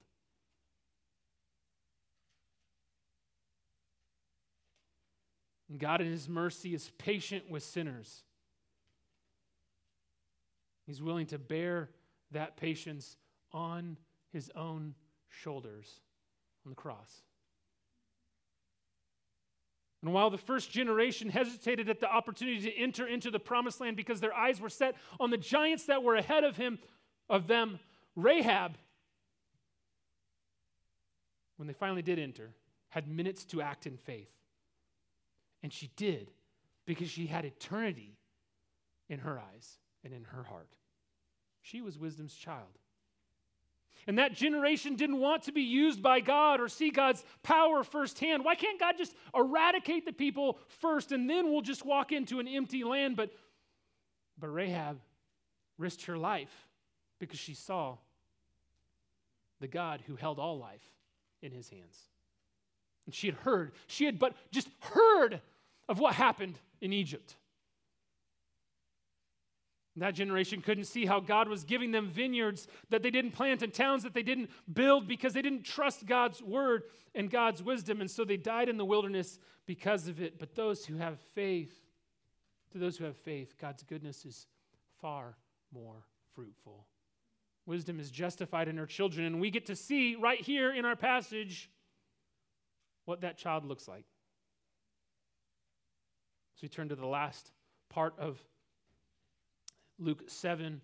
And 5.70 5.78
God, 5.78 6.00
in 6.00 6.06
his 6.10 6.28
mercy, 6.28 6.74
is 6.74 6.90
patient 6.98 7.50
with 7.50 7.62
sinners. 7.62 8.22
He's 10.88 11.02
willing 11.02 11.26
to 11.26 11.38
bear 11.38 11.90
that 12.30 12.56
patience 12.56 13.18
on 13.52 13.98
his 14.32 14.50
own 14.56 14.94
shoulders 15.28 16.00
on 16.64 16.70
the 16.70 16.76
cross. 16.76 17.22
And 20.02 20.14
while 20.14 20.30
the 20.30 20.38
first 20.38 20.70
generation 20.70 21.28
hesitated 21.28 21.90
at 21.90 22.00
the 22.00 22.10
opportunity 22.10 22.62
to 22.62 22.74
enter 22.74 23.06
into 23.06 23.30
the 23.30 23.38
promised 23.38 23.82
land 23.82 23.96
because 23.96 24.20
their 24.20 24.34
eyes 24.34 24.62
were 24.62 24.70
set 24.70 24.96
on 25.20 25.28
the 25.30 25.36
giants 25.36 25.84
that 25.86 26.02
were 26.02 26.14
ahead 26.14 26.42
of 26.42 26.56
him 26.56 26.78
of 27.28 27.48
them, 27.48 27.78
Rahab 28.16 28.78
when 31.58 31.66
they 31.66 31.74
finally 31.74 32.02
did 32.02 32.18
enter 32.18 32.54
had 32.88 33.06
minutes 33.06 33.44
to 33.44 33.60
act 33.60 33.86
in 33.86 33.98
faith. 33.98 34.30
And 35.62 35.70
she 35.70 35.90
did 35.96 36.30
because 36.86 37.10
she 37.10 37.26
had 37.26 37.44
eternity 37.44 38.16
in 39.10 39.18
her 39.18 39.38
eyes 39.38 39.78
and 40.02 40.14
in 40.14 40.24
her 40.24 40.44
heart. 40.44 40.77
She 41.62 41.80
was 41.80 41.98
wisdom's 41.98 42.34
child. 42.34 42.78
And 44.06 44.18
that 44.18 44.32
generation 44.32 44.96
didn't 44.96 45.18
want 45.18 45.42
to 45.44 45.52
be 45.52 45.62
used 45.62 46.02
by 46.02 46.20
God 46.20 46.60
or 46.60 46.68
see 46.68 46.90
God's 46.90 47.22
power 47.42 47.84
firsthand. 47.84 48.42
Why 48.42 48.54
can't 48.54 48.80
God 48.80 48.94
just 48.96 49.14
eradicate 49.34 50.06
the 50.06 50.12
people 50.12 50.58
first 50.80 51.12
and 51.12 51.28
then 51.28 51.50
we'll 51.50 51.60
just 51.60 51.84
walk 51.84 52.10
into 52.10 52.40
an 52.40 52.48
empty 52.48 52.84
land? 52.84 53.16
But, 53.16 53.30
but 54.38 54.48
Rahab 54.48 54.98
risked 55.76 56.06
her 56.06 56.16
life 56.16 56.66
because 57.18 57.38
she 57.38 57.52
saw 57.52 57.98
the 59.60 59.68
God 59.68 60.02
who 60.06 60.16
held 60.16 60.38
all 60.38 60.58
life 60.58 60.84
in 61.42 61.52
his 61.52 61.68
hands. 61.68 61.98
And 63.04 63.14
she 63.14 63.26
had 63.26 63.36
heard, 63.36 63.72
she 63.86 64.04
had 64.04 64.18
but 64.18 64.34
just 64.50 64.68
heard 64.80 65.40
of 65.88 65.98
what 65.98 66.14
happened 66.14 66.58
in 66.80 66.92
Egypt. 66.92 67.36
That 70.00 70.14
generation 70.14 70.60
couldn't 70.60 70.84
see 70.84 71.06
how 71.06 71.20
God 71.20 71.48
was 71.48 71.64
giving 71.64 71.90
them 71.90 72.08
vineyards 72.08 72.68
that 72.90 73.02
they 73.02 73.10
didn't 73.10 73.32
plant 73.32 73.62
and 73.62 73.72
towns 73.72 74.02
that 74.02 74.14
they 74.14 74.22
didn't 74.22 74.50
build 74.72 75.08
because 75.08 75.32
they 75.32 75.42
didn't 75.42 75.64
trust 75.64 76.06
God's 76.06 76.42
word 76.42 76.82
and 77.14 77.30
God's 77.30 77.62
wisdom. 77.62 78.00
And 78.00 78.10
so 78.10 78.24
they 78.24 78.36
died 78.36 78.68
in 78.68 78.76
the 78.76 78.84
wilderness 78.84 79.38
because 79.66 80.08
of 80.08 80.20
it. 80.20 80.38
But 80.38 80.54
those 80.54 80.84
who 80.84 80.96
have 80.98 81.18
faith, 81.34 81.72
to 82.72 82.78
those 82.78 82.96
who 82.96 83.04
have 83.04 83.16
faith, 83.16 83.54
God's 83.58 83.82
goodness 83.82 84.24
is 84.24 84.46
far 85.00 85.36
more 85.72 86.04
fruitful. 86.34 86.86
Wisdom 87.66 88.00
is 88.00 88.10
justified 88.10 88.68
in 88.68 88.76
her 88.76 88.86
children. 88.86 89.26
And 89.26 89.40
we 89.40 89.50
get 89.50 89.66
to 89.66 89.76
see 89.76 90.16
right 90.16 90.40
here 90.40 90.72
in 90.72 90.84
our 90.84 90.96
passage 90.96 91.70
what 93.04 93.22
that 93.22 93.38
child 93.38 93.64
looks 93.64 93.88
like. 93.88 94.04
So 96.54 96.60
we 96.62 96.68
turn 96.68 96.88
to 96.88 96.96
the 96.96 97.06
last 97.06 97.52
part 97.88 98.14
of 98.18 98.38
Luke 99.98 100.24
7, 100.26 100.80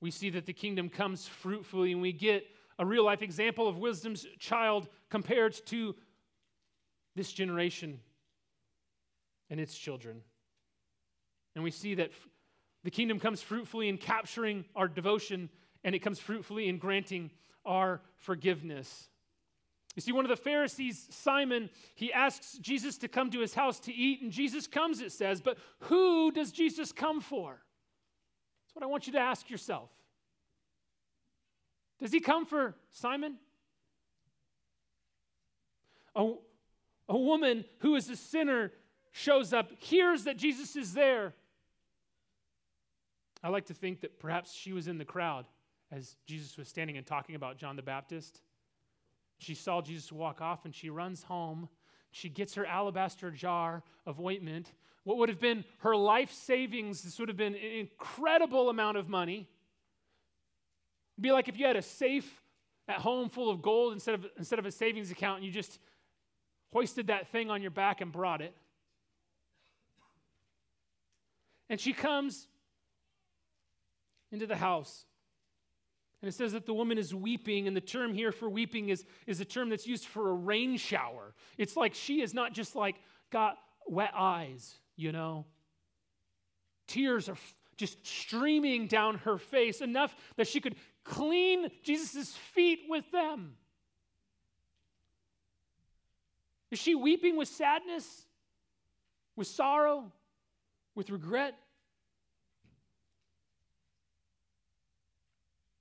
we 0.00 0.10
see 0.10 0.30
that 0.30 0.46
the 0.46 0.52
kingdom 0.52 0.88
comes 0.88 1.26
fruitfully, 1.26 1.92
and 1.92 2.00
we 2.00 2.12
get 2.12 2.46
a 2.78 2.84
real 2.84 3.04
life 3.04 3.22
example 3.22 3.68
of 3.68 3.78
wisdom's 3.78 4.26
child 4.38 4.88
compared 5.10 5.54
to 5.66 5.94
this 7.14 7.32
generation 7.32 8.00
and 9.50 9.60
its 9.60 9.76
children. 9.76 10.20
And 11.54 11.62
we 11.62 11.70
see 11.70 11.94
that 11.94 12.10
the 12.82 12.90
kingdom 12.90 13.20
comes 13.20 13.40
fruitfully 13.40 13.88
in 13.88 13.96
capturing 13.96 14.64
our 14.74 14.88
devotion, 14.88 15.48
and 15.84 15.94
it 15.94 16.00
comes 16.00 16.18
fruitfully 16.18 16.68
in 16.68 16.78
granting 16.78 17.30
our 17.64 18.00
forgiveness. 18.16 19.08
You 19.94 20.02
see, 20.02 20.12
one 20.12 20.24
of 20.24 20.28
the 20.28 20.36
Pharisees, 20.36 21.06
Simon, 21.10 21.70
he 21.94 22.12
asks 22.12 22.58
Jesus 22.58 22.98
to 22.98 23.08
come 23.08 23.30
to 23.30 23.40
his 23.40 23.54
house 23.54 23.78
to 23.80 23.94
eat, 23.94 24.22
and 24.22 24.32
Jesus 24.32 24.66
comes, 24.66 25.00
it 25.00 25.12
says, 25.12 25.40
but 25.40 25.56
who 25.80 26.32
does 26.32 26.50
Jesus 26.50 26.90
come 26.90 27.20
for? 27.20 27.63
That's 28.74 28.82
what 28.82 28.88
I 28.88 28.90
want 28.90 29.06
you 29.06 29.12
to 29.12 29.20
ask 29.20 29.48
yourself. 29.48 29.88
Does 32.00 32.10
he 32.10 32.18
come 32.18 32.44
for 32.44 32.74
Simon? 32.90 33.36
A, 36.16 36.32
a 37.08 37.16
woman 37.16 37.64
who 37.78 37.94
is 37.94 38.10
a 38.10 38.16
sinner 38.16 38.72
shows 39.12 39.52
up, 39.52 39.70
hears 39.78 40.24
that 40.24 40.36
Jesus 40.36 40.74
is 40.74 40.92
there. 40.92 41.34
I 43.44 43.48
like 43.48 43.66
to 43.66 43.74
think 43.74 44.00
that 44.00 44.18
perhaps 44.18 44.52
she 44.52 44.72
was 44.72 44.88
in 44.88 44.98
the 44.98 45.04
crowd 45.04 45.46
as 45.92 46.16
Jesus 46.26 46.56
was 46.56 46.66
standing 46.66 46.96
and 46.96 47.06
talking 47.06 47.36
about 47.36 47.56
John 47.56 47.76
the 47.76 47.82
Baptist. 47.82 48.40
She 49.38 49.54
saw 49.54 49.80
Jesus 49.82 50.10
walk 50.10 50.40
off 50.40 50.64
and 50.64 50.74
she 50.74 50.90
runs 50.90 51.22
home. 51.22 51.68
She 52.10 52.28
gets 52.28 52.54
her 52.54 52.66
alabaster 52.66 53.30
jar 53.30 53.84
of 54.04 54.18
ointment 54.18 54.72
what 55.04 55.18
would 55.18 55.28
have 55.28 55.40
been 55.40 55.64
her 55.78 55.94
life 55.94 56.32
savings, 56.32 57.02
this 57.02 57.18
would 57.18 57.28
have 57.28 57.36
been 57.36 57.54
an 57.54 57.60
incredible 57.60 58.70
amount 58.70 58.96
of 58.96 59.08
money. 59.08 59.46
It'd 61.14 61.22
be 61.22 61.30
like 61.30 61.48
if 61.48 61.58
you 61.58 61.66
had 61.66 61.76
a 61.76 61.82
safe 61.82 62.42
at 62.88 62.96
home 62.96 63.28
full 63.28 63.50
of 63.50 63.62
gold 63.62 63.92
instead 63.92 64.14
of, 64.14 64.26
instead 64.36 64.58
of 64.58 64.66
a 64.66 64.70
savings 64.70 65.10
account 65.10 65.36
and 65.38 65.46
you 65.46 65.52
just 65.52 65.78
hoisted 66.72 67.06
that 67.06 67.28
thing 67.28 67.50
on 67.50 67.62
your 67.62 67.70
back 67.70 68.00
and 68.00 68.10
brought 68.10 68.40
it. 68.40 68.54
And 71.70 71.80
she 71.80 71.92
comes 71.92 72.48
into 74.32 74.46
the 74.46 74.56
house. 74.56 75.04
And 76.20 76.28
it 76.28 76.32
says 76.32 76.52
that 76.52 76.64
the 76.64 76.72
woman 76.72 76.96
is 76.96 77.14
weeping, 77.14 77.68
and 77.68 77.76
the 77.76 77.82
term 77.82 78.14
here 78.14 78.32
for 78.32 78.48
weeping 78.48 78.88
is, 78.88 79.04
is 79.26 79.40
a 79.40 79.44
term 79.44 79.68
that's 79.68 79.86
used 79.86 80.06
for 80.06 80.30
a 80.30 80.32
rain 80.32 80.78
shower. 80.78 81.34
It's 81.58 81.76
like 81.76 81.94
she 81.94 82.22
is 82.22 82.32
not 82.32 82.54
just 82.54 82.74
like 82.74 82.96
got 83.30 83.58
wet 83.86 84.12
eyes 84.16 84.76
you 84.96 85.12
know? 85.12 85.46
Tears 86.86 87.28
are 87.28 87.36
just 87.76 88.06
streaming 88.06 88.86
down 88.86 89.18
her 89.18 89.38
face, 89.38 89.80
enough 89.80 90.14
that 90.36 90.46
she 90.46 90.60
could 90.60 90.76
clean 91.02 91.70
Jesus' 91.82 92.32
feet 92.32 92.80
with 92.88 93.10
them. 93.10 93.56
Is 96.70 96.78
she 96.78 96.94
weeping 96.94 97.36
with 97.36 97.48
sadness, 97.48 98.26
with 99.36 99.46
sorrow, 99.46 100.12
with 100.94 101.10
regret? 101.10 101.54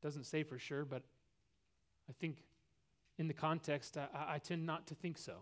Doesn't 0.01 0.25
say 0.25 0.43
for 0.43 0.59
sure, 0.59 0.85
but 0.85 1.01
I 2.09 2.13
think 2.19 2.37
in 3.17 3.27
the 3.27 3.33
context, 3.33 3.97
I, 3.97 4.07
I 4.13 4.37
tend 4.39 4.65
not 4.65 4.87
to 4.87 4.95
think 4.95 5.17
so. 5.17 5.33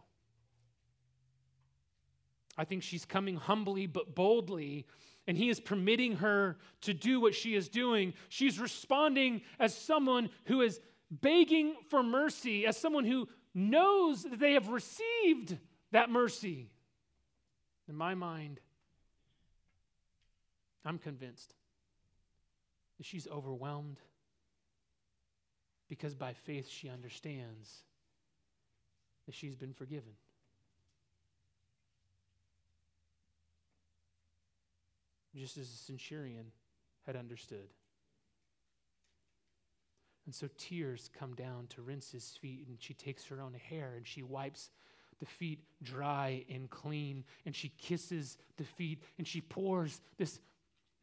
I 2.58 2.66
think 2.66 2.84
she's 2.84 3.06
coming 3.06 3.38
humbly 3.38 3.88
but 3.88 4.14
boldly, 4.14 4.86
and 5.28 5.38
he 5.38 5.49
is 5.49 5.60
permitting 5.60 6.18
her 6.18 6.58
to 6.82 6.93
do 6.93 7.22
what 7.22 7.34
she 7.34 7.56
is 7.56 7.70
doing. 7.70 8.14
She's 8.30 8.60
responding 8.60 9.41
as 9.60 9.76
someone 9.76 10.30
who 10.45 10.62
is 10.62 10.80
begging 11.10 11.76
for 11.89 12.04
mercy, 12.04 12.66
as 12.66 12.78
someone 12.78 13.06
who 13.06 13.28
knows 13.54 14.24
that 14.24 14.39
they 14.39 14.54
have 14.54 14.70
received 14.70 15.58
that 15.91 16.10
mercy. 16.10 16.70
In 17.88 17.95
my 17.95 18.16
mind, 18.16 18.60
I'm 20.86 20.97
convinced 20.97 21.54
that 22.97 23.06
she's 23.06 23.28
overwhelmed 23.28 23.99
because 25.89 26.16
by 26.16 26.34
faith 26.34 26.70
she 26.70 26.89
understands 26.89 27.84
that 29.26 29.36
she's 29.36 29.56
been 29.56 29.74
forgiven. 29.74 30.14
Just 35.36 35.57
as 35.57 35.69
the 35.69 35.77
centurion 35.77 36.51
had 37.05 37.15
understood. 37.15 37.69
And 40.25 40.36
so 40.36 40.47
tears 40.57 41.09
come 41.17 41.34
down 41.34 41.67
to 41.69 41.82
rinse 41.82 42.11
his 42.11 42.38
feet, 42.41 42.65
and 42.67 42.77
she 42.79 42.93
takes 42.93 43.25
her 43.25 43.41
own 43.41 43.53
hair 43.53 43.93
and 43.97 44.07
she 44.07 44.23
wipes 44.23 44.69
the 45.19 45.25
feet 45.25 45.63
dry 45.84 46.43
and 46.49 46.69
clean, 46.69 47.23
and 47.45 47.55
she 47.55 47.69
kisses 47.77 48.38
the 48.57 48.63
feet, 48.63 49.03
and 49.17 49.27
she 49.27 49.39
pours 49.39 50.01
this 50.17 50.39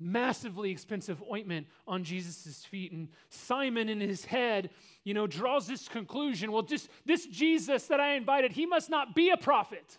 massively 0.00 0.70
expensive 0.70 1.22
ointment 1.30 1.66
on 1.86 2.04
Jesus' 2.04 2.64
feet. 2.64 2.92
And 2.92 3.08
Simon, 3.30 3.88
in 3.88 4.00
his 4.00 4.24
head, 4.24 4.70
you 5.04 5.14
know, 5.14 5.26
draws 5.26 5.66
this 5.66 5.88
conclusion 5.88 6.52
well, 6.52 6.62
just 6.62 6.88
this 7.04 7.26
Jesus 7.26 7.86
that 7.86 8.00
I 8.00 8.14
invited, 8.14 8.52
he 8.52 8.66
must 8.66 8.90
not 8.90 9.14
be 9.14 9.30
a 9.30 9.36
prophet. 9.36 9.98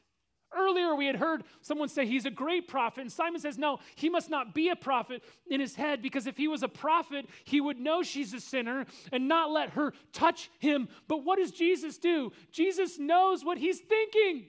Earlier, 0.55 0.95
we 0.95 1.05
had 1.05 1.15
heard 1.15 1.43
someone 1.61 1.89
say 1.89 2.05
he's 2.05 2.25
a 2.25 2.31
great 2.31 2.67
prophet, 2.67 3.01
and 3.01 3.11
Simon 3.11 3.39
says, 3.39 3.57
No, 3.57 3.79
he 3.95 4.09
must 4.09 4.29
not 4.29 4.53
be 4.53 4.69
a 4.69 4.75
prophet 4.75 5.23
in 5.47 5.59
his 5.59 5.75
head 5.75 6.01
because 6.01 6.25
if 6.25 6.37
he 6.37 6.47
was 6.47 6.63
a 6.63 6.67
prophet, 6.67 7.27
he 7.43 7.61
would 7.61 7.79
know 7.79 8.01
she's 8.01 8.33
a 8.33 8.39
sinner 8.39 8.85
and 9.11 9.27
not 9.27 9.51
let 9.51 9.71
her 9.71 9.93
touch 10.11 10.49
him. 10.59 10.89
But 11.07 11.23
what 11.23 11.37
does 11.37 11.51
Jesus 11.51 11.97
do? 11.97 12.31
Jesus 12.51 12.97
knows 12.97 13.45
what 13.45 13.57
he's 13.59 13.79
thinking. 13.79 14.45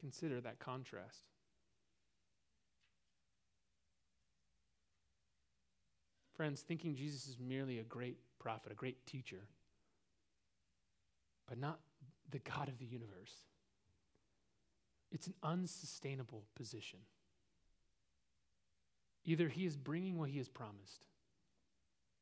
Consider 0.00 0.40
that 0.40 0.58
contrast. 0.58 1.26
Friends, 6.40 6.62
thinking 6.62 6.94
Jesus 6.94 7.26
is 7.26 7.36
merely 7.38 7.80
a 7.80 7.82
great 7.82 8.16
prophet, 8.38 8.72
a 8.72 8.74
great 8.74 9.04
teacher, 9.04 9.42
but 11.46 11.58
not 11.58 11.80
the 12.30 12.38
God 12.38 12.66
of 12.66 12.78
the 12.78 12.86
universe, 12.86 13.34
it's 15.12 15.26
an 15.26 15.34
unsustainable 15.42 16.44
position. 16.56 17.00
Either 19.26 19.48
he 19.48 19.66
is 19.66 19.76
bringing 19.76 20.16
what 20.18 20.30
he 20.30 20.38
has 20.38 20.48
promised, 20.48 21.04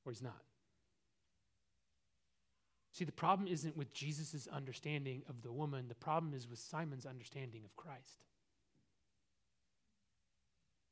or 0.05 0.11
he's 0.11 0.21
not. 0.21 0.43
See, 2.91 3.05
the 3.05 3.13
problem 3.13 3.47
isn't 3.47 3.77
with 3.77 3.93
Jesus' 3.93 4.49
understanding 4.53 5.23
of 5.29 5.43
the 5.43 5.53
woman, 5.53 5.87
the 5.87 5.95
problem 5.95 6.35
is 6.35 6.49
with 6.49 6.59
Simon's 6.59 7.07
understanding 7.07 7.63
of 7.65 7.77
Christ. 7.77 8.25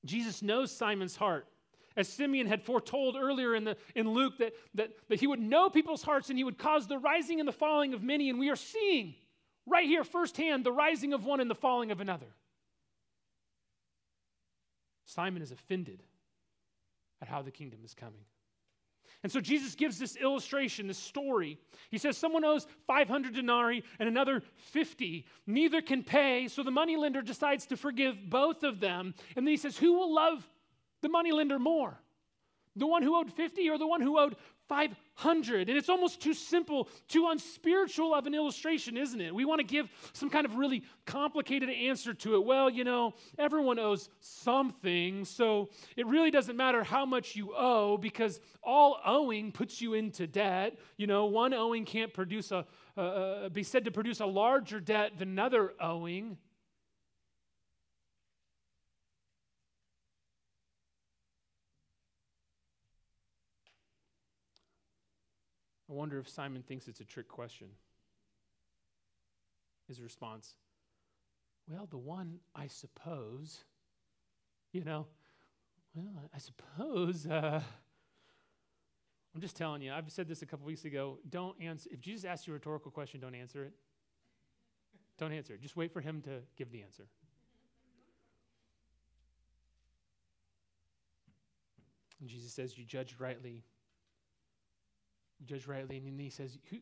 Jesus 0.04 0.42
knows 0.42 0.70
Simon's 0.70 1.16
heart 1.16 1.48
as 1.96 2.08
Simeon 2.08 2.46
had 2.46 2.62
foretold 2.62 3.16
earlier 3.16 3.54
in, 3.54 3.64
the, 3.64 3.76
in 3.94 4.08
Luke, 4.08 4.38
that, 4.38 4.52
that, 4.74 4.90
that 5.08 5.20
he 5.20 5.26
would 5.26 5.40
know 5.40 5.70
people's 5.70 6.02
hearts 6.02 6.28
and 6.28 6.38
he 6.38 6.44
would 6.44 6.58
cause 6.58 6.86
the 6.86 6.98
rising 6.98 7.40
and 7.40 7.48
the 7.48 7.52
falling 7.52 7.94
of 7.94 8.02
many. 8.02 8.28
And 8.28 8.38
we 8.38 8.50
are 8.50 8.56
seeing 8.56 9.14
right 9.66 9.86
here 9.86 10.04
firsthand 10.04 10.64
the 10.64 10.72
rising 10.72 11.12
of 11.12 11.24
one 11.24 11.40
and 11.40 11.50
the 11.50 11.54
falling 11.54 11.90
of 11.90 12.00
another. 12.00 12.34
Simon 15.06 15.42
is 15.42 15.52
offended 15.52 16.02
at 17.22 17.28
how 17.28 17.42
the 17.42 17.50
kingdom 17.50 17.80
is 17.84 17.94
coming. 17.94 18.24
And 19.22 19.32
so 19.32 19.40
Jesus 19.40 19.74
gives 19.74 19.98
this 19.98 20.16
illustration, 20.16 20.86
this 20.86 20.98
story. 20.98 21.58
He 21.90 21.98
says, 21.98 22.16
Someone 22.18 22.44
owes 22.44 22.66
500 22.86 23.34
denarii 23.34 23.82
and 23.98 24.08
another 24.08 24.42
50. 24.56 25.26
Neither 25.46 25.80
can 25.80 26.04
pay, 26.04 26.48
so 26.48 26.62
the 26.62 26.70
moneylender 26.70 27.22
decides 27.22 27.66
to 27.66 27.76
forgive 27.76 28.28
both 28.28 28.62
of 28.62 28.78
them. 28.78 29.14
And 29.34 29.46
then 29.46 29.52
he 29.52 29.56
says, 29.56 29.78
Who 29.78 29.94
will 29.94 30.14
love 30.14 30.48
the 31.02 31.08
moneylender 31.08 31.58
more? 31.58 32.00
The 32.76 32.86
one 32.86 33.02
who 33.02 33.16
owed 33.16 33.32
50 33.32 33.70
or 33.70 33.78
the 33.78 33.86
one 33.86 34.02
who 34.02 34.18
owed 34.18 34.36
500. 34.68 35.68
And 35.68 35.78
it's 35.78 35.88
almost 35.88 36.20
too 36.20 36.34
simple, 36.34 36.88
too 37.08 37.28
unspiritual 37.28 38.14
of 38.14 38.26
an 38.26 38.34
illustration, 38.34 38.96
isn't 38.96 39.20
it? 39.20 39.34
We 39.34 39.44
want 39.44 39.60
to 39.60 39.66
give 39.66 39.88
some 40.12 40.28
kind 40.28 40.44
of 40.44 40.56
really 40.56 40.82
complicated 41.06 41.70
answer 41.70 42.12
to 42.14 42.34
it. 42.34 42.44
Well, 42.44 42.68
you 42.68 42.84
know, 42.84 43.14
everyone 43.38 43.78
owes 43.78 44.08
something, 44.20 45.24
so 45.24 45.70
it 45.96 46.06
really 46.06 46.30
doesn't 46.30 46.56
matter 46.56 46.84
how 46.84 47.06
much 47.06 47.36
you 47.36 47.54
owe 47.56 47.96
because 47.96 48.40
all 48.62 49.00
owing 49.06 49.52
puts 49.52 49.80
you 49.80 49.94
into 49.94 50.26
debt. 50.26 50.78
You 50.96 51.06
know, 51.06 51.26
one 51.26 51.54
owing 51.54 51.84
can't 51.84 52.12
produce 52.12 52.52
a, 52.52 52.66
uh, 52.96 53.48
be 53.48 53.62
said 53.62 53.84
to 53.84 53.90
produce 53.90 54.20
a 54.20 54.26
larger 54.26 54.80
debt 54.80 55.18
than 55.18 55.28
another 55.28 55.72
owing. 55.80 56.36
I 65.88 65.92
wonder 65.92 66.18
if 66.18 66.28
Simon 66.28 66.62
thinks 66.62 66.88
it's 66.88 67.00
a 67.00 67.04
trick 67.04 67.28
question. 67.28 67.68
His 69.86 70.00
response, 70.00 70.56
well, 71.68 71.86
the 71.88 71.98
one, 71.98 72.38
I 72.54 72.66
suppose, 72.66 73.64
you 74.72 74.84
know, 74.84 75.06
well, 75.94 76.28
I 76.34 76.38
suppose, 76.38 77.26
uh, 77.26 77.60
I'm 79.34 79.40
just 79.40 79.56
telling 79.56 79.82
you, 79.82 79.92
I've 79.92 80.10
said 80.10 80.28
this 80.28 80.42
a 80.42 80.46
couple 80.46 80.66
weeks 80.66 80.84
ago. 80.84 81.18
Don't 81.28 81.60
answer, 81.60 81.88
if 81.92 82.00
Jesus 82.00 82.24
asks 82.24 82.46
you 82.46 82.52
a 82.52 82.54
rhetorical 82.54 82.90
question, 82.90 83.20
don't 83.20 83.34
answer 83.34 83.64
it. 83.64 83.72
Don't 85.18 85.32
answer 85.32 85.54
it. 85.54 85.62
Just 85.62 85.76
wait 85.76 85.92
for 85.92 86.00
him 86.00 86.20
to 86.22 86.40
give 86.56 86.70
the 86.70 86.82
answer. 86.82 87.06
And 92.20 92.28
Jesus 92.28 92.52
says, 92.52 92.76
You 92.76 92.84
judged 92.84 93.20
rightly 93.20 93.62
Judge 95.44 95.66
rightly, 95.66 95.98
and 95.98 96.06
then 96.06 96.18
he 96.18 96.30
says, 96.30 96.58
Who, 96.70 96.78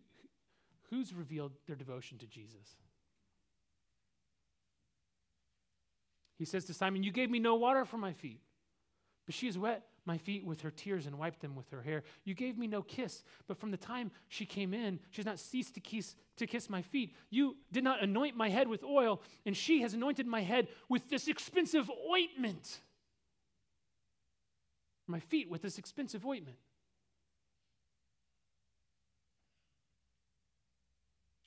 Who's 0.91 1.13
revealed 1.13 1.53
their 1.67 1.77
devotion 1.77 2.19
to 2.19 2.27
Jesus? 2.27 2.77
He 6.39 6.45
says 6.45 6.65
to 6.67 6.75
Simon, 6.75 7.03
You 7.03 7.13
gave 7.13 7.31
me 7.31 7.39
no 7.39 7.55
water 7.55 7.85
for 7.85 7.97
my 7.97 8.13
feet, 8.13 8.41
but 9.27 9.35
she 9.35 9.47
has 9.47 9.59
wet 9.59 9.83
my 10.07 10.19
feet 10.19 10.45
with 10.45 10.61
her 10.61 10.71
tears 10.71 11.07
and 11.07 11.19
wiped 11.19 11.41
them 11.41 11.57
with 11.57 11.71
her 11.71 11.81
hair. 11.81 12.03
You 12.25 12.35
gave 12.35 12.59
me 12.59 12.67
no 12.67 12.83
kiss, 12.83 13.23
but 13.47 13.59
from 13.59 13.71
the 13.71 13.77
time 13.77 14.11
she 14.29 14.45
came 14.45 14.75
in, 14.75 15.01
she 15.11 15.21
has 15.21 15.27
not 15.27 15.39
ceased 15.39 15.75
to 15.75 15.81
kiss, 15.81 16.15
to 16.37 16.47
kiss 16.47 16.69
my 16.69 16.83
feet. 16.83 17.15
You 17.31 17.57
did 17.73 17.85
not 17.85 18.03
anoint 18.03 18.37
my 18.37 18.51
head 18.51 18.69
with 18.69 18.85
oil, 18.85 19.23
and 19.47 19.57
she 19.57 19.81
has 19.81 19.95
anointed 19.95 20.27
my 20.27 20.43
head 20.43 20.69
with 20.89 21.09
this 21.09 21.27
expensive 21.29 21.91
ointment. 22.11 22.81
My 25.07 25.21
feet 25.21 25.51
with 25.51 25.63
this 25.63 25.79
expensive 25.79 26.27
ointment. 26.27 26.57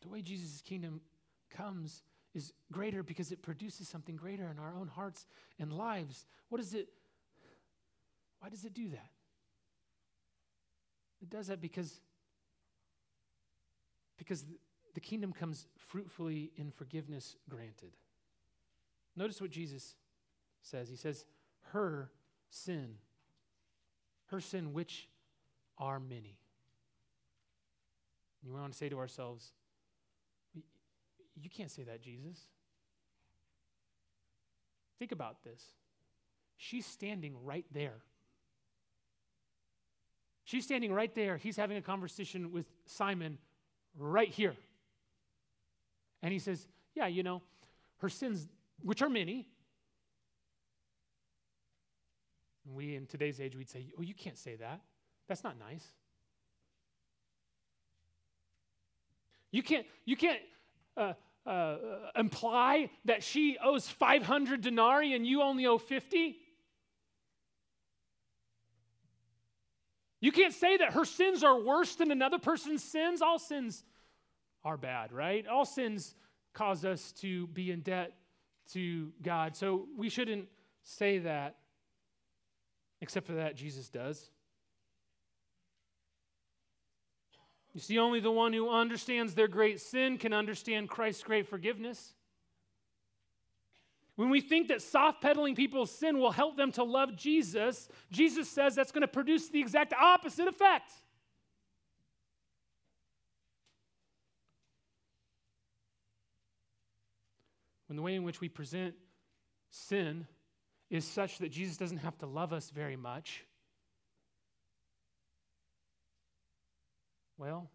The 0.07 0.13
way 0.13 0.21
Jesus' 0.21 0.61
kingdom 0.61 1.01
comes 1.49 2.01
is 2.33 2.53
greater 2.71 3.03
because 3.03 3.33
it 3.33 3.41
produces 3.41 3.89
something 3.89 4.15
greater 4.15 4.47
in 4.49 4.57
our 4.57 4.73
own 4.73 4.87
hearts 4.87 5.25
and 5.59 5.73
lives. 5.73 6.25
What 6.47 6.61
is 6.61 6.73
it? 6.73 6.87
Why 8.39 8.47
does 8.47 8.63
it 8.63 8.73
do 8.73 8.87
that? 8.87 9.09
It 11.21 11.29
does 11.29 11.47
that 11.47 11.59
because 11.59 11.99
because 14.17 14.45
the 14.93 15.01
kingdom 15.01 15.33
comes 15.33 15.67
fruitfully 15.75 16.51
in 16.55 16.71
forgiveness 16.71 17.35
granted. 17.49 17.91
Notice 19.17 19.41
what 19.41 19.51
Jesus 19.51 19.95
says. 20.61 20.87
He 20.87 20.95
says, 20.95 21.25
Her 21.73 22.11
sin, 22.49 22.95
her 24.27 24.39
sin, 24.39 24.71
which 24.71 25.09
are 25.77 25.99
many. 25.99 26.37
You 28.41 28.53
want 28.53 28.71
to 28.71 28.77
say 28.77 28.87
to 28.87 28.99
ourselves, 28.99 29.51
you 31.41 31.49
can't 31.49 31.71
say 31.71 31.83
that, 31.83 32.01
Jesus. 32.01 32.37
Think 34.99 35.11
about 35.11 35.43
this. 35.43 35.63
She's 36.57 36.85
standing 36.85 37.35
right 37.43 37.65
there. 37.71 38.01
She's 40.43 40.63
standing 40.63 40.91
right 40.93 41.13
there. 41.13 41.37
He's 41.37 41.57
having 41.57 41.77
a 41.77 41.81
conversation 41.81 42.51
with 42.51 42.65
Simon 42.85 43.37
right 43.97 44.29
here. 44.29 44.55
And 46.23 46.33
he 46.33 46.39
says, 46.39 46.67
Yeah, 46.95 47.07
you 47.07 47.21
know, 47.21 47.41
her 47.97 48.09
sins, 48.09 48.47
which 48.81 49.01
are 49.01 49.09
many. 49.09 49.47
we, 52.73 52.95
in 52.95 53.05
today's 53.05 53.39
age, 53.39 53.55
we'd 53.55 53.69
say, 53.69 53.87
Oh, 53.97 54.01
you 54.01 54.13
can't 54.13 54.37
say 54.37 54.55
that. 54.55 54.81
That's 55.27 55.43
not 55.43 55.59
nice. 55.59 55.85
You 59.51 59.63
can't, 59.63 59.85
you 60.05 60.15
can't 60.15 60.39
uh, 60.95 61.13
uh, 61.47 61.77
imply 62.15 62.89
that 63.05 63.23
she 63.23 63.57
owes 63.63 63.87
500 63.87 64.61
denarii 64.61 65.13
and 65.13 65.25
you 65.25 65.41
only 65.41 65.65
owe 65.65 65.77
50? 65.77 66.35
You 70.19 70.31
can't 70.31 70.53
say 70.53 70.77
that 70.77 70.93
her 70.93 71.05
sins 71.05 71.43
are 71.43 71.59
worse 71.59 71.95
than 71.95 72.11
another 72.11 72.39
person's 72.39 72.83
sins. 72.83 73.21
All 73.21 73.39
sins 73.39 73.83
are 74.63 74.77
bad, 74.77 75.11
right? 75.11 75.47
All 75.47 75.65
sins 75.65 76.15
cause 76.53 76.83
us 76.83 77.11
to 77.13 77.47
be 77.47 77.71
in 77.71 77.81
debt 77.81 78.13
to 78.73 79.11
God. 79.21 79.55
So 79.55 79.87
we 79.95 80.09
shouldn't 80.09 80.47
say 80.83 81.19
that, 81.19 81.57
except 82.99 83.27
for 83.27 83.33
that 83.33 83.55
Jesus 83.55 83.89
does. 83.89 84.29
You 87.77 87.81
see, 87.81 87.99
only 87.99 88.19
the 88.19 88.31
one 88.31 88.53
who 88.53 88.71
understands 88.71 89.35
their 89.35 89.47
great 89.47 89.79
sin 89.79 90.17
can 90.17 90.33
understand 90.33 90.89
Christ's 90.89 91.21
great 91.21 91.47
forgiveness. 91.47 92.15
When 94.15 94.31
we 94.31 94.41
think 94.41 94.69
that 94.69 94.81
soft 94.81 95.21
pedaling 95.21 95.53
people's 95.53 95.91
sin 95.91 96.17
will 96.17 96.31
help 96.31 96.57
them 96.57 96.71
to 96.71 96.83
love 96.83 97.15
Jesus, 97.15 97.87
Jesus 98.11 98.49
says 98.49 98.73
that's 98.73 98.91
going 98.91 99.03
to 99.03 99.07
produce 99.07 99.49
the 99.49 99.59
exact 99.59 99.93
opposite 99.93 100.47
effect. 100.47 100.91
When 107.85 107.95
the 107.95 108.01
way 108.01 108.15
in 108.15 108.23
which 108.23 108.41
we 108.41 108.49
present 108.49 108.95
sin 109.69 110.25
is 110.89 111.05
such 111.05 111.37
that 111.37 111.49
Jesus 111.49 111.77
doesn't 111.77 111.97
have 111.97 112.17
to 112.17 112.25
love 112.25 112.53
us 112.53 112.71
very 112.71 112.95
much, 112.95 113.45
Well, 117.37 117.69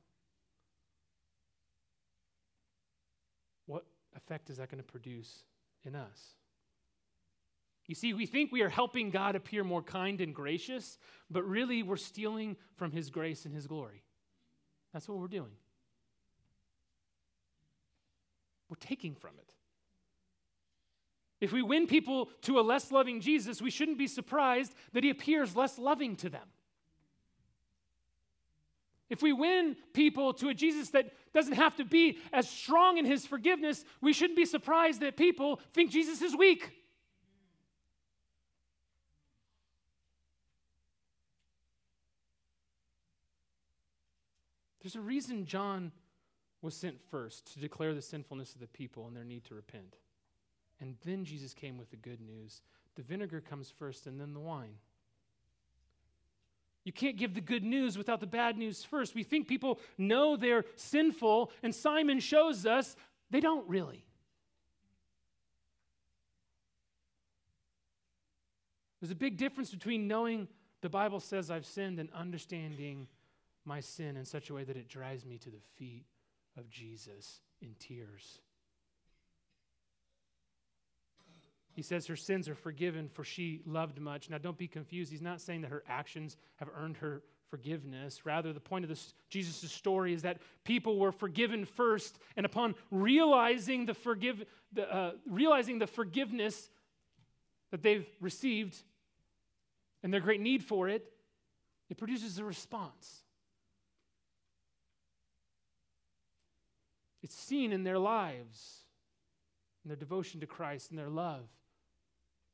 what 3.67 3.85
effect 4.17 4.51
is 4.51 4.57
that 4.57 4.71
going 4.71 4.83
to 4.83 4.89
produce 4.89 5.45
in 5.85 5.95
us? 5.95 6.37
You 7.87 7.95
see, 7.95 8.15
we 8.15 8.27
think 8.27 8.53
we 8.53 8.63
are 8.63 8.69
helping 8.69 9.11
God 9.11 9.35
appear 9.35 9.65
more 9.65 9.83
kind 9.83 10.21
and 10.21 10.35
gracious, 10.35 10.99
but 11.31 11.43
really 11.45 11.83
we're 11.83 11.97
stealing 11.97 12.57
from 12.77 12.93
His 12.93 13.11
grace 13.11 13.45
and 13.45 13.55
His 13.55 13.67
glory. 13.67 14.03
That's 14.93 15.09
what 15.09 15.19
we're 15.19 15.27
doing. 15.27 15.51
We're 18.69 18.77
taking 18.77 19.15
from 19.15 19.33
it. 19.39 19.53
If 21.41 21.53
we 21.53 21.61
win 21.61 21.89
people 21.89 22.31
to 22.43 22.61
a 22.61 22.63
less 22.63 22.93
loving 22.93 23.21
Jesus, 23.21 23.61
we 23.61 23.71
shouldn't 23.71 23.99
be 23.99 24.07
surprised 24.07 24.75
that 24.93 25.03
He 25.03 25.11
appears 25.11 25.57
less 25.57 25.79
loving 25.79 26.15
to 26.17 26.29
them. 26.29 26.49
If 29.13 29.21
we 29.21 29.35
win 29.35 29.77
people 29.93 30.33
to 30.33 30.49
a 30.49 30.55
Jesus 30.55 30.89
that 30.91 31.13
doesn't 31.35 31.53
have 31.53 31.77
to 31.77 31.85
be 31.85 32.17
as 32.33 32.49
strong 32.49 32.97
in 32.97 33.05
his 33.05 33.27
forgiveness, 33.27 33.85
we 34.01 34.15
shouldn't 34.15 34.39
be 34.39 34.47
surprised 34.47 35.01
that 35.01 35.19
people 35.19 35.61
think 35.75 35.91
Jesus 35.91 36.23
is 36.23 36.35
weak. 36.35 36.71
There's 44.81 44.97
a 44.97 45.01
reason 45.03 45.45
John 45.45 45.93
was 46.63 46.75
sent 46.75 46.99
first 47.11 47.53
to 47.53 47.61
declare 47.61 47.93
the 47.93 48.01
sinfulness 48.01 48.55
of 48.55 48.63
the 48.63 48.67
people 48.67 49.07
and 49.07 49.15
their 49.15 49.25
need 49.25 49.45
to 49.45 49.55
repent. 49.55 49.97
And 50.81 50.97
then 51.05 51.27
Jesus 51.27 51.53
came 51.53 51.77
with 51.77 51.91
the 51.91 51.97
good 51.97 52.23
news. 52.23 52.63
The 52.95 53.03
vinegar 53.03 53.43
comes 53.43 53.71
first 53.71 54.07
and 54.07 54.19
then 54.19 54.33
the 54.33 54.41
wine. 54.41 54.77
You 56.85 56.93
can't 56.93 57.17
give 57.17 57.35
the 57.35 57.41
good 57.41 57.63
news 57.63 57.97
without 57.97 58.21
the 58.21 58.27
bad 58.27 58.59
news 58.59 58.85
first. 58.85 59.15
We 59.15 59.23
think 59.23 59.47
people 59.47 59.79
know 59.97 60.37
they're 60.37 60.65
sinful, 60.77 61.53
and 61.63 61.75
Simon 61.75 62.19
shows 62.19 62.67
us 62.67 62.97
they 63.31 63.41
don't 63.41 63.69
really. 63.69 64.05
There's 69.01 69.13
a 69.13 69.17
big 69.17 69.37
difference 69.37 69.71
between 69.71 70.07
knowing 70.07 70.49
The 70.81 70.89
Bible 70.89 71.21
says 71.21 71.51
I've 71.51 71.67
sinned 71.67 71.99
and 71.99 72.09
understanding 72.13 73.07
my 73.65 73.81
sin 73.81 74.17
in 74.17 74.25
such 74.25 74.51
a 74.51 74.55
way 74.55 74.65
that 74.65 74.77
it 74.77 74.89
drives 74.89 75.25
me 75.25 75.39
to 75.39 75.51
the 75.51 75.61
feet 75.77 76.05
of 76.57 76.69
Jesus 76.69 77.41
in 77.61 77.75
tears. 77.79 78.41
He 81.75 81.83
says 81.83 82.07
her 82.07 82.17
sins 82.17 82.49
are 82.49 82.55
forgiven 82.55 83.09
for 83.09 83.25
she 83.25 83.63
loved 83.67 84.01
much. 84.01 84.29
Now, 84.29 84.39
don't 84.39 84.59
be 84.59 84.69
confused. 84.69 85.11
He's 85.11 85.23
not 85.23 85.41
saying 85.41 85.63
that 85.63 85.71
her 85.71 85.83
actions 85.89 86.37
have 86.57 86.69
earned 86.77 86.99
her 86.99 87.23
forgiveness. 87.49 88.25
Rather, 88.25 88.53
the 88.53 88.61
point 88.61 88.85
of 88.85 89.01
Jesus' 89.29 89.71
story 89.73 90.13
is 90.13 90.23
that 90.23 90.39
people 90.65 90.99
were 90.99 91.13
forgiven 91.13 91.65
first, 91.65 92.19
and 92.37 92.47
upon 92.47 92.75
realizing 92.91 93.87
the, 93.87 93.95
forgive, 93.95 94.45
the, 94.73 94.91
uh, 94.91 95.13
realizing 95.27 95.79
the 95.79 95.87
forgiveness 95.87 96.71
that 97.71 97.83
they've 97.83 98.07
received 98.21 98.77
and 100.03 100.13
their 100.13 100.21
great 100.21 100.41
need 100.41 100.63
for 100.63 100.89
it, 100.89 101.11
it 101.89 101.99
produces 101.99 102.39
a 102.39 102.45
response. 102.45 103.23
It's 107.23 107.35
seen 107.35 107.73
in 107.73 107.85
their 107.85 107.99
lives, 107.99 108.79
in 109.85 109.89
their 109.89 109.97
devotion 109.97 110.41
to 110.41 110.47
Christ, 110.47 110.91
in 110.91 110.97
their 110.97 111.09
love, 111.09 111.45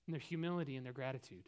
in 0.08 0.12
their 0.12 0.20
humility, 0.20 0.74
and 0.74 0.84
their 0.84 0.92
gratitude. 0.92 1.44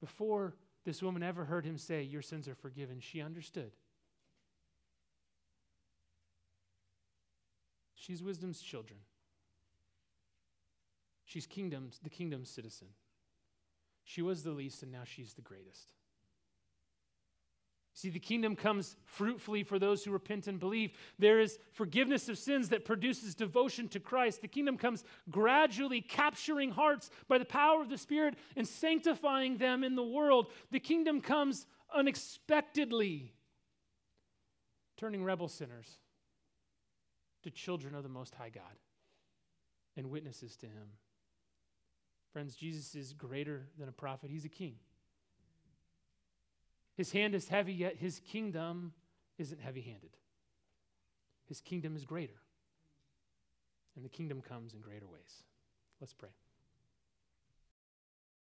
Before 0.00 0.54
this 0.84 1.00
woman 1.00 1.22
ever 1.22 1.44
heard 1.44 1.64
him 1.64 1.78
say, 1.78 2.02
Your 2.02 2.22
sins 2.22 2.48
are 2.48 2.56
forgiven, 2.56 2.98
she 3.00 3.22
understood. 3.22 3.70
She's 7.94 8.22
wisdom's 8.22 8.60
children. 8.60 8.98
She's 11.24 11.46
kingdom's, 11.46 12.00
the 12.02 12.10
kingdom's 12.10 12.50
citizen. 12.50 12.88
She 14.02 14.22
was 14.22 14.42
the 14.42 14.50
least, 14.50 14.82
and 14.82 14.90
now 14.90 15.02
she's 15.04 15.34
the 15.34 15.42
greatest. 15.42 15.92
See, 18.00 18.08
the 18.08 18.18
kingdom 18.18 18.56
comes 18.56 18.96
fruitfully 19.04 19.62
for 19.62 19.78
those 19.78 20.02
who 20.02 20.10
repent 20.10 20.46
and 20.46 20.58
believe. 20.58 20.92
There 21.18 21.38
is 21.38 21.58
forgiveness 21.72 22.30
of 22.30 22.38
sins 22.38 22.70
that 22.70 22.86
produces 22.86 23.34
devotion 23.34 23.88
to 23.88 24.00
Christ. 24.00 24.40
The 24.40 24.48
kingdom 24.48 24.78
comes 24.78 25.04
gradually 25.28 26.00
capturing 26.00 26.70
hearts 26.70 27.10
by 27.28 27.36
the 27.36 27.44
power 27.44 27.82
of 27.82 27.90
the 27.90 27.98
Spirit 27.98 28.36
and 28.56 28.66
sanctifying 28.66 29.58
them 29.58 29.84
in 29.84 29.96
the 29.96 30.02
world. 30.02 30.46
The 30.70 30.80
kingdom 30.80 31.20
comes 31.20 31.66
unexpectedly, 31.94 33.34
turning 34.96 35.22
rebel 35.22 35.48
sinners 35.48 35.98
to 37.42 37.50
children 37.50 37.94
of 37.94 38.02
the 38.02 38.08
Most 38.08 38.34
High 38.34 38.48
God 38.48 38.78
and 39.94 40.08
witnesses 40.08 40.56
to 40.56 40.66
Him. 40.66 40.88
Friends, 42.32 42.56
Jesus 42.56 42.94
is 42.94 43.12
greater 43.12 43.68
than 43.78 43.90
a 43.90 43.92
prophet, 43.92 44.30
He's 44.30 44.46
a 44.46 44.48
king. 44.48 44.76
His 46.96 47.12
hand 47.12 47.34
is 47.34 47.48
heavy, 47.48 47.72
yet 47.72 47.96
his 47.96 48.20
kingdom 48.20 48.92
isn't 49.38 49.60
heavy 49.60 49.80
handed. 49.80 50.16
His 51.48 51.60
kingdom 51.60 51.96
is 51.96 52.04
greater. 52.04 52.40
And 53.96 54.04
the 54.04 54.08
kingdom 54.08 54.40
comes 54.40 54.74
in 54.74 54.80
greater 54.80 55.06
ways. 55.06 55.44
Let's 56.00 56.12
pray. 56.12 56.30